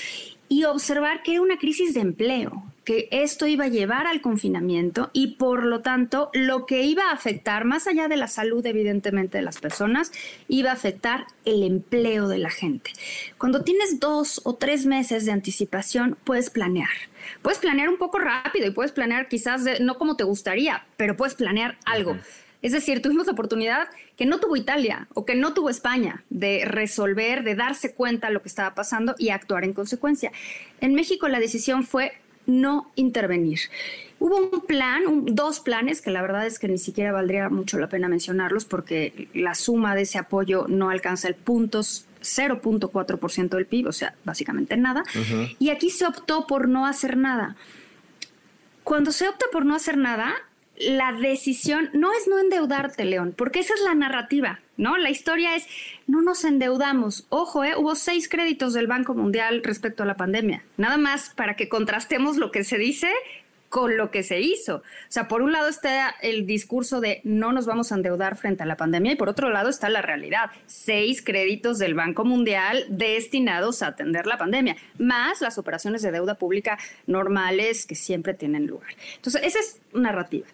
y 0.50 0.66
observar 0.66 1.24
que 1.24 1.32
era 1.32 1.42
una 1.42 1.58
crisis 1.58 1.96
de 1.96 2.02
empleo, 2.02 2.64
que 2.88 3.10
esto 3.12 3.48
iba 3.48 3.66
a 3.66 3.68
llevar 3.68 4.08
al 4.08 4.22
confinamiento 4.22 5.10
y 5.12 5.36
por 5.36 5.66
lo 5.66 5.82
tanto 5.82 6.30
lo 6.32 6.66
que 6.66 6.84
iba 6.84 7.10
a 7.10 7.12
afectar, 7.12 7.66
más 7.66 7.86
allá 7.86 8.08
de 8.08 8.16
la 8.16 8.30
salud 8.30 8.66
evidentemente 8.66 9.40
de 9.40 9.44
las 9.44 9.60
personas, 9.60 10.14
iba 10.48 10.70
a 10.70 10.76
afectar 10.76 11.28
el 11.44 11.64
empleo 11.64 12.30
de 12.30 12.38
la 12.38 12.50
gente. 12.50 12.94
Cuando 13.38 13.66
tienes 13.66 14.00
dos 14.00 14.40
o 14.46 14.56
tres 14.56 14.86
meses 14.86 15.26
de 15.26 15.34
anticipación, 15.34 16.18
puedes 16.24 16.50
planear. 16.50 16.88
Puedes 17.42 17.60
planear 17.60 17.90
un 17.90 17.98
poco 17.98 18.20
rápido 18.20 18.68
y 18.68 18.72
puedes 18.72 18.94
planear 18.94 19.28
quizás 19.28 19.64
no 19.82 19.98
como 19.98 20.16
te 20.16 20.24
gustaría, 20.24 20.86
pero 20.96 21.18
puedes 21.18 21.36
planear 21.36 21.78
algo. 21.84 22.16
Es 22.62 22.72
decir, 22.72 23.02
tuvimos 23.02 23.28
la 23.28 23.34
oportunidad 23.34 23.90
que 24.16 24.26
no 24.26 24.40
tuvo 24.40 24.56
Italia 24.56 25.10
o 25.14 25.26
que 25.26 25.36
no 25.36 25.54
tuvo 25.54 25.70
España 25.70 26.24
de 26.30 26.64
resolver, 26.64 27.44
de 27.44 27.56
darse 27.56 27.94
cuenta 27.94 28.28
de 28.28 28.34
lo 28.34 28.42
que 28.42 28.48
estaba 28.48 28.74
pasando 28.76 29.14
y 29.18 29.30
actuar 29.30 29.66
en 29.66 29.74
consecuencia. 29.74 30.32
En 30.80 30.94
México 30.94 31.28
la 31.28 31.42
decisión 31.42 31.84
fue 31.84 32.14
no 32.48 32.92
intervenir. 32.96 33.60
Hubo 34.20 34.38
un 34.38 34.62
plan, 34.62 35.04
dos 35.26 35.60
planes, 35.60 36.02
que 36.02 36.10
la 36.10 36.24
verdad 36.24 36.48
es 36.48 36.58
que 36.58 36.68
ni 36.68 36.80
siquiera 36.80 37.12
valdría 37.12 37.50
mucho 37.50 37.78
la 37.78 37.88
pena 37.88 38.08
mencionarlos 38.08 38.66
porque 38.66 39.28
la 39.36 39.54
suma 39.54 39.94
de 39.94 40.02
ese 40.04 40.18
apoyo 40.18 40.66
no 40.68 40.90
alcanza 40.90 41.28
el 41.28 41.36
punto 41.36 41.82
0.4% 41.82 43.50
del 43.50 43.66
PIB, 43.68 43.88
o 43.88 43.92
sea, 43.92 44.16
básicamente 44.24 44.76
nada. 44.78 45.04
Y 45.60 45.70
aquí 45.70 45.92
se 45.92 46.08
optó 46.08 46.48
por 46.48 46.68
no 46.68 46.88
hacer 46.88 47.16
nada. 47.18 47.56
Cuando 48.84 49.12
se 49.12 49.28
opta 49.28 49.46
por 49.52 49.66
no 49.66 49.76
hacer 49.76 49.98
nada, 49.98 50.34
la 50.80 51.12
decisión 51.12 51.90
no 51.94 52.14
es 52.14 52.28
no 52.28 52.40
endeudarte, 52.40 53.06
León, 53.06 53.34
porque 53.36 53.60
esa 53.60 53.74
es 53.74 53.82
la 53.82 53.96
narrativa, 53.96 54.60
¿no? 54.78 54.98
La 54.98 55.10
historia 55.10 55.56
es 55.56 55.68
no 56.06 56.22
nos 56.22 56.44
endeudamos. 56.44 57.26
Ojo, 57.30 57.64
¿eh? 57.64 57.74
hubo 57.76 57.96
seis 57.96 58.30
créditos 58.30 58.74
del 58.74 58.88
Banco 58.88 59.14
Mundial 59.14 59.62
respecto 59.64 60.04
a 60.04 60.06
la 60.06 60.18
pandemia. 60.18 60.64
Nada 60.78 60.98
más 60.98 61.32
para 61.36 61.56
que 61.56 61.70
contrastemos 61.70 62.38
lo 62.38 62.52
que 62.52 62.64
se 62.64 62.78
dice 62.78 63.12
con 63.70 63.98
lo 63.98 64.12
que 64.12 64.24
se 64.24 64.40
hizo. 64.40 64.78
O 64.78 64.82
sea, 65.10 65.28
por 65.28 65.42
un 65.42 65.52
lado 65.52 65.68
está 65.68 66.10
el 66.22 66.46
discurso 66.46 67.02
de 67.02 67.22
no 67.24 67.52
nos 67.52 67.66
vamos 67.66 67.92
a 67.92 67.96
endeudar 67.96 68.38
frente 68.38 68.64
a 68.64 68.66
la 68.66 68.78
pandemia 68.78 69.14
y 69.14 69.16
por 69.16 69.30
otro 69.30 69.50
lado 69.50 69.70
está 69.70 69.90
la 69.90 70.02
realidad. 70.02 70.52
Seis 70.66 71.22
créditos 71.22 71.78
del 71.78 71.94
Banco 71.94 72.26
Mundial 72.26 72.86
destinados 72.90 73.82
a 73.82 73.88
atender 73.88 74.28
la 74.28 74.38
pandemia, 74.38 74.78
más 74.98 75.42
las 75.42 75.58
operaciones 75.58 76.02
de 76.02 76.12
deuda 76.12 76.36
pública 76.36 76.78
normales 77.06 77.86
que 77.86 77.96
siempre 77.96 78.34
tienen 78.34 78.68
lugar. 78.68 78.90
Entonces, 79.16 79.42
esa 79.44 79.60
es 79.60 79.82
narrativa. 79.94 80.48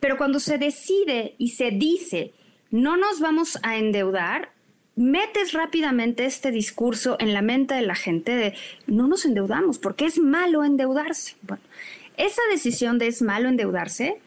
Pero 0.00 0.16
cuando 0.16 0.40
se 0.40 0.58
decide 0.58 1.34
y 1.38 1.50
se 1.50 1.70
dice 1.70 2.32
no 2.70 2.96
nos 2.96 3.20
vamos 3.20 3.58
a 3.62 3.76
endeudar, 3.76 4.50
metes 4.96 5.52
rápidamente 5.52 6.24
este 6.24 6.50
discurso 6.50 7.16
en 7.20 7.32
la 7.32 7.42
mente 7.42 7.74
de 7.74 7.82
la 7.82 7.94
gente 7.94 8.34
de 8.34 8.54
no 8.86 9.06
nos 9.06 9.24
endeudamos, 9.24 9.78
porque 9.78 10.06
es 10.06 10.18
malo 10.18 10.64
endeudarse. 10.64 11.36
Bueno, 11.42 11.62
esa 12.16 12.42
decisión 12.50 12.98
de 12.98 13.08
es 13.08 13.22
malo 13.22 13.48
endeudarse 13.48 14.20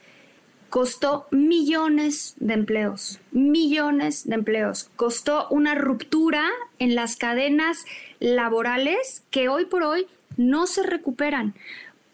costó 0.69 1.27
millones 1.31 2.35
de 2.39 2.53
empleos, 2.53 3.19
millones 3.31 4.27
de 4.27 4.35
empleos. 4.35 4.89
Costó 4.95 5.47
una 5.49 5.75
ruptura 5.75 6.47
en 6.77 6.95
las 6.95 7.15
cadenas 7.15 7.85
laborales 8.19 9.23
que 9.31 9.49
hoy 9.49 9.65
por 9.65 9.83
hoy 9.83 10.07
no 10.37 10.67
se 10.67 10.83
recuperan. 10.83 11.55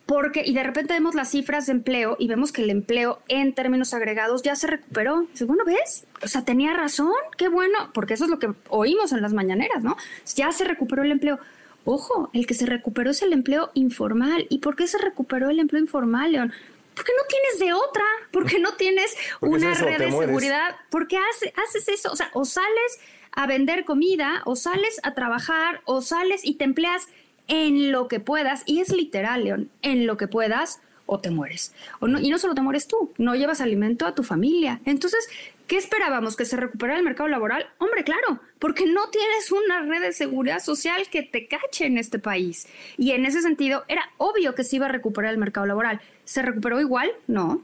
Porque, 0.05 0.43
y 0.45 0.53
de 0.53 0.61
repente 0.61 0.93
vemos 0.93 1.15
las 1.15 1.31
cifras 1.31 1.65
de 1.65 1.71
empleo 1.71 2.15
y 2.19 2.27
vemos 2.27 2.51
que 2.51 2.61
el 2.61 2.69
empleo 2.69 3.19
en 3.27 3.53
términos 3.53 3.93
agregados 3.93 4.43
ya 4.43 4.55
se 4.55 4.67
recuperó. 4.67 5.27
Y 5.39 5.43
bueno, 5.45 5.63
¿ves? 5.65 6.05
O 6.23 6.27
sea, 6.27 6.45
tenía 6.45 6.73
razón, 6.73 7.11
qué 7.37 7.49
bueno, 7.49 7.89
porque 7.91 8.13
eso 8.13 8.25
es 8.25 8.29
lo 8.29 8.37
que 8.37 8.53
oímos 8.69 9.13
en 9.13 9.23
las 9.23 9.33
mañaneras, 9.33 9.83
¿no? 9.83 9.97
Ya 10.35 10.51
se 10.51 10.63
recuperó 10.63 11.01
el 11.01 11.11
empleo. 11.11 11.39
Ojo, 11.85 12.29
el 12.33 12.47
que 12.47 12.55
se 12.55 12.65
recuperó 12.65 13.11
es 13.11 13.21
el 13.21 13.31
empleo 13.31 13.71
informal. 13.75 14.47
¿Y 14.49 14.57
por 14.57 14.75
qué 14.75 14.87
se 14.87 14.97
recuperó 14.97 15.49
el 15.49 15.59
empleo 15.59 15.81
informal, 15.81 16.31
León? 16.31 16.51
Porque 16.95 17.11
no 17.15 17.23
tienes 17.27 17.59
de 17.59 17.73
otra, 17.73 18.03
porque 18.31 18.59
no 18.59 18.73
tienes 18.73 19.15
una 19.41 19.73
red 19.73 19.99
de 19.99 20.11
seguridad, 20.11 20.75
porque 20.89 21.17
hace, 21.17 21.53
haces 21.63 21.87
eso, 21.89 22.11
o 22.11 22.15
sea, 22.15 22.31
o 22.33 22.43
sales 22.45 22.99
a 23.31 23.47
vender 23.47 23.85
comida, 23.85 24.41
o 24.45 24.55
sales 24.55 24.99
a 25.03 25.13
trabajar, 25.13 25.81
o 25.85 26.01
sales 26.01 26.43
y 26.43 26.55
te 26.55 26.63
empleas 26.63 27.07
en 27.47 27.91
lo 27.91 28.07
que 28.07 28.19
puedas, 28.19 28.63
y 28.65 28.79
es 28.79 28.91
literal, 28.91 29.43
León, 29.43 29.69
en 29.81 30.07
lo 30.07 30.17
que 30.17 30.27
puedas, 30.27 30.81
o 31.05 31.19
te 31.19 31.29
mueres. 31.29 31.73
O 31.99 32.07
no, 32.07 32.19
y 32.19 32.29
no 32.29 32.39
solo 32.39 32.55
te 32.55 32.61
mueres 32.61 32.87
tú, 32.87 33.11
no 33.17 33.35
llevas 33.35 33.61
alimento 33.61 34.05
a 34.05 34.15
tu 34.15 34.23
familia. 34.23 34.81
Entonces, 34.85 35.27
¿qué 35.67 35.77
esperábamos? 35.77 36.35
¿Que 36.35 36.45
se 36.45 36.57
recuperara 36.57 36.99
el 36.99 37.05
mercado 37.05 37.29
laboral? 37.29 37.67
Hombre, 37.77 38.03
claro, 38.03 38.39
porque 38.59 38.85
no 38.85 39.09
tienes 39.09 39.51
una 39.51 39.81
red 39.81 40.01
de 40.01 40.13
seguridad 40.13 40.59
social 40.59 41.07
que 41.09 41.23
te 41.23 41.47
cache 41.47 41.85
en 41.85 41.97
este 41.97 42.19
país. 42.19 42.67
Y 42.97 43.11
en 43.11 43.25
ese 43.25 43.41
sentido, 43.41 43.83
era 43.87 44.09
obvio 44.17 44.55
que 44.55 44.63
se 44.63 44.77
iba 44.77 44.85
a 44.85 44.89
recuperar 44.89 45.31
el 45.31 45.37
mercado 45.37 45.65
laboral. 45.65 46.01
¿Se 46.23 46.41
recuperó 46.41 46.79
igual? 46.79 47.11
No. 47.27 47.63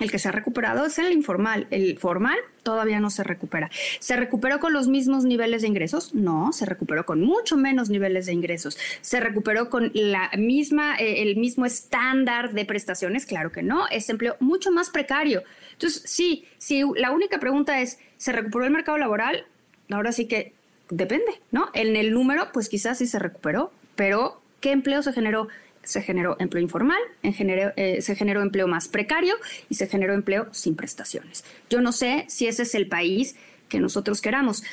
El 0.00 0.12
que 0.12 0.18
se 0.18 0.28
ha 0.28 0.32
recuperado 0.32 0.86
es 0.86 0.98
el 0.98 1.12
informal. 1.12 1.66
El 1.70 1.98
formal 1.98 2.38
todavía 2.62 3.00
no 3.00 3.10
se 3.10 3.24
recupera. 3.24 3.68
¿Se 3.98 4.14
recuperó 4.16 4.60
con 4.60 4.72
los 4.72 4.86
mismos 4.86 5.24
niveles 5.24 5.62
de 5.62 5.68
ingresos? 5.68 6.14
No, 6.14 6.52
se 6.52 6.66
recuperó 6.66 7.04
con 7.04 7.20
mucho 7.20 7.56
menos 7.56 7.88
niveles 7.88 8.26
de 8.26 8.32
ingresos. 8.32 8.78
¿Se 9.00 9.18
recuperó 9.18 9.70
con 9.70 9.90
la 9.94 10.30
misma, 10.38 10.96
eh, 10.96 11.22
el 11.22 11.36
mismo 11.36 11.66
estándar 11.66 12.52
de 12.52 12.64
prestaciones? 12.64 13.26
Claro 13.26 13.50
que 13.50 13.62
no. 13.62 13.88
Es 13.88 14.08
empleo 14.08 14.36
mucho 14.38 14.70
más 14.70 14.90
precario. 14.90 15.42
Entonces, 15.78 16.02
sí, 16.06 16.44
si 16.58 16.82
la 16.96 17.12
única 17.12 17.38
pregunta 17.38 17.80
es, 17.80 18.00
¿se 18.16 18.32
recuperó 18.32 18.64
el 18.64 18.72
mercado 18.72 18.98
laboral? 18.98 19.46
Ahora 19.90 20.10
sí 20.10 20.26
que 20.26 20.52
depende, 20.90 21.40
¿no? 21.52 21.70
En 21.72 21.94
el 21.94 22.12
número, 22.12 22.50
pues 22.52 22.68
quizás 22.68 22.98
sí 22.98 23.06
se 23.06 23.20
recuperó, 23.20 23.72
pero 23.94 24.42
¿qué 24.60 24.72
empleo 24.72 25.02
se 25.02 25.12
generó? 25.12 25.48
se 25.84 26.02
generó 26.02 26.36
empleo 26.38 26.62
informal, 26.62 26.98
eh, 27.22 28.02
se 28.02 28.14
generó 28.14 28.42
empleo 28.42 28.68
más 28.68 28.88
precario 28.88 29.36
y 29.70 29.76
se 29.76 29.86
generó 29.86 30.12
empleo 30.12 30.48
sin 30.52 30.76
prestaciones. 30.76 31.44
Yo 31.70 31.80
no 31.80 31.92
sé 31.92 32.26
si 32.28 32.46
ese 32.46 32.64
es 32.64 32.74
el 32.74 32.88
país 32.88 33.36
que 33.70 33.80
nosotros 33.80 34.20
queramos. 34.20 34.64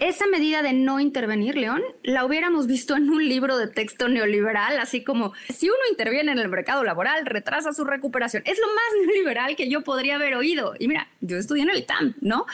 Esa 0.00 0.26
medida 0.26 0.62
de 0.62 0.72
no 0.72 0.98
intervenir, 0.98 1.56
León, 1.56 1.80
la 2.02 2.24
hubiéramos 2.24 2.66
visto 2.66 2.96
en 2.96 3.08
un 3.10 3.28
libro 3.28 3.56
de 3.56 3.68
texto 3.68 4.08
neoliberal, 4.08 4.78
así 4.80 5.04
como 5.04 5.32
si 5.48 5.68
uno 5.68 5.78
interviene 5.88 6.32
en 6.32 6.38
el 6.38 6.48
mercado 6.48 6.82
laboral, 6.82 7.24
retrasa 7.26 7.72
su 7.72 7.84
recuperación. 7.84 8.42
Es 8.44 8.58
lo 8.58 8.66
más 8.66 8.84
neoliberal 9.06 9.54
que 9.54 9.68
yo 9.68 9.82
podría 9.82 10.16
haber 10.16 10.34
oído. 10.34 10.74
Y 10.78 10.88
mira, 10.88 11.08
yo 11.20 11.36
estudié 11.36 11.62
en 11.62 11.70
el 11.70 11.78
ITAM, 11.78 12.14
¿no? 12.20 12.46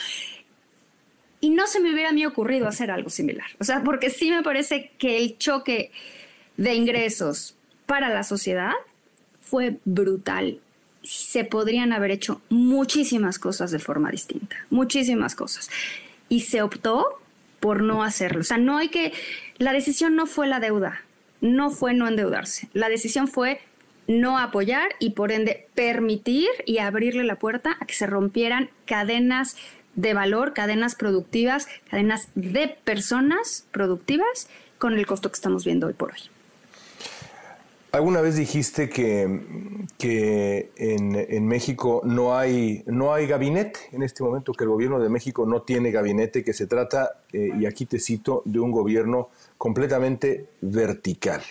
Y 1.39 1.49
no 1.49 1.65
se 1.65 1.79
me 1.79 1.91
hubiera 1.91 2.09
a 2.09 2.13
mí 2.13 2.23
ocurrido 2.27 2.67
hacer 2.67 2.91
algo 2.91 3.09
similar. 3.09 3.47
O 3.59 3.63
sea, 3.63 3.81
porque 3.83 4.11
sí 4.11 4.29
me 4.29 4.43
parece 4.43 4.91
que 4.99 5.17
el 5.17 5.39
choque 5.39 5.91
de 6.57 6.75
ingresos 6.75 7.55
para 7.87 8.09
la 8.09 8.23
sociedad 8.23 8.73
fue 9.41 9.79
brutal. 9.83 10.59
Se 11.01 11.43
podrían 11.43 11.91
haber 11.91 12.11
hecho 12.11 12.43
muchísimas 12.49 13.39
cosas 13.39 13.71
de 13.71 13.79
forma 13.79 14.11
distinta, 14.11 14.55
muchísimas 14.69 15.33
cosas. 15.33 15.71
Y 16.29 16.41
se 16.41 16.61
optó 16.61 17.20
por 17.61 17.81
no 17.81 18.03
hacerlo. 18.03 18.41
O 18.41 18.43
sea, 18.43 18.57
no 18.57 18.77
hay 18.77 18.89
que... 18.89 19.13
La 19.57 19.71
decisión 19.71 20.17
no 20.17 20.25
fue 20.25 20.47
la 20.47 20.59
deuda, 20.59 21.03
no 21.39 21.69
fue 21.69 21.93
no 21.93 22.09
endeudarse. 22.09 22.67
La 22.73 22.89
decisión 22.89 23.29
fue 23.29 23.61
no 24.07 24.37
apoyar 24.37 24.89
y 24.99 25.11
por 25.11 25.31
ende 25.31 25.67
permitir 25.75 26.49
y 26.65 26.79
abrirle 26.79 27.23
la 27.23 27.37
puerta 27.37 27.77
a 27.79 27.85
que 27.85 27.93
se 27.93 28.07
rompieran 28.07 28.69
cadenas 28.85 29.55
de 29.95 30.13
valor, 30.13 30.53
cadenas 30.53 30.95
productivas, 30.95 31.67
cadenas 31.89 32.29
de 32.35 32.67
personas 32.83 33.67
productivas 33.71 34.49
con 34.79 34.93
el 34.93 35.05
costo 35.05 35.29
que 35.29 35.35
estamos 35.35 35.63
viendo 35.63 35.87
hoy 35.87 35.93
por 35.93 36.11
hoy. 36.11 36.30
Alguna 37.91 38.21
vez 38.21 38.37
dijiste 38.37 38.89
que, 38.89 39.41
que 39.97 40.71
en, 40.77 41.45
México 41.45 42.01
no 42.05 42.37
hay, 42.37 42.83
no 42.85 43.13
hay 43.13 43.27
gabinete 43.27 43.81
en 43.91 44.01
este 44.01 44.23
momento, 44.23 44.53
que 44.53 44.63
el 44.63 44.69
gobierno 44.69 44.97
de 44.97 45.09
México 45.09 45.45
no 45.45 45.63
tiene 45.63 45.91
gabinete, 45.91 46.41
que 46.41 46.53
se 46.53 46.67
trata, 46.67 47.19
eh, 47.33 47.51
y 47.59 47.65
aquí 47.65 47.85
te 47.85 47.99
cito, 47.99 48.43
de 48.45 48.61
un 48.61 48.71
gobierno 48.71 49.29
completamente 49.57 50.47
vertical. 50.61 51.41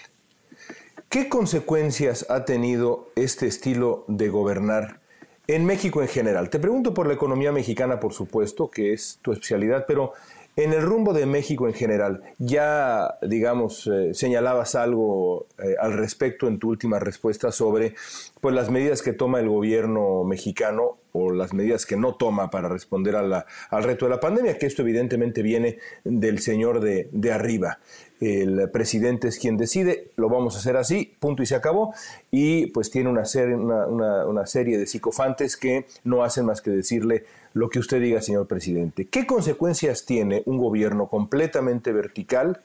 ¿Qué 1.10 1.28
consecuencias 1.28 2.24
ha 2.30 2.46
tenido 2.46 3.10
este 3.16 3.46
estilo 3.46 4.04
de 4.08 4.30
gobernar 4.30 5.00
en 5.46 5.66
México 5.66 6.00
en 6.00 6.08
general? 6.08 6.48
Te 6.48 6.58
pregunto 6.58 6.94
por 6.94 7.06
la 7.06 7.12
economía 7.12 7.52
mexicana, 7.52 8.00
por 8.00 8.14
supuesto, 8.14 8.70
que 8.70 8.94
es 8.94 9.18
tu 9.20 9.32
especialidad, 9.32 9.84
pero 9.86 10.14
En 10.56 10.72
el 10.72 10.82
rumbo 10.82 11.12
de 11.12 11.26
México 11.26 11.68
en 11.68 11.74
general, 11.74 12.22
ya, 12.38 13.18
digamos, 13.22 13.86
eh, 13.86 14.14
señalabas 14.14 14.74
algo 14.74 15.46
eh, 15.58 15.76
al 15.80 15.92
respecto 15.92 16.48
en 16.48 16.58
tu 16.58 16.70
última 16.70 16.98
respuesta 16.98 17.52
sobre 17.52 17.94
pues, 18.40 18.54
las 18.54 18.68
medidas 18.68 19.00
que 19.00 19.12
toma 19.12 19.38
el 19.38 19.48
gobierno 19.48 20.24
mexicano 20.24 20.98
o 21.12 21.32
las 21.32 21.54
medidas 21.54 21.86
que 21.86 21.96
no 21.96 22.16
toma 22.16 22.50
para 22.50 22.68
responder 22.68 23.16
a 23.16 23.22
la, 23.22 23.46
al 23.70 23.84
reto 23.84 24.06
de 24.06 24.10
la 24.10 24.20
pandemia, 24.20 24.58
que 24.58 24.66
esto 24.66 24.82
evidentemente 24.82 25.42
viene 25.42 25.78
del 26.04 26.40
señor 26.40 26.80
de, 26.80 27.08
de 27.12 27.32
arriba 27.32 27.78
el 28.20 28.70
presidente 28.70 29.28
es 29.28 29.38
quien 29.38 29.56
decide, 29.56 30.10
lo 30.16 30.28
vamos 30.28 30.54
a 30.54 30.58
hacer 30.58 30.76
así, 30.76 31.14
punto 31.18 31.42
y 31.42 31.46
se 31.46 31.54
acabó, 31.54 31.94
y 32.30 32.66
pues 32.66 32.90
tiene 32.90 33.08
una 33.08 33.24
serie, 33.24 33.54
una, 33.54 34.46
serie 34.46 34.78
de 34.78 34.86
psicofantes 34.86 35.56
que 35.56 35.86
no 36.04 36.22
hacen 36.22 36.44
más 36.44 36.60
que 36.60 36.70
decirle 36.70 37.24
lo 37.54 37.70
que 37.70 37.78
usted 37.78 38.00
diga, 38.00 38.20
señor 38.20 38.46
presidente. 38.46 39.06
¿Qué 39.06 39.26
consecuencias 39.26 40.04
tiene 40.04 40.42
un 40.44 40.58
gobierno 40.58 41.08
completamente 41.08 41.92
vertical, 41.92 42.60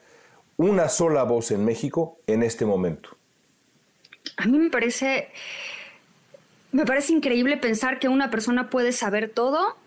una 0.57 0.89
sola 0.89 1.23
voz 1.23 1.51
en 1.51 1.63
México 1.63 2.17
en 2.27 2.43
este 2.43 2.65
momento? 2.65 3.09
A 4.37 4.47
mí 4.47 4.59
me 4.59 4.69
parece, 4.69 5.29
me 6.71 6.85
parece 6.85 7.13
increíble 7.13 7.55
pensar 7.57 7.99
que 7.99 8.09
una 8.09 8.29
persona 8.29 8.69
puede 8.69 8.91
saber 8.91 9.29
todo 9.29 9.77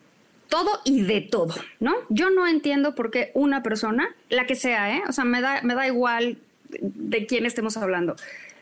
todo 0.49 0.81
y 0.85 1.03
de 1.03 1.21
todo, 1.21 1.55
¿no? 1.81 1.95
Yo 2.09 2.31
no 2.31 2.47
entiendo 2.47 2.95
por 2.95 3.11
qué 3.11 3.31
una 3.35 3.63
persona, 3.63 4.15
la 4.29 4.47
que 4.47 4.55
sea, 4.55 4.97
¿eh? 4.97 5.03
O 5.09 5.13
sea, 5.13 5.25
me 5.25 5.41
da, 5.41 5.63
me 5.63 5.75
da 5.75 5.87
igual 5.87 6.39
de 6.71 7.27
quién 7.27 7.47
estemos 7.47 7.77
hablando. 7.77 8.17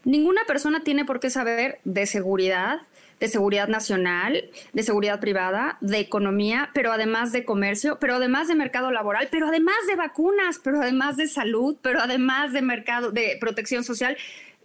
Ninguna 0.05 0.45
persona 0.47 0.83
tiene 0.85 1.05
por 1.05 1.21
qué 1.21 1.31
saber 1.31 1.81
de 1.85 2.07
seguridad, 2.07 2.81
de 3.19 3.29
seguridad 3.29 3.69
nacional, 3.69 4.51
de 4.73 4.83
seguridad 4.83 5.21
privada, 5.21 5.79
de 5.81 5.99
economía, 5.99 6.71
pero 6.75 6.93
además 6.93 7.33
de 7.33 7.45
comercio, 7.45 7.99
pero 7.99 8.17
además 8.17 8.49
de 8.49 8.55
mercado 8.55 8.91
laboral, 8.91 9.29
pero 9.31 9.49
además 9.49 9.77
de 9.89 9.97
vacunas, 9.97 10.61
pero 10.63 10.81
además 10.81 11.17
de 11.17 11.29
salud, 11.29 11.77
pero 11.83 12.01
además 12.01 12.53
de 12.53 12.63
mercado 12.63 13.11
de 13.11 13.37
protección 13.41 13.85
social. 13.85 14.17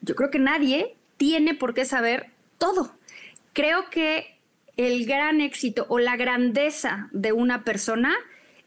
Yo 0.02 0.16
creo 0.16 0.30
que 0.32 0.40
nadie 0.40 0.96
tiene 1.18 1.56
por 1.56 1.74
qué 1.74 1.86
saber 1.86 2.28
todo. 2.58 2.92
Creo 3.54 3.90
que 3.90 4.36
el 4.88 5.06
gran 5.06 5.42
éxito 5.42 5.86
o 5.90 6.00
la 6.00 6.16
grandeza 6.16 7.10
de 7.12 7.32
una 7.32 7.64
persona 7.64 8.16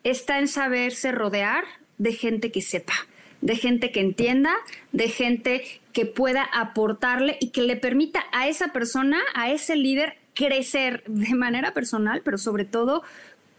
está 0.02 0.38
en 0.38 0.48
saberse 0.48 1.12
rodear 1.12 1.64
de 1.98 2.12
gente 2.12 2.52
que 2.52 2.60
sepa, 2.60 2.94
de 3.40 3.56
gente 3.56 3.90
que 3.90 4.00
entienda, 4.00 4.54
de 4.92 5.08
gente 5.08 5.64
que 5.92 6.06
pueda 6.06 6.44
aportarle 6.52 7.36
y 7.40 7.50
que 7.50 7.62
le 7.62 7.76
permita 7.76 8.24
a 8.32 8.48
esa 8.48 8.68
persona, 8.68 9.20
a 9.34 9.50
ese 9.50 9.76
líder, 9.76 10.16
crecer 10.34 11.04
de 11.06 11.34
manera 11.34 11.72
personal, 11.72 12.22
pero 12.24 12.38
sobre 12.38 12.64
todo 12.64 13.02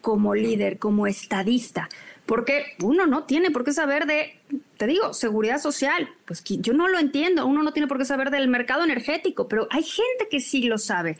como 0.01 0.35
líder, 0.35 0.77
como 0.77 1.07
estadista. 1.07 1.89
Porque 2.25 2.75
uno 2.81 3.05
no 3.05 3.23
tiene 3.23 3.51
por 3.51 3.63
qué 3.63 3.71
saber 3.71 4.05
de, 4.05 4.37
te 4.77 4.87
digo, 4.87 5.13
seguridad 5.13 5.59
social. 5.59 6.09
Pues 6.25 6.43
yo 6.43 6.73
no 6.73 6.87
lo 6.87 6.99
entiendo. 6.99 7.45
Uno 7.45 7.63
no 7.63 7.71
tiene 7.71 7.87
por 7.87 7.97
qué 7.97 8.05
saber 8.05 8.31
del 8.31 8.47
mercado 8.47 8.83
energético, 8.83 9.47
pero 9.47 9.67
hay 9.71 9.83
gente 9.83 10.27
que 10.29 10.39
sí 10.39 10.63
lo 10.63 10.77
sabe. 10.77 11.17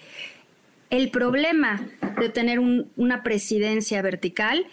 El 0.95 1.11
problema 1.11 1.85
de 2.21 2.29
tener 2.29 2.61
una 2.61 3.21
presidencia 3.21 4.01
vertical 4.01 4.65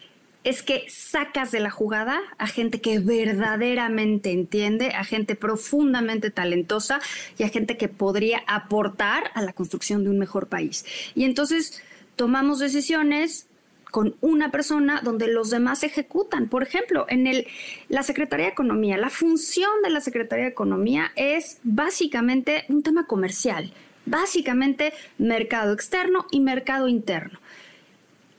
es 0.45 0.63
que 0.63 0.85
sacas 0.89 1.51
de 1.51 1.59
la 1.59 1.73
jugada 1.73 2.21
a 2.39 2.47
gente 2.47 2.81
que 2.81 3.01
verdaderamente 3.01 4.31
entiende, 4.31 4.91
a 4.91 5.03
gente 5.03 5.35
profundamente 5.35 6.31
talentosa 6.31 7.01
y 7.39 7.43
a 7.43 7.49
gente 7.49 7.77
que 7.77 7.89
podría 7.89 8.45
aportar 8.47 9.33
a 9.35 9.43
la 9.43 9.53
construcción 9.53 10.05
de 10.05 10.11
un 10.11 10.21
mejor 10.21 10.47
país. 10.47 10.85
Y 11.17 11.25
entonces 11.25 11.83
tomamos 12.15 12.61
decisiones 12.61 13.49
con 13.91 14.15
una 14.21 14.53
persona 14.53 15.01
donde 15.03 15.27
los 15.27 15.51
demás 15.51 15.83
ejecutan. 15.83 16.49
Por 16.49 16.63
ejemplo, 16.63 17.05
en 17.09 17.45
la 17.89 18.05
Secretaría 18.05 18.47
de 18.47 18.53
Economía, 18.53 18.97
la 18.97 19.11
función 19.11 19.73
de 19.83 19.91
la 19.91 20.01
Secretaría 20.01 20.45
de 20.45 20.53
Economía 20.53 21.11
es 21.17 21.59
básicamente 21.65 22.65
un 22.69 22.85
tema 22.85 23.09
comercial 23.09 23.73
básicamente 24.07 24.93
mercado 25.19 25.73
externo 25.73 26.27
y 26.31 26.41
mercado 26.41 26.89
interno. 26.89 27.39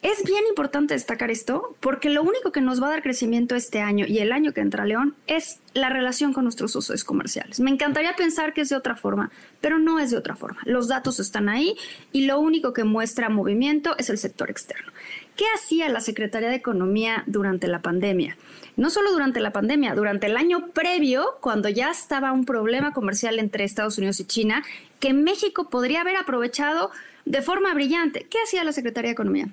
Es 0.03 0.21
bien 0.25 0.43
importante 0.49 0.95
destacar 0.95 1.31
esto 1.31 1.77
porque 1.79 2.09
lo 2.09 2.23
único 2.23 2.51
que 2.51 2.59
nos 2.59 2.83
va 2.83 2.87
a 2.87 2.89
dar 2.89 3.01
crecimiento 3.01 3.55
este 3.55 3.79
año 3.79 4.05
y 4.05 4.19
el 4.19 4.33
año 4.33 4.51
que 4.51 4.59
entra 4.59 4.83
León 4.83 5.15
es 5.27 5.61
la 5.73 5.87
relación 5.87 6.33
con 6.33 6.43
nuestros 6.43 6.73
socios 6.73 7.05
comerciales. 7.05 7.61
Me 7.61 7.71
encantaría 7.71 8.13
pensar 8.13 8.53
que 8.53 8.59
es 8.59 8.69
de 8.69 8.75
otra 8.75 8.97
forma, 8.97 9.31
pero 9.61 9.79
no 9.79 9.99
es 9.99 10.11
de 10.11 10.17
otra 10.17 10.35
forma. 10.35 10.59
Los 10.65 10.89
datos 10.89 11.21
están 11.21 11.47
ahí 11.47 11.77
y 12.11 12.25
lo 12.25 12.37
único 12.41 12.73
que 12.73 12.83
muestra 12.83 13.29
movimiento 13.29 13.95
es 13.97 14.09
el 14.09 14.17
sector 14.17 14.51
externo. 14.51 14.91
¿Qué 15.37 15.45
hacía 15.55 15.87
la 15.87 16.01
Secretaría 16.01 16.49
de 16.49 16.55
Economía 16.55 17.23
durante 17.25 17.69
la 17.69 17.81
pandemia? 17.81 18.37
No 18.75 18.89
solo 18.89 19.13
durante 19.13 19.39
la 19.39 19.53
pandemia, 19.53 19.95
durante 19.95 20.27
el 20.27 20.35
año 20.35 20.67
previo, 20.73 21.37
cuando 21.39 21.69
ya 21.69 21.89
estaba 21.91 22.33
un 22.33 22.43
problema 22.43 22.91
comercial 22.91 23.39
entre 23.39 23.63
Estados 23.63 23.97
Unidos 23.97 24.19
y 24.19 24.25
China, 24.25 24.63
que 25.03 25.11
México 25.11 25.69
podría 25.69 25.99
haber 25.99 26.15
aprovechado 26.15 26.89
de 27.25 27.41
forma 27.41 27.73
brillante. 27.73 28.25
¿Qué 28.29 28.37
hacía 28.41 28.63
la 28.63 28.71
Secretaría 28.71 29.09
de 29.09 29.13
Economía? 29.13 29.49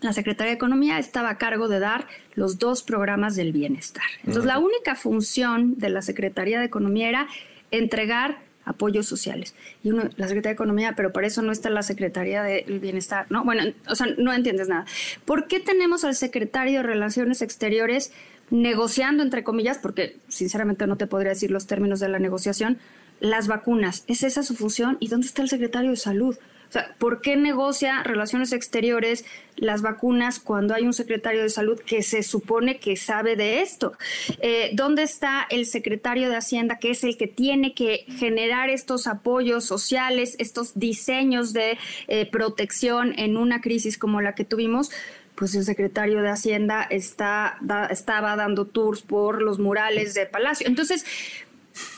la 0.00 0.12
Secretaría 0.12 0.50
de 0.50 0.56
Economía 0.56 0.98
estaba 0.98 1.30
a 1.30 1.38
cargo 1.38 1.68
de 1.68 1.78
dar 1.78 2.06
los 2.34 2.58
dos 2.58 2.82
programas 2.82 3.36
del 3.36 3.52
bienestar. 3.52 4.04
Entonces, 4.18 4.44
la 4.44 4.58
única 4.58 4.96
función 4.96 5.78
de 5.78 5.90
la 5.90 6.02
Secretaría 6.02 6.58
de 6.58 6.66
Economía 6.66 7.08
era 7.08 7.28
entregar 7.70 8.38
apoyos 8.64 9.06
sociales. 9.06 9.54
Y 9.84 9.90
uno, 9.90 10.02
la 10.16 10.26
Secretaría 10.26 10.50
de 10.50 10.54
Economía, 10.54 10.94
pero 10.96 11.12
por 11.12 11.24
eso 11.24 11.42
no 11.42 11.52
está 11.52 11.70
la 11.70 11.82
Secretaría 11.82 12.42
del 12.42 12.80
Bienestar, 12.80 13.26
¿no? 13.30 13.44
Bueno, 13.44 13.72
o 13.88 13.94
sea, 13.94 14.08
no 14.18 14.32
entiendes 14.32 14.68
nada. 14.68 14.84
¿Por 15.24 15.46
qué 15.46 15.60
tenemos 15.60 16.04
al 16.04 16.16
secretario 16.16 16.78
de 16.78 16.82
Relaciones 16.82 17.40
Exteriores 17.40 18.12
negociando, 18.50 19.22
entre 19.22 19.44
comillas, 19.44 19.78
porque 19.78 20.16
sinceramente 20.28 20.86
no 20.86 20.96
te 20.96 21.06
podría 21.06 21.30
decir 21.30 21.50
los 21.50 21.66
términos 21.66 22.00
de 22.00 22.08
la 22.08 22.18
negociación, 22.18 22.78
las 23.20 23.48
vacunas? 23.48 24.04
¿Es 24.06 24.22
esa 24.22 24.42
su 24.42 24.54
función? 24.54 24.96
¿Y 25.00 25.08
dónde 25.08 25.26
está 25.26 25.42
el 25.42 25.48
secretario 25.48 25.90
de 25.90 25.96
Salud? 25.96 26.36
O 26.68 26.72
sea, 26.72 26.94
¿por 26.98 27.22
qué 27.22 27.36
negocia 27.36 28.02
relaciones 28.02 28.52
exteriores 28.52 29.24
las 29.56 29.80
vacunas 29.80 30.38
cuando 30.38 30.74
hay 30.74 30.84
un 30.84 30.92
secretario 30.92 31.42
de 31.42 31.48
salud 31.48 31.80
que 31.80 32.02
se 32.02 32.22
supone 32.22 32.78
que 32.78 32.96
sabe 32.96 33.36
de 33.36 33.62
esto? 33.62 33.94
Eh, 34.42 34.70
¿Dónde 34.74 35.02
está 35.02 35.46
el 35.48 35.64
secretario 35.64 36.28
de 36.28 36.36
Hacienda, 36.36 36.78
que 36.78 36.90
es 36.90 37.04
el 37.04 37.16
que 37.16 37.26
tiene 37.26 37.72
que 37.72 38.04
generar 38.18 38.68
estos 38.68 39.06
apoyos 39.06 39.64
sociales, 39.64 40.36
estos 40.38 40.78
diseños 40.78 41.54
de 41.54 41.78
eh, 42.06 42.26
protección 42.26 43.14
en 43.18 43.38
una 43.38 43.62
crisis 43.62 43.96
como 43.96 44.20
la 44.20 44.34
que 44.34 44.44
tuvimos? 44.44 44.90
Pues 45.36 45.54
el 45.54 45.64
secretario 45.64 46.20
de 46.20 46.28
Hacienda 46.28 46.82
está, 46.82 47.58
estaba 47.90 48.36
dando 48.36 48.66
tours 48.66 49.00
por 49.00 49.40
los 49.40 49.58
murales 49.58 50.12
de 50.12 50.26
Palacio. 50.26 50.66
Entonces, 50.66 51.06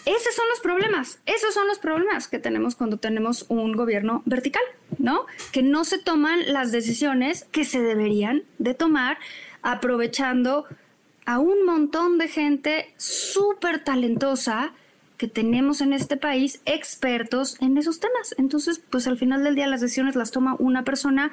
esos 0.05 0.35
son 0.35 0.45
los 0.51 0.61
problemas, 0.61 1.21
esos 1.27 1.55
son 1.55 1.67
los 1.67 1.79
problemas 1.79 2.29
que 2.29 2.39
tenemos 2.39 2.75
cuando 2.75 2.97
tenemos 2.99 3.47
un 3.49 3.73
gobierno 3.73 4.23
vertical, 4.25 4.63
¿no? 4.99 5.27
Que 5.53 5.63
no 5.63 5.85
se 5.85 5.99
toman 5.99 6.53
las 6.53 6.73
decisiones 6.73 7.47
que 7.51 7.65
se 7.65 7.81
deberían 7.81 8.43
de 8.59 8.75
tomar 8.75 9.19
aprovechando 9.63 10.67
a 11.27 11.39
un 11.39 11.65
montón 11.65 12.19
de 12.19 12.29
gente 12.29 12.95
súper 12.97 13.85
talentosa 13.85 14.73
que 15.17 15.29
tenemos 15.29 15.83
en 15.83 15.93
este 15.93 16.17
país, 16.17 16.63
expertos 16.65 17.61
en 17.61 17.77
esos 17.77 18.01
temas. 18.01 18.35
Entonces, 18.39 18.81
pues 18.89 19.07
al 19.07 19.19
final 19.19 19.45
del 19.45 19.55
día 19.55 19.67
las 19.67 19.83
decisiones 19.83 20.17
las 20.17 20.31
toma 20.31 20.57
una 20.59 20.83
persona 20.83 21.31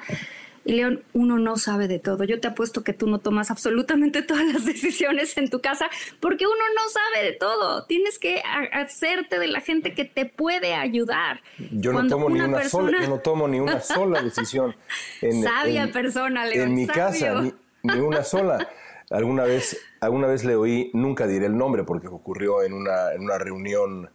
y 0.64 0.72
León, 0.72 1.02
uno 1.12 1.38
no 1.38 1.56
sabe 1.56 1.88
de 1.88 1.98
todo. 1.98 2.24
Yo 2.24 2.40
te 2.40 2.48
apuesto 2.48 2.84
que 2.84 2.92
tú 2.92 3.06
no 3.06 3.18
tomas 3.18 3.50
absolutamente 3.50 4.22
todas 4.28 4.44
las 4.44 4.64
decisiones 4.64 5.36
en 5.36 5.50
tu 5.50 5.60
casa 5.60 5.88
porque 6.20 6.46
uno 6.46 6.56
no 6.76 6.88
sabe 6.88 7.26
de 7.26 7.32
todo. 7.32 7.84
Tienes 7.84 8.18
que 8.18 8.42
hacerte 8.72 9.38
de 9.38 9.48
la 9.48 9.60
gente 9.60 9.94
que 9.94 10.04
te 10.04 10.26
puede 10.26 10.74
ayudar. 10.74 11.40
Yo 11.70 11.92
no 11.92 12.06
tomo 12.06 12.28
ni 12.30 12.40
una 12.40 12.68
sola, 12.68 13.06
no 13.06 13.18
tomo 13.18 13.48
ni 13.48 13.60
una 13.60 13.80
sola 13.80 14.22
decisión. 14.22 14.74
En, 15.22 15.42
sabia 15.42 15.90
persona, 15.92 16.46
León. 16.46 16.68
En 16.68 16.74
mi 16.74 16.86
casa, 16.86 17.42
ni, 17.82 18.00
una 18.00 18.22
sola. 18.24 18.68
Alguna 19.10 19.44
vez, 19.44 19.78
alguna 20.00 20.26
vez 20.26 20.44
le 20.44 20.54
oí, 20.54 20.90
nunca 20.92 21.26
diré 21.26 21.46
el 21.46 21.56
nombre 21.56 21.84
porque 21.84 22.08
ocurrió 22.08 22.62
en 22.62 22.74
una, 22.74 23.12
en 23.14 23.22
una 23.22 23.38
reunión 23.38 24.10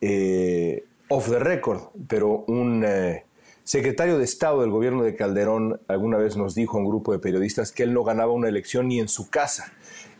eh, 0.00 0.84
off 1.08 1.30
the 1.30 1.38
record, 1.38 1.90
pero 2.08 2.44
un 2.48 2.82
eh, 2.84 3.24
secretario 3.72 4.18
de 4.18 4.24
Estado 4.24 4.60
del 4.60 4.70
gobierno 4.70 5.02
de 5.02 5.16
Calderón 5.16 5.80
alguna 5.88 6.18
vez 6.18 6.36
nos 6.36 6.54
dijo 6.54 6.76
a 6.76 6.80
un 6.80 6.86
grupo 6.86 7.12
de 7.12 7.18
periodistas 7.18 7.72
que 7.72 7.84
él 7.84 7.94
no 7.94 8.04
ganaba 8.04 8.30
una 8.30 8.46
elección 8.46 8.88
ni 8.88 9.00
en 9.00 9.08
su 9.08 9.30
casa. 9.30 9.72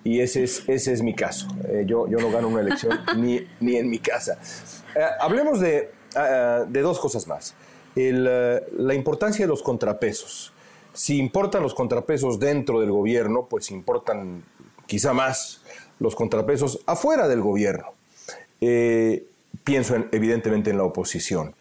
Y 0.04 0.20
ese 0.20 0.44
es, 0.44 0.66
ese 0.70 0.94
es 0.94 1.02
mi 1.02 1.14
caso. 1.14 1.48
Eh, 1.68 1.84
yo, 1.86 2.08
yo 2.08 2.16
no 2.16 2.30
gano 2.30 2.48
una 2.48 2.62
elección 2.62 2.98
ni, 3.18 3.46
ni 3.60 3.76
en 3.76 3.90
mi 3.90 3.98
casa. 3.98 4.38
Eh, 4.96 5.04
hablemos 5.20 5.60
de, 5.60 5.90
ah, 6.16 6.64
de, 6.66 6.80
dos 6.80 6.98
cosas 6.98 7.26
más. 7.28 7.54
Eh, 7.94 8.62
la 8.74 8.94
importancia 8.94 9.44
de 9.44 9.48
los 9.50 9.62
contrapesos. 9.62 10.54
Si 10.94 11.18
importan 11.18 11.62
los 11.62 11.74
contrapesos 11.74 12.40
dentro 12.40 12.80
del 12.80 12.90
gobierno, 12.90 13.48
pues 13.50 13.70
importan 13.70 14.44
quizá 14.86 15.12
más 15.12 15.60
los 15.98 16.14
contrapesos 16.14 16.80
afuera 16.86 17.28
del 17.28 17.42
gobierno. 17.42 17.92
pienso 18.58 19.94
evidentemente 20.10 20.70
en 20.70 20.78
la 20.78 20.84
oposición. 20.84 21.54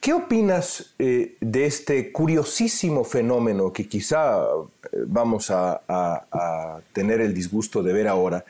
¿Qué 0.00 0.14
opinas 0.14 0.94
eh, 0.98 1.36
de 1.42 1.66
este 1.66 2.10
curiosísimo 2.10 3.04
fenómeno 3.04 3.70
que 3.70 3.86
quizá 3.86 4.40
eh, 4.40 4.44
vamos 5.06 5.50
a, 5.50 5.82
tener 6.94 7.20
el 7.20 7.34
disgusto 7.34 7.82
de 7.82 7.92
ver 7.92 8.08
ahora? 8.08 8.46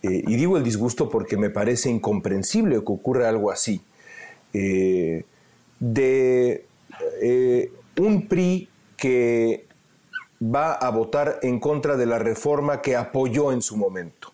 Eh, 0.00 0.22
y 0.24 0.36
digo 0.36 0.56
el 0.56 0.62
disgusto 0.62 1.08
porque 1.08 1.36
me 1.36 1.50
parece 1.50 1.90
incomprensible 1.90 2.76
que 2.76 2.92
ocurra 2.92 3.28
algo 3.28 3.50
así. 3.50 3.82
de 4.52 5.24
un 7.98 8.28
PRI 8.28 8.68
que 8.96 9.66
va 10.40 10.72
a 10.72 10.88
votar 10.90 11.40
en 11.42 11.58
contra 11.58 11.96
de 11.96 12.06
la 12.06 12.20
reforma 12.20 12.80
que 12.80 12.94
apoyó 12.94 13.50
en 13.50 13.60
su 13.60 13.76
momento. 13.76 14.32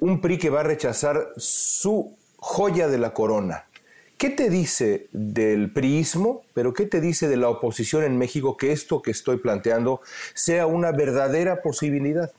un 0.00 0.20
PRI 0.20 0.36
que 0.36 0.50
va 0.50 0.60
a 0.60 0.64
rechazar 0.64 1.28
su 1.36 2.16
joya 2.38 2.88
de 2.88 2.98
la 2.98 3.14
corona, 3.14 3.69
¿Qué 4.20 4.28
te 4.28 4.50
dice 4.50 5.08
del 5.12 5.72
priismo, 5.72 6.44
pero 6.52 6.74
qué 6.74 6.84
te 6.84 7.00
dice 7.00 7.26
de 7.26 7.38
la 7.38 7.48
oposición 7.48 8.04
en 8.04 8.18
México 8.18 8.58
que 8.58 8.70
esto 8.70 9.00
que 9.00 9.12
estoy 9.12 9.38
planteando 9.38 10.02
sea 10.34 10.66
una 10.66 10.92
verdadera 10.92 11.62
posibilidad? 11.62 12.30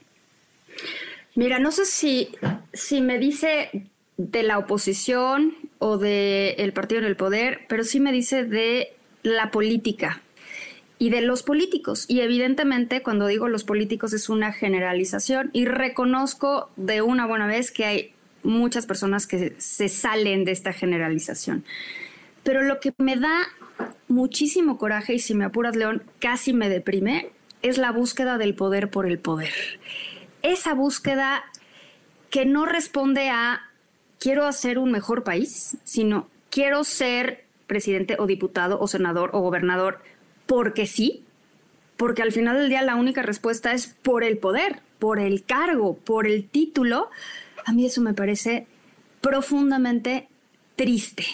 Mira, 1.34 1.58
no 1.58 1.72
sé 1.72 1.84
si, 1.84 2.36
si 2.72 3.00
me 3.00 3.18
dice 3.18 3.88
de 4.16 4.44
la 4.44 4.58
oposición 4.58 5.56
o 5.80 5.98
del 5.98 6.72
partido 6.72 7.00
en 7.00 7.06
el 7.08 7.16
poder, 7.16 7.62
pero 7.68 7.82
sí 7.82 7.98
me 7.98 8.12
dice 8.12 8.44
de 8.44 8.92
la 9.24 9.50
política 9.50 10.22
y 11.00 11.10
de 11.10 11.20
los 11.20 11.42
políticos. 11.42 12.04
Y 12.06 12.20
evidentemente 12.20 13.02
cuando 13.02 13.26
digo 13.26 13.48
los 13.48 13.64
políticos 13.64 14.12
es 14.12 14.28
una 14.28 14.52
generalización 14.52 15.50
y 15.52 15.64
reconozco 15.64 16.70
de 16.76 17.02
una 17.02 17.26
buena 17.26 17.48
vez 17.48 17.72
que 17.72 17.86
hay 17.86 18.11
muchas 18.42 18.86
personas 18.86 19.26
que 19.26 19.54
se 19.58 19.88
salen 19.88 20.44
de 20.44 20.52
esta 20.52 20.72
generalización. 20.72 21.64
Pero 22.42 22.62
lo 22.62 22.80
que 22.80 22.92
me 22.98 23.16
da 23.16 23.46
muchísimo 24.08 24.78
coraje, 24.78 25.14
y 25.14 25.18
si 25.18 25.34
me 25.34 25.44
apuras, 25.44 25.76
León, 25.76 26.02
casi 26.18 26.52
me 26.52 26.68
deprime, 26.68 27.30
es 27.62 27.78
la 27.78 27.92
búsqueda 27.92 28.38
del 28.38 28.54
poder 28.54 28.90
por 28.90 29.06
el 29.06 29.18
poder. 29.18 29.52
Esa 30.42 30.74
búsqueda 30.74 31.44
que 32.30 32.44
no 32.46 32.66
responde 32.66 33.30
a 33.30 33.70
quiero 34.18 34.46
hacer 34.46 34.78
un 34.78 34.90
mejor 34.90 35.22
país, 35.22 35.76
sino 35.84 36.28
quiero 36.50 36.84
ser 36.84 37.44
presidente 37.66 38.16
o 38.18 38.26
diputado 38.26 38.80
o 38.80 38.86
senador 38.86 39.30
o 39.32 39.40
gobernador 39.40 40.00
porque 40.46 40.86
sí, 40.86 41.24
porque 41.96 42.22
al 42.22 42.32
final 42.32 42.58
del 42.58 42.68
día 42.68 42.82
la 42.82 42.96
única 42.96 43.22
respuesta 43.22 43.72
es 43.72 43.86
por 43.86 44.24
el 44.24 44.38
poder, 44.38 44.80
por 44.98 45.18
el 45.18 45.44
cargo, 45.44 45.96
por 45.96 46.26
el 46.26 46.48
título, 46.48 47.10
a 47.64 47.72
mí 47.72 47.86
eso 47.86 48.00
me 48.00 48.14
parece 48.14 48.66
profundamente 49.20 50.28
triste. 50.76 51.24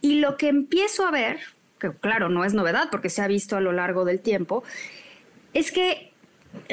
Y 0.00 0.16
lo 0.20 0.36
que 0.36 0.48
empiezo 0.48 1.06
a 1.06 1.10
ver, 1.10 1.38
que 1.78 1.92
claro, 1.92 2.28
no 2.28 2.44
es 2.44 2.54
novedad 2.54 2.88
porque 2.90 3.10
se 3.10 3.22
ha 3.22 3.28
visto 3.28 3.56
a 3.56 3.60
lo 3.60 3.72
largo 3.72 4.04
del 4.04 4.20
tiempo, 4.20 4.64
es 5.54 5.70
que 5.70 6.12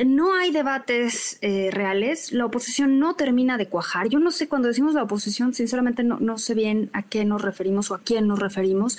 no 0.06 0.34
hay 0.34 0.52
debates 0.52 1.38
eh, 1.42 1.70
reales, 1.72 2.32
la 2.32 2.46
oposición 2.46 3.00
no 3.00 3.16
termina 3.16 3.58
de 3.58 3.68
cuajar. 3.68 4.10
Yo 4.10 4.20
no 4.20 4.32
sé, 4.32 4.48
cuando 4.48 4.68
decimos 4.68 4.94
la 4.94 5.04
oposición, 5.04 5.54
sinceramente 5.54 6.04
no, 6.04 6.38
sé 6.38 6.54
bien 6.54 6.90
a 6.94 7.04
qué 7.04 7.26
nos 7.26 7.42
referimos 7.42 7.92
o 7.92 7.96
a 7.96 8.00
quién 8.00 8.28
nos 8.28 8.40
referimos. 8.40 8.98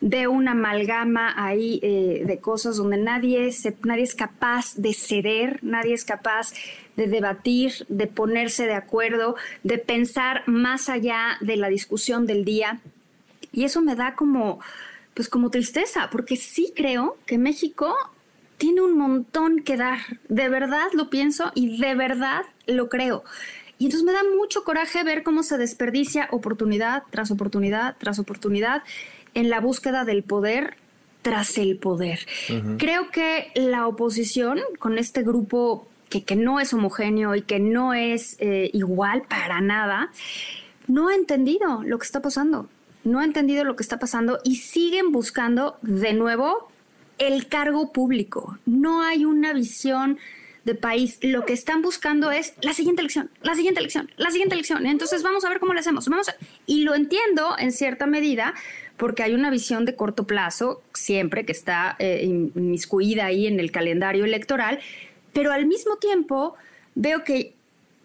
de 0.00 0.28
una 0.28 0.52
amalgama 0.52 1.34
ahí 1.36 1.80
eh, 1.82 2.24
de 2.26 2.38
cosas 2.38 2.76
donde 2.76 2.98
nadie, 2.98 3.52
se, 3.52 3.76
nadie 3.84 4.04
es 4.04 4.14
capaz 4.14 4.74
de 4.76 4.92
ceder, 4.94 5.58
nadie 5.62 5.94
es 5.94 6.04
capaz 6.04 6.52
de 6.96 7.06
debatir, 7.06 7.86
de 7.88 8.06
ponerse 8.06 8.66
de 8.66 8.74
acuerdo, 8.74 9.36
de 9.62 9.78
pensar 9.78 10.42
más 10.46 10.88
allá 10.88 11.38
de 11.40 11.56
la 11.56 11.68
discusión 11.68 12.26
del 12.26 12.44
día. 12.44 12.80
Y 13.52 13.64
eso 13.64 13.80
me 13.82 13.96
da 13.96 14.14
como, 14.14 14.60
pues 15.14 15.28
como 15.28 15.50
tristeza, 15.50 16.08
porque 16.10 16.36
sí 16.36 16.72
creo 16.74 17.16
que 17.26 17.38
México 17.38 17.94
tiene 18.58 18.80
un 18.80 18.96
montón 18.96 19.62
que 19.62 19.76
dar. 19.76 19.98
De 20.28 20.48
verdad 20.48 20.86
lo 20.94 21.10
pienso 21.10 21.50
y 21.54 21.78
de 21.78 21.94
verdad 21.94 22.42
lo 22.66 22.88
creo. 22.88 23.24
Y 23.78 23.86
entonces 23.86 24.06
me 24.06 24.12
da 24.12 24.22
mucho 24.36 24.62
coraje 24.62 25.02
ver 25.02 25.24
cómo 25.24 25.42
se 25.42 25.58
desperdicia 25.58 26.28
oportunidad 26.30 27.02
tras 27.10 27.32
oportunidad 27.32 27.96
tras 27.98 28.20
oportunidad 28.20 28.84
en 29.34 29.50
la 29.50 29.58
búsqueda 29.58 30.04
del 30.04 30.22
poder 30.22 30.76
tras 31.22 31.58
el 31.58 31.78
poder. 31.78 32.20
Creo 32.78 33.10
que 33.10 33.50
la 33.54 33.88
oposición 33.88 34.60
con 34.78 34.98
este 34.98 35.22
grupo 35.22 35.88
que, 36.20 36.36
no 36.36 36.60
es 36.60 36.72
homogéneo 36.74 37.34
y 37.34 37.42
que 37.42 37.58
no 37.58 37.94
es 37.94 38.36
eh, 38.38 38.70
igual 38.72 39.22
para 39.22 39.60
nada, 39.60 40.10
no 40.86 41.08
ha 41.08 41.14
entendido 41.14 41.82
lo 41.84 41.98
que 41.98 42.04
está 42.04 42.20
pasando. 42.20 42.68
No 43.04 43.18
ha 43.18 43.24
entendido 43.24 43.64
lo 43.64 43.74
que 43.74 43.82
está 43.82 43.98
pasando 43.98 44.38
y 44.44 44.56
siguen 44.56 45.10
buscando 45.10 45.76
de 45.82 46.12
nuevo 46.12 46.68
el 47.18 47.48
cargo 47.48 47.92
público. 47.92 48.58
No 48.64 49.02
hay 49.02 49.24
una 49.24 49.52
visión 49.52 50.18
de 50.64 50.74
país. 50.74 51.18
Lo 51.22 51.44
que 51.44 51.52
están 51.52 51.82
buscando 51.82 52.30
es 52.30 52.54
la 52.60 52.72
siguiente 52.72 53.00
elección, 53.00 53.30
la 53.42 53.54
siguiente 53.54 53.80
elección, 53.80 54.10
la 54.16 54.30
siguiente 54.30 54.54
elección. 54.54 54.86
Entonces 54.86 55.22
vamos 55.22 55.44
a 55.44 55.48
ver 55.48 55.58
cómo 55.58 55.74
lo 55.74 55.80
hacemos. 55.80 56.08
Vamos 56.08 56.30
Y 56.66 56.84
lo 56.84 56.94
entiendo 56.94 57.56
en 57.58 57.72
cierta 57.72 58.06
medida 58.06 58.54
porque 58.96 59.22
hay 59.22 59.34
una 59.34 59.50
visión 59.50 59.84
de 59.84 59.96
corto 59.96 60.26
plazo 60.26 60.82
siempre 60.94 61.44
que 61.44 61.52
está 61.52 61.96
eh, 61.98 62.22
inmiscuida 62.24 63.26
ahí 63.26 63.46
en 63.46 63.58
el 63.58 63.72
calendario 63.72 64.24
electoral, 64.24 64.78
pero 65.32 65.52
al 65.52 65.66
mismo 65.66 65.96
tiempo 65.96 66.54
veo 66.94 67.24
que 67.24 67.54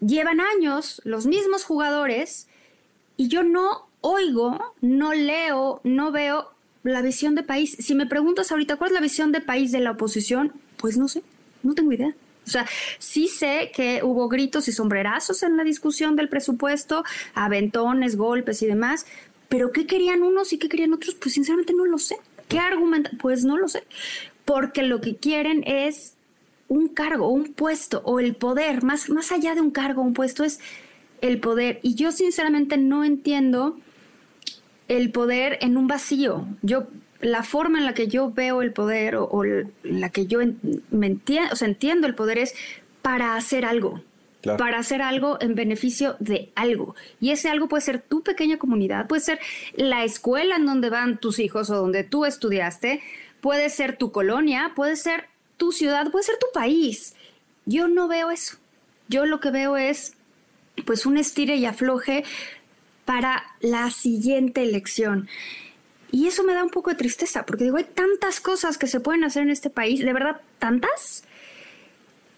llevan 0.00 0.40
años 0.40 1.00
los 1.04 1.26
mismos 1.26 1.64
jugadores 1.64 2.48
y 3.16 3.28
yo 3.28 3.42
no 3.42 3.88
oigo, 4.00 4.74
no 4.80 5.12
leo, 5.12 5.80
no 5.84 6.12
veo 6.12 6.50
la 6.84 7.02
visión 7.02 7.34
de 7.34 7.42
país. 7.42 7.76
Si 7.80 7.94
me 7.94 8.06
preguntas 8.06 8.50
ahorita 8.50 8.76
cuál 8.76 8.90
es 8.90 8.94
la 8.94 9.00
visión 9.00 9.32
de 9.32 9.40
país 9.40 9.72
de 9.72 9.80
la 9.80 9.92
oposición, 9.92 10.52
pues 10.76 10.96
no 10.96 11.08
sé, 11.08 11.22
no 11.62 11.74
tengo 11.74 11.92
idea. 11.92 12.14
O 12.46 12.50
sea, 12.50 12.66
sí 12.98 13.28
sé 13.28 13.70
que 13.74 14.02
hubo 14.02 14.28
gritos 14.28 14.68
y 14.68 14.72
sombrerazos 14.72 15.42
en 15.42 15.56
la 15.58 15.64
discusión 15.64 16.16
del 16.16 16.30
presupuesto, 16.30 17.04
aventones, 17.34 18.16
golpes 18.16 18.62
y 18.62 18.66
demás, 18.66 19.04
pero 19.48 19.72
¿qué 19.72 19.86
querían 19.86 20.22
unos 20.22 20.52
y 20.52 20.58
qué 20.58 20.68
querían 20.68 20.94
otros? 20.94 21.14
Pues 21.14 21.34
sinceramente 21.34 21.74
no 21.74 21.84
lo 21.84 21.98
sé. 21.98 22.16
¿Qué 22.48 22.58
argumentan? 22.58 23.18
Pues 23.18 23.44
no 23.44 23.58
lo 23.58 23.68
sé. 23.68 23.84
Porque 24.44 24.82
lo 24.82 25.00
que 25.00 25.16
quieren 25.16 25.62
es 25.66 26.14
un 26.68 26.88
cargo, 26.88 27.28
un 27.28 27.52
puesto 27.52 28.02
o 28.04 28.20
el 28.20 28.36
poder, 28.36 28.82
más, 28.82 29.08
más 29.10 29.32
allá 29.32 29.54
de 29.54 29.60
un 29.60 29.70
cargo, 29.70 30.02
un 30.02 30.14
puesto 30.14 30.44
es 30.44 30.60
el 31.20 31.40
poder. 31.40 31.80
Y 31.82 31.94
yo 31.94 32.12
sinceramente 32.12 32.76
no 32.76 33.04
entiendo 33.04 33.78
el 34.86 35.10
poder 35.10 35.58
en 35.60 35.76
un 35.76 35.86
vacío. 35.86 36.46
Yo 36.62 36.86
la 37.20 37.42
forma 37.42 37.78
en 37.78 37.86
la 37.86 37.94
que 37.94 38.08
yo 38.08 38.30
veo 38.30 38.62
el 38.62 38.72
poder 38.72 39.16
o, 39.16 39.42
la 39.82 40.10
que 40.10 40.26
yo 40.26 40.40
me 40.90 41.06
entiendo, 41.06 41.52
o 41.52 41.56
sea, 41.56 41.68
entiendo 41.68 42.06
el 42.06 42.14
poder 42.14 42.38
es 42.38 42.54
para 43.02 43.36
hacer 43.36 43.64
algo. 43.64 44.02
Para 44.56 44.78
hacer 44.78 45.02
algo 45.02 45.36
en 45.40 45.56
beneficio 45.56 46.16
de 46.20 46.52
algo. 46.54 46.94
Y 47.20 47.30
ese 47.32 47.50
algo 47.50 47.68
puede 47.68 47.82
ser 47.82 48.00
tu 48.00 48.22
pequeña 48.22 48.56
comunidad, 48.56 49.06
puede 49.06 49.20
ser 49.20 49.40
la 49.74 50.04
escuela 50.04 50.56
en 50.56 50.64
donde 50.64 50.90
van 50.90 51.18
tus 51.18 51.38
hijos 51.38 51.68
o 51.70 51.76
donde 51.76 52.04
tú 52.04 52.24
estudiaste, 52.24 53.02
puede 53.40 53.68
ser 53.68 53.96
tu 53.96 54.12
colonia, 54.12 54.72
puede 54.74 54.96
ser 54.96 55.26
tu 55.58 55.72
ciudad, 55.72 56.10
puede 56.10 56.24
ser 56.24 56.38
tu 56.38 56.46
país. 56.54 57.14
Yo 57.66 57.86
no 57.88 58.08
veo 58.08 58.30
eso. 58.30 58.56
Yo 59.08 59.26
lo 59.26 59.40
que 59.40 59.50
veo 59.50 59.76
es 59.76 60.14
pues 60.86 61.04
un 61.04 61.18
estire 61.18 61.56
y 61.56 61.66
afloje 61.66 62.24
para 63.04 63.42
la 63.60 63.90
siguiente 63.90 64.62
elección. 64.62 65.28
Y 66.10 66.26
eso 66.26 66.42
me 66.42 66.54
da 66.54 66.64
un 66.64 66.70
poco 66.70 66.90
de 66.90 66.96
tristeza, 66.96 67.44
porque 67.44 67.64
digo, 67.64 67.76
hay 67.76 67.84
tantas 67.84 68.40
cosas 68.40 68.78
que 68.78 68.86
se 68.86 69.00
pueden 69.00 69.24
hacer 69.24 69.42
en 69.42 69.50
este 69.50 69.68
país, 69.68 70.00
de 70.00 70.12
verdad, 70.12 70.40
tantas, 70.58 71.24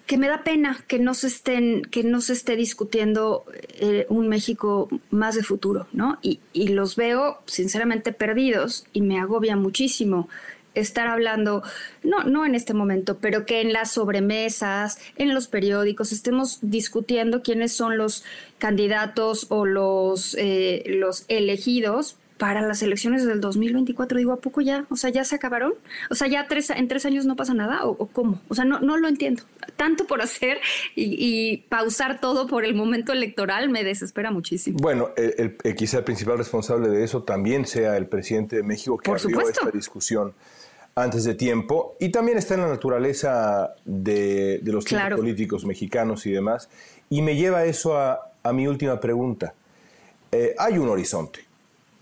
que 0.06 0.16
me 0.16 0.26
da 0.26 0.42
pena 0.42 0.84
que 0.88 0.98
no 0.98 1.14
se 1.14 1.28
estén, 1.28 1.82
que 1.82 2.02
no 2.02 2.20
se 2.20 2.32
esté 2.32 2.56
discutiendo 2.56 3.44
eh, 3.74 4.06
un 4.08 4.28
México 4.28 4.88
más 5.10 5.36
de 5.36 5.44
futuro, 5.44 5.86
¿no? 5.92 6.18
Y, 6.20 6.40
y 6.52 6.68
los 6.68 6.96
veo 6.96 7.40
sinceramente 7.46 8.12
perdidos 8.12 8.86
y 8.92 9.02
me 9.02 9.20
agobia 9.20 9.54
muchísimo 9.54 10.28
estar 10.74 11.06
hablando, 11.06 11.62
no, 12.02 12.24
no 12.24 12.46
en 12.46 12.54
este 12.54 12.74
momento, 12.74 13.18
pero 13.18 13.46
que 13.46 13.60
en 13.60 13.72
las 13.72 13.92
sobremesas, 13.92 14.98
en 15.16 15.34
los 15.34 15.48
periódicos, 15.48 16.12
estemos 16.12 16.58
discutiendo 16.62 17.42
quiénes 17.42 17.72
son 17.72 17.98
los 17.98 18.24
candidatos 18.58 19.46
o 19.48 19.66
los, 19.66 20.36
eh, 20.38 20.84
los 20.86 21.24
elegidos 21.28 22.16
para 22.40 22.62
las 22.62 22.82
elecciones 22.82 23.26
del 23.26 23.40
2024. 23.42 24.16
Digo, 24.16 24.32
¿a 24.32 24.38
poco 24.38 24.62
ya? 24.62 24.86
O 24.88 24.96
sea, 24.96 25.10
¿ya 25.10 25.24
se 25.24 25.36
acabaron? 25.36 25.74
O 26.08 26.14
sea, 26.14 26.26
¿ya 26.26 26.48
tres, 26.48 26.70
en 26.70 26.88
tres 26.88 27.04
años 27.04 27.26
no 27.26 27.36
pasa 27.36 27.52
nada? 27.52 27.84
¿O, 27.84 28.06
cómo? 28.06 28.40
O 28.48 28.54
sea, 28.54 28.64
no, 28.64 28.80
no 28.80 28.96
lo 28.96 29.08
entiendo. 29.08 29.42
Tanto 29.76 30.06
por 30.06 30.22
hacer 30.22 30.58
y, 30.96 31.58
pausar 31.68 32.18
todo 32.18 32.46
por 32.46 32.64
el 32.64 32.74
momento 32.74 33.12
electoral 33.12 33.68
me 33.68 33.84
desespera 33.84 34.30
muchísimo. 34.30 34.78
Bueno, 34.80 35.10
el, 35.16 35.58
quizá 35.76 35.98
el 35.98 36.04
principal 36.04 36.38
responsable 36.38 36.88
de 36.88 37.04
eso 37.04 37.22
también 37.24 37.66
sea 37.66 37.98
el 37.98 38.06
presidente 38.06 38.56
de 38.56 38.62
México 38.62 38.96
que 38.96 39.10
por 39.10 39.20
abrió 39.20 39.42
esta 39.42 39.70
discusión 39.70 40.32
antes 40.94 41.24
de 41.24 41.34
tiempo 41.34 41.96
y 41.98 42.10
también 42.10 42.38
está 42.38 42.54
en 42.54 42.62
la 42.62 42.68
naturaleza 42.68 43.74
de, 43.84 44.60
los 44.64 44.84
políticos 44.84 45.64
mexicanos 45.64 46.26
y 46.26 46.32
demás. 46.32 46.68
Y 47.08 47.22
me 47.22 47.36
lleva 47.36 47.64
eso 47.64 47.98
a, 47.98 48.26
mi 48.52 48.66
última 48.66 49.00
pregunta. 49.00 49.54
Eh, 50.32 50.54
hay 50.58 50.78
un 50.78 50.88
horizonte. 50.88 51.40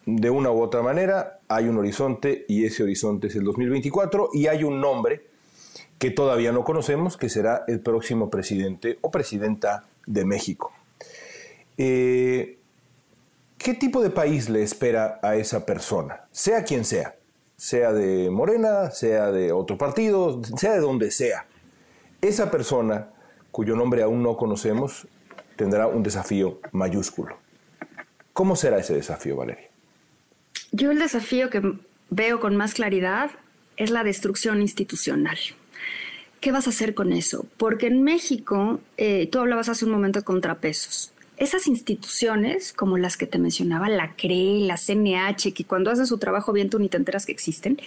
de 0.07 0.30
una 0.30 0.51
u 0.51 0.61
otra 0.62 0.82
manera 0.82 1.39
hay 1.49 1.68
un 1.68 1.78
horizonte 1.78 2.45
y 2.49 2.64
ese 2.64 2.82
horizonte 2.82 3.28
es 3.28 3.36
el 3.36 3.45
2024 3.45 4.30
y 4.34 4.47
hay 4.47 4.64
un 4.64 4.80
nombre 4.80 5.22
que 5.99 6.11
todavía 6.11 6.53
no 6.53 6.62
conocemos 6.62 7.16
que 7.16 7.28
será 7.28 7.64
el 7.66 7.80
próximo 7.80 8.30
presidente 8.30 8.99
o 9.01 9.11
presidenta 9.11 9.84
de 10.07 10.24
México. 10.24 10.72
Eh, 11.76 12.59
¿Qué 13.57 13.74
tipo 13.74 14.01
de 14.03 14.11
país 14.11 14.49
le 14.49 14.62
espera 14.62 15.18
a 15.22 15.34
esa 15.36 15.66
persona? 15.66 16.26
Sea 16.30 16.62
quien 16.62 16.84
sea, 16.84 17.16
sea 17.59 17.92
de 17.92 18.30
Morena, 18.30 18.92
sea 18.92 19.32
de 19.32 19.50
otro 19.50 19.76
partido, 19.76 20.40
sea 20.56 20.72
de 20.72 20.78
donde 20.78 21.11
sea. 21.11 21.46
Esa 22.22 22.52
persona, 22.52 23.11
cuyo 23.50 23.74
nombre 23.74 24.02
aún 24.02 24.22
no 24.22 24.36
conocemos, 24.36 25.09
tendrá 25.56 25.88
un 25.88 26.04
desafío 26.04 26.61
mayúsculo. 26.70 27.36
¿Cómo 28.32 28.54
será 28.54 28.78
ese 28.78 28.94
desafío, 28.94 29.36
Valeria? 29.36 29.68
Yo 30.70 30.92
el 30.92 31.00
desafío 31.00 31.50
que 31.50 31.61
veo 32.11 32.38
con 32.38 32.56
más 32.56 32.74
claridad 32.74 33.32
es 33.76 33.90
la 33.90 34.04
destrucción 34.04 34.62
institucional. 34.62 35.38
¿Qué 36.40 36.52
vas 36.52 36.68
a 36.68 36.70
hacer 36.70 36.94
con 36.94 37.12
eso? 37.12 37.44
Porque 37.56 37.88
en 37.88 38.04
México, 38.04 38.78
eh, 38.96 39.26
tú 39.26 39.40
hablabas 39.40 39.68
hace 39.68 39.84
un 39.84 39.90
momento 39.90 40.20
de 40.20 40.24
contrapesos 40.24 41.12
esas 41.39 41.66
instituciones, 41.66 42.72
como 42.72 42.99
las 42.99 43.16
que 43.16 43.26
te 43.26 43.39
mencionaba, 43.39 43.89
la 43.89 44.14
CRE, 44.16 44.61
la 44.61 44.76
CNH, 44.76 45.55
que 45.55 45.64
cuando 45.64 45.91
haces 45.91 46.09
su 46.09 46.18
trabajo 46.18 46.53
bien 46.53 46.70
tú 46.70 46.78
ni 46.78 46.89
te 46.89 46.97
enteras 46.97 47.26
que 47.26 47.32
existen, 47.32 47.80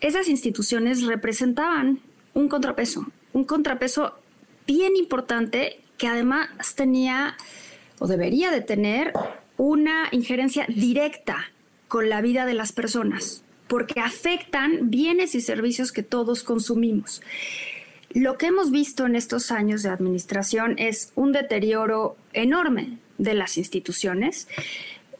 esas 0.00 0.28
instituciones 0.28 1.04
representaban 1.04 2.00
un 2.34 2.48
contrapeso, 2.48 3.06
un 3.32 3.44
contrapeso 3.44 4.14
bien 4.66 4.96
importante 4.96 5.80
que 5.96 6.08
además 6.08 6.48
tenía 6.74 7.36
o 7.98 8.06
debería 8.06 8.50
de 8.50 8.60
tener 8.60 9.12
una 9.56 10.08
injerencia 10.10 10.66
directa 10.68 11.50
con 11.88 12.08
la 12.08 12.20
vida 12.20 12.46
de 12.46 12.54
las 12.54 12.72
personas, 12.72 13.42
porque 13.68 14.00
afectan 14.00 14.90
bienes 14.90 15.34
y 15.34 15.40
servicios 15.40 15.92
que 15.92 16.02
todos 16.02 16.42
consumimos. 16.42 17.22
Lo 18.10 18.38
que 18.38 18.46
hemos 18.46 18.70
visto 18.70 19.06
en 19.06 19.14
estos 19.14 19.50
años 19.50 19.82
de 19.82 19.90
administración 19.90 20.74
es 20.78 21.12
un 21.16 21.32
deterioro 21.32 22.16
enorme 22.36 22.98
de 23.18 23.34
las 23.34 23.56
instituciones, 23.58 24.48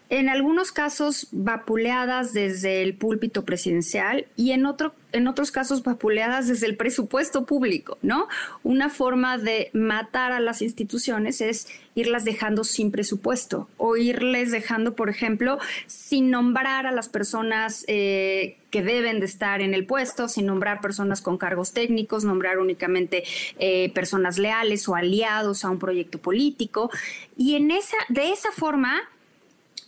en 0.08 0.28
algunos 0.28 0.70
casos 0.70 1.28
vapuleadas 1.32 2.32
desde 2.32 2.82
el 2.82 2.94
púlpito 2.94 3.44
presidencial 3.44 4.26
y 4.36 4.52
en, 4.52 4.64
otro, 4.64 4.94
en 5.12 5.26
otros 5.26 5.50
casos 5.50 5.82
vapuleadas 5.82 6.46
desde 6.46 6.66
el 6.66 6.76
presupuesto 6.76 7.44
público, 7.44 7.98
¿no? 8.02 8.28
Una 8.62 8.88
forma 8.88 9.36
de 9.36 9.70
matar 9.72 10.30
a 10.30 10.38
las 10.38 10.62
instituciones 10.62 11.40
es 11.40 11.66
irlas 11.96 12.24
dejando 12.24 12.62
sin 12.62 12.92
presupuesto 12.92 13.68
o 13.78 13.96
irles 13.96 14.52
dejando, 14.52 14.94
por 14.94 15.08
ejemplo, 15.08 15.58
sin 15.86 16.30
nombrar 16.30 16.86
a 16.86 16.92
las 16.92 17.08
personas 17.08 17.84
eh, 17.88 18.58
que 18.70 18.82
deben 18.82 19.18
de 19.18 19.26
estar 19.26 19.60
en 19.60 19.74
el 19.74 19.86
puesto, 19.86 20.28
sin 20.28 20.46
nombrar 20.46 20.80
personas 20.80 21.20
con 21.20 21.36
cargos 21.36 21.72
técnicos, 21.72 22.24
nombrar 22.24 22.58
únicamente 22.58 23.24
eh, 23.58 23.90
personas 23.92 24.38
leales 24.38 24.88
o 24.88 24.94
aliados 24.94 25.64
a 25.64 25.70
un 25.70 25.80
proyecto 25.80 26.18
político. 26.18 26.90
Y 27.36 27.56
en 27.56 27.72
esa, 27.72 27.96
de 28.08 28.30
esa 28.30 28.52
forma 28.52 29.02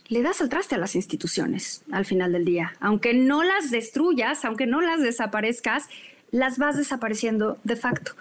le 0.09 0.23
das 0.23 0.41
al 0.41 0.49
traste 0.49 0.75
a 0.75 0.79
las 0.79 0.95
instituciones 0.95 1.83
al 1.91 2.05
final 2.05 2.33
del 2.33 2.43
día. 2.43 2.73
Aunque 2.79 3.13
no 3.13 3.43
las 3.43 3.71
destruyas, 3.71 4.43
aunque 4.43 4.65
no 4.65 4.81
las 4.81 5.01
desaparezcas, 5.01 5.87
las 6.31 6.57
vas 6.57 6.77
desapareciendo 6.77 7.57
de 7.63 7.75
facto. 7.75 8.13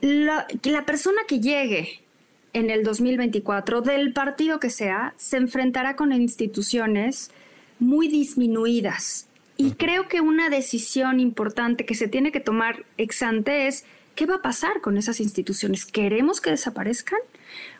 La, 0.00 0.46
la 0.64 0.86
persona 0.86 1.20
que 1.28 1.40
llegue 1.40 2.00
en 2.54 2.70
el 2.70 2.82
2024, 2.82 3.82
del 3.82 4.12
partido 4.12 4.58
que 4.58 4.70
sea, 4.70 5.14
se 5.16 5.36
enfrentará 5.36 5.96
con 5.96 6.12
instituciones 6.12 7.30
muy 7.78 8.08
disminuidas. 8.08 9.28
Y 9.56 9.72
creo 9.72 10.08
que 10.08 10.20
una 10.20 10.48
decisión 10.48 11.20
importante 11.20 11.84
que 11.84 11.94
se 11.94 12.08
tiene 12.08 12.32
que 12.32 12.40
tomar 12.40 12.84
ex 12.96 13.22
ante 13.22 13.66
es, 13.66 13.84
¿qué 14.14 14.24
va 14.24 14.36
a 14.36 14.42
pasar 14.42 14.80
con 14.80 14.96
esas 14.96 15.20
instituciones? 15.20 15.84
¿Queremos 15.84 16.40
que 16.40 16.50
desaparezcan? 16.50 17.18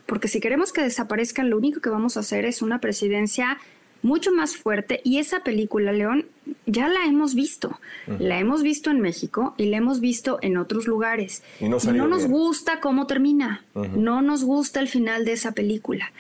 Porque 0.09 0.27
si 0.27 0.41
queremos 0.41 0.73
que 0.73 0.81
desaparezcan, 0.81 1.51
lo 1.51 1.59
único 1.59 1.83
que 1.83 1.91
vamos 1.91 2.17
a 2.17 2.21
hacer 2.21 2.47
es 2.47 2.63
una 2.63 2.81
presidencia 2.81 3.59
mucho 4.01 4.33
más 4.33 4.57
fuerte 4.57 5.03
y 5.05 5.19
esa 5.19 5.41
película, 5.41 5.93
León, 5.93 6.25
ya 6.65 6.89
la 6.89 7.05
hemos 7.05 7.35
visto. 7.35 7.79
La 8.19 8.39
hemos 8.39 8.63
visto 8.63 8.91
en 8.91 9.01
México 9.03 9.55
y 9.59 9.67
la 9.67 9.77
hemos 9.77 10.01
visto 10.01 10.39
en 10.41 10.57
otros 10.57 10.87
lugares. 10.87 11.43
Y 11.61 11.69
no, 11.69 12.07
nos 12.07 12.27
gusta 12.27 12.81
cómo 12.81 13.07
termina, 13.07 13.67
no 13.75 14.23
nos 14.23 14.45
gusta 14.45 14.81
el 14.81 14.89
final 14.89 15.27
de 15.27 15.33
esa 15.33 15.53
película. 15.53 16.11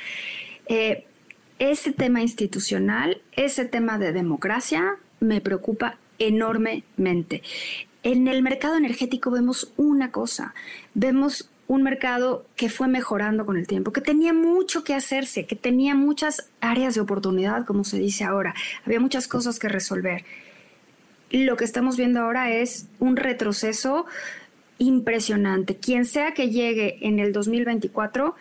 Eh, 0.66 1.06
ese 1.58 1.90
tema 1.90 2.20
institucional, 2.20 3.22
ese 3.32 3.64
tema 3.64 3.98
de 3.98 4.12
democracia, 4.12 4.96
me 5.18 5.40
preocupa 5.40 5.96
enormemente. 6.18 7.42
En 8.02 8.28
el 8.28 8.42
mercado 8.42 8.76
energético 8.76 9.30
vemos 9.30 9.72
una 9.78 10.12
cosa, 10.12 10.54
vemos 10.92 11.48
un 11.68 11.82
mercado 11.82 12.46
que 12.56 12.70
fue 12.70 12.88
mejorando 12.88 13.44
con 13.44 13.58
el 13.58 13.66
tiempo, 13.66 13.92
que 13.92 14.00
tenía 14.00 14.32
mucho 14.32 14.84
que 14.84 14.94
hacerse, 14.94 15.46
que 15.46 15.54
tenía 15.54 15.94
muchas 15.94 16.48
áreas 16.60 16.94
de 16.94 17.02
oportunidad, 17.02 17.66
como 17.66 17.84
se 17.84 17.98
dice 17.98 18.24
ahora. 18.24 18.54
Había 18.86 19.00
muchas 19.00 19.28
cosas 19.28 19.58
que 19.58 19.68
resolver. 19.68 20.24
Lo 21.30 21.56
que 21.56 21.64
estamos 21.64 21.98
viendo 21.98 22.20
ahora 22.20 22.50
es 22.50 22.88
un 22.98 23.16
retroceso 23.16 24.06
impresionante. 24.78 25.76
Quien 25.76 26.06
sea 26.06 26.32
que 26.32 26.48
llegue 26.48 27.06
en 27.06 27.18
el 27.18 27.34
2024 27.34 28.34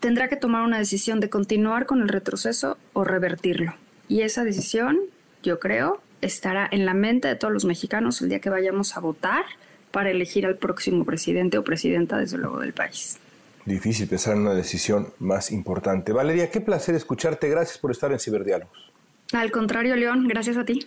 tendrá 0.00 0.28
que 0.28 0.36
tomar 0.36 0.64
una 0.64 0.78
decisión 0.78 1.20
de 1.20 1.30
continuar 1.30 1.86
con 1.86 2.02
el 2.02 2.08
retroceso 2.08 2.78
o 2.94 3.04
revertirlo. 3.04 3.76
Y 4.08 4.22
esa 4.22 4.42
decisión, 4.42 4.98
yo 5.44 5.60
creo, 5.60 6.02
estará 6.20 6.68
en 6.68 6.84
la 6.84 6.94
mente 6.94 7.28
de 7.28 7.36
todos 7.36 7.54
los 7.54 7.64
mexicanos 7.64 8.20
el 8.20 8.28
día 8.28 8.40
que 8.40 8.50
vayamos 8.50 8.96
a 8.96 9.00
votar 9.00 9.44
para 9.92 10.10
elegir 10.10 10.46
al 10.46 10.56
próximo 10.56 11.04
presidente 11.04 11.58
o 11.58 11.64
presidenta, 11.64 12.16
desde 12.18 12.38
luego, 12.38 12.60
del 12.60 12.72
país. 12.72 13.18
Difícil 13.64 14.08
pensar 14.08 14.34
en 14.34 14.40
una 14.40 14.54
decisión 14.54 15.12
más 15.20 15.52
importante. 15.52 16.12
Valeria, 16.12 16.50
qué 16.50 16.60
placer 16.60 16.96
escucharte. 16.96 17.48
Gracias 17.48 17.78
por 17.78 17.92
estar 17.92 18.10
en 18.10 18.18
Ciberdiálogos. 18.18 18.90
Al 19.32 19.50
contrario, 19.52 19.94
León, 19.94 20.26
gracias 20.26 20.56
a 20.56 20.64
ti. 20.64 20.86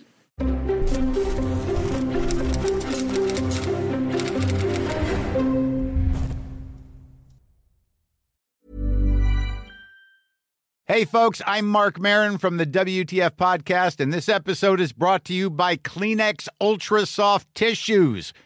Hey, 10.88 11.04
folks, 11.04 11.42
I'm 11.46 11.66
Mark 11.66 11.98
Marin 11.98 12.38
from 12.38 12.58
the 12.58 12.64
WTF 12.64 13.32
Podcast, 13.32 14.00
and 14.00 14.14
this 14.14 14.28
episode 14.28 14.80
is 14.80 14.92
brought 14.92 15.24
to 15.24 15.34
you 15.34 15.50
by 15.50 15.76
Kleenex 15.76 16.48
Ultra 16.60 17.04
Soft 17.06 17.52
Tissues 17.54 18.32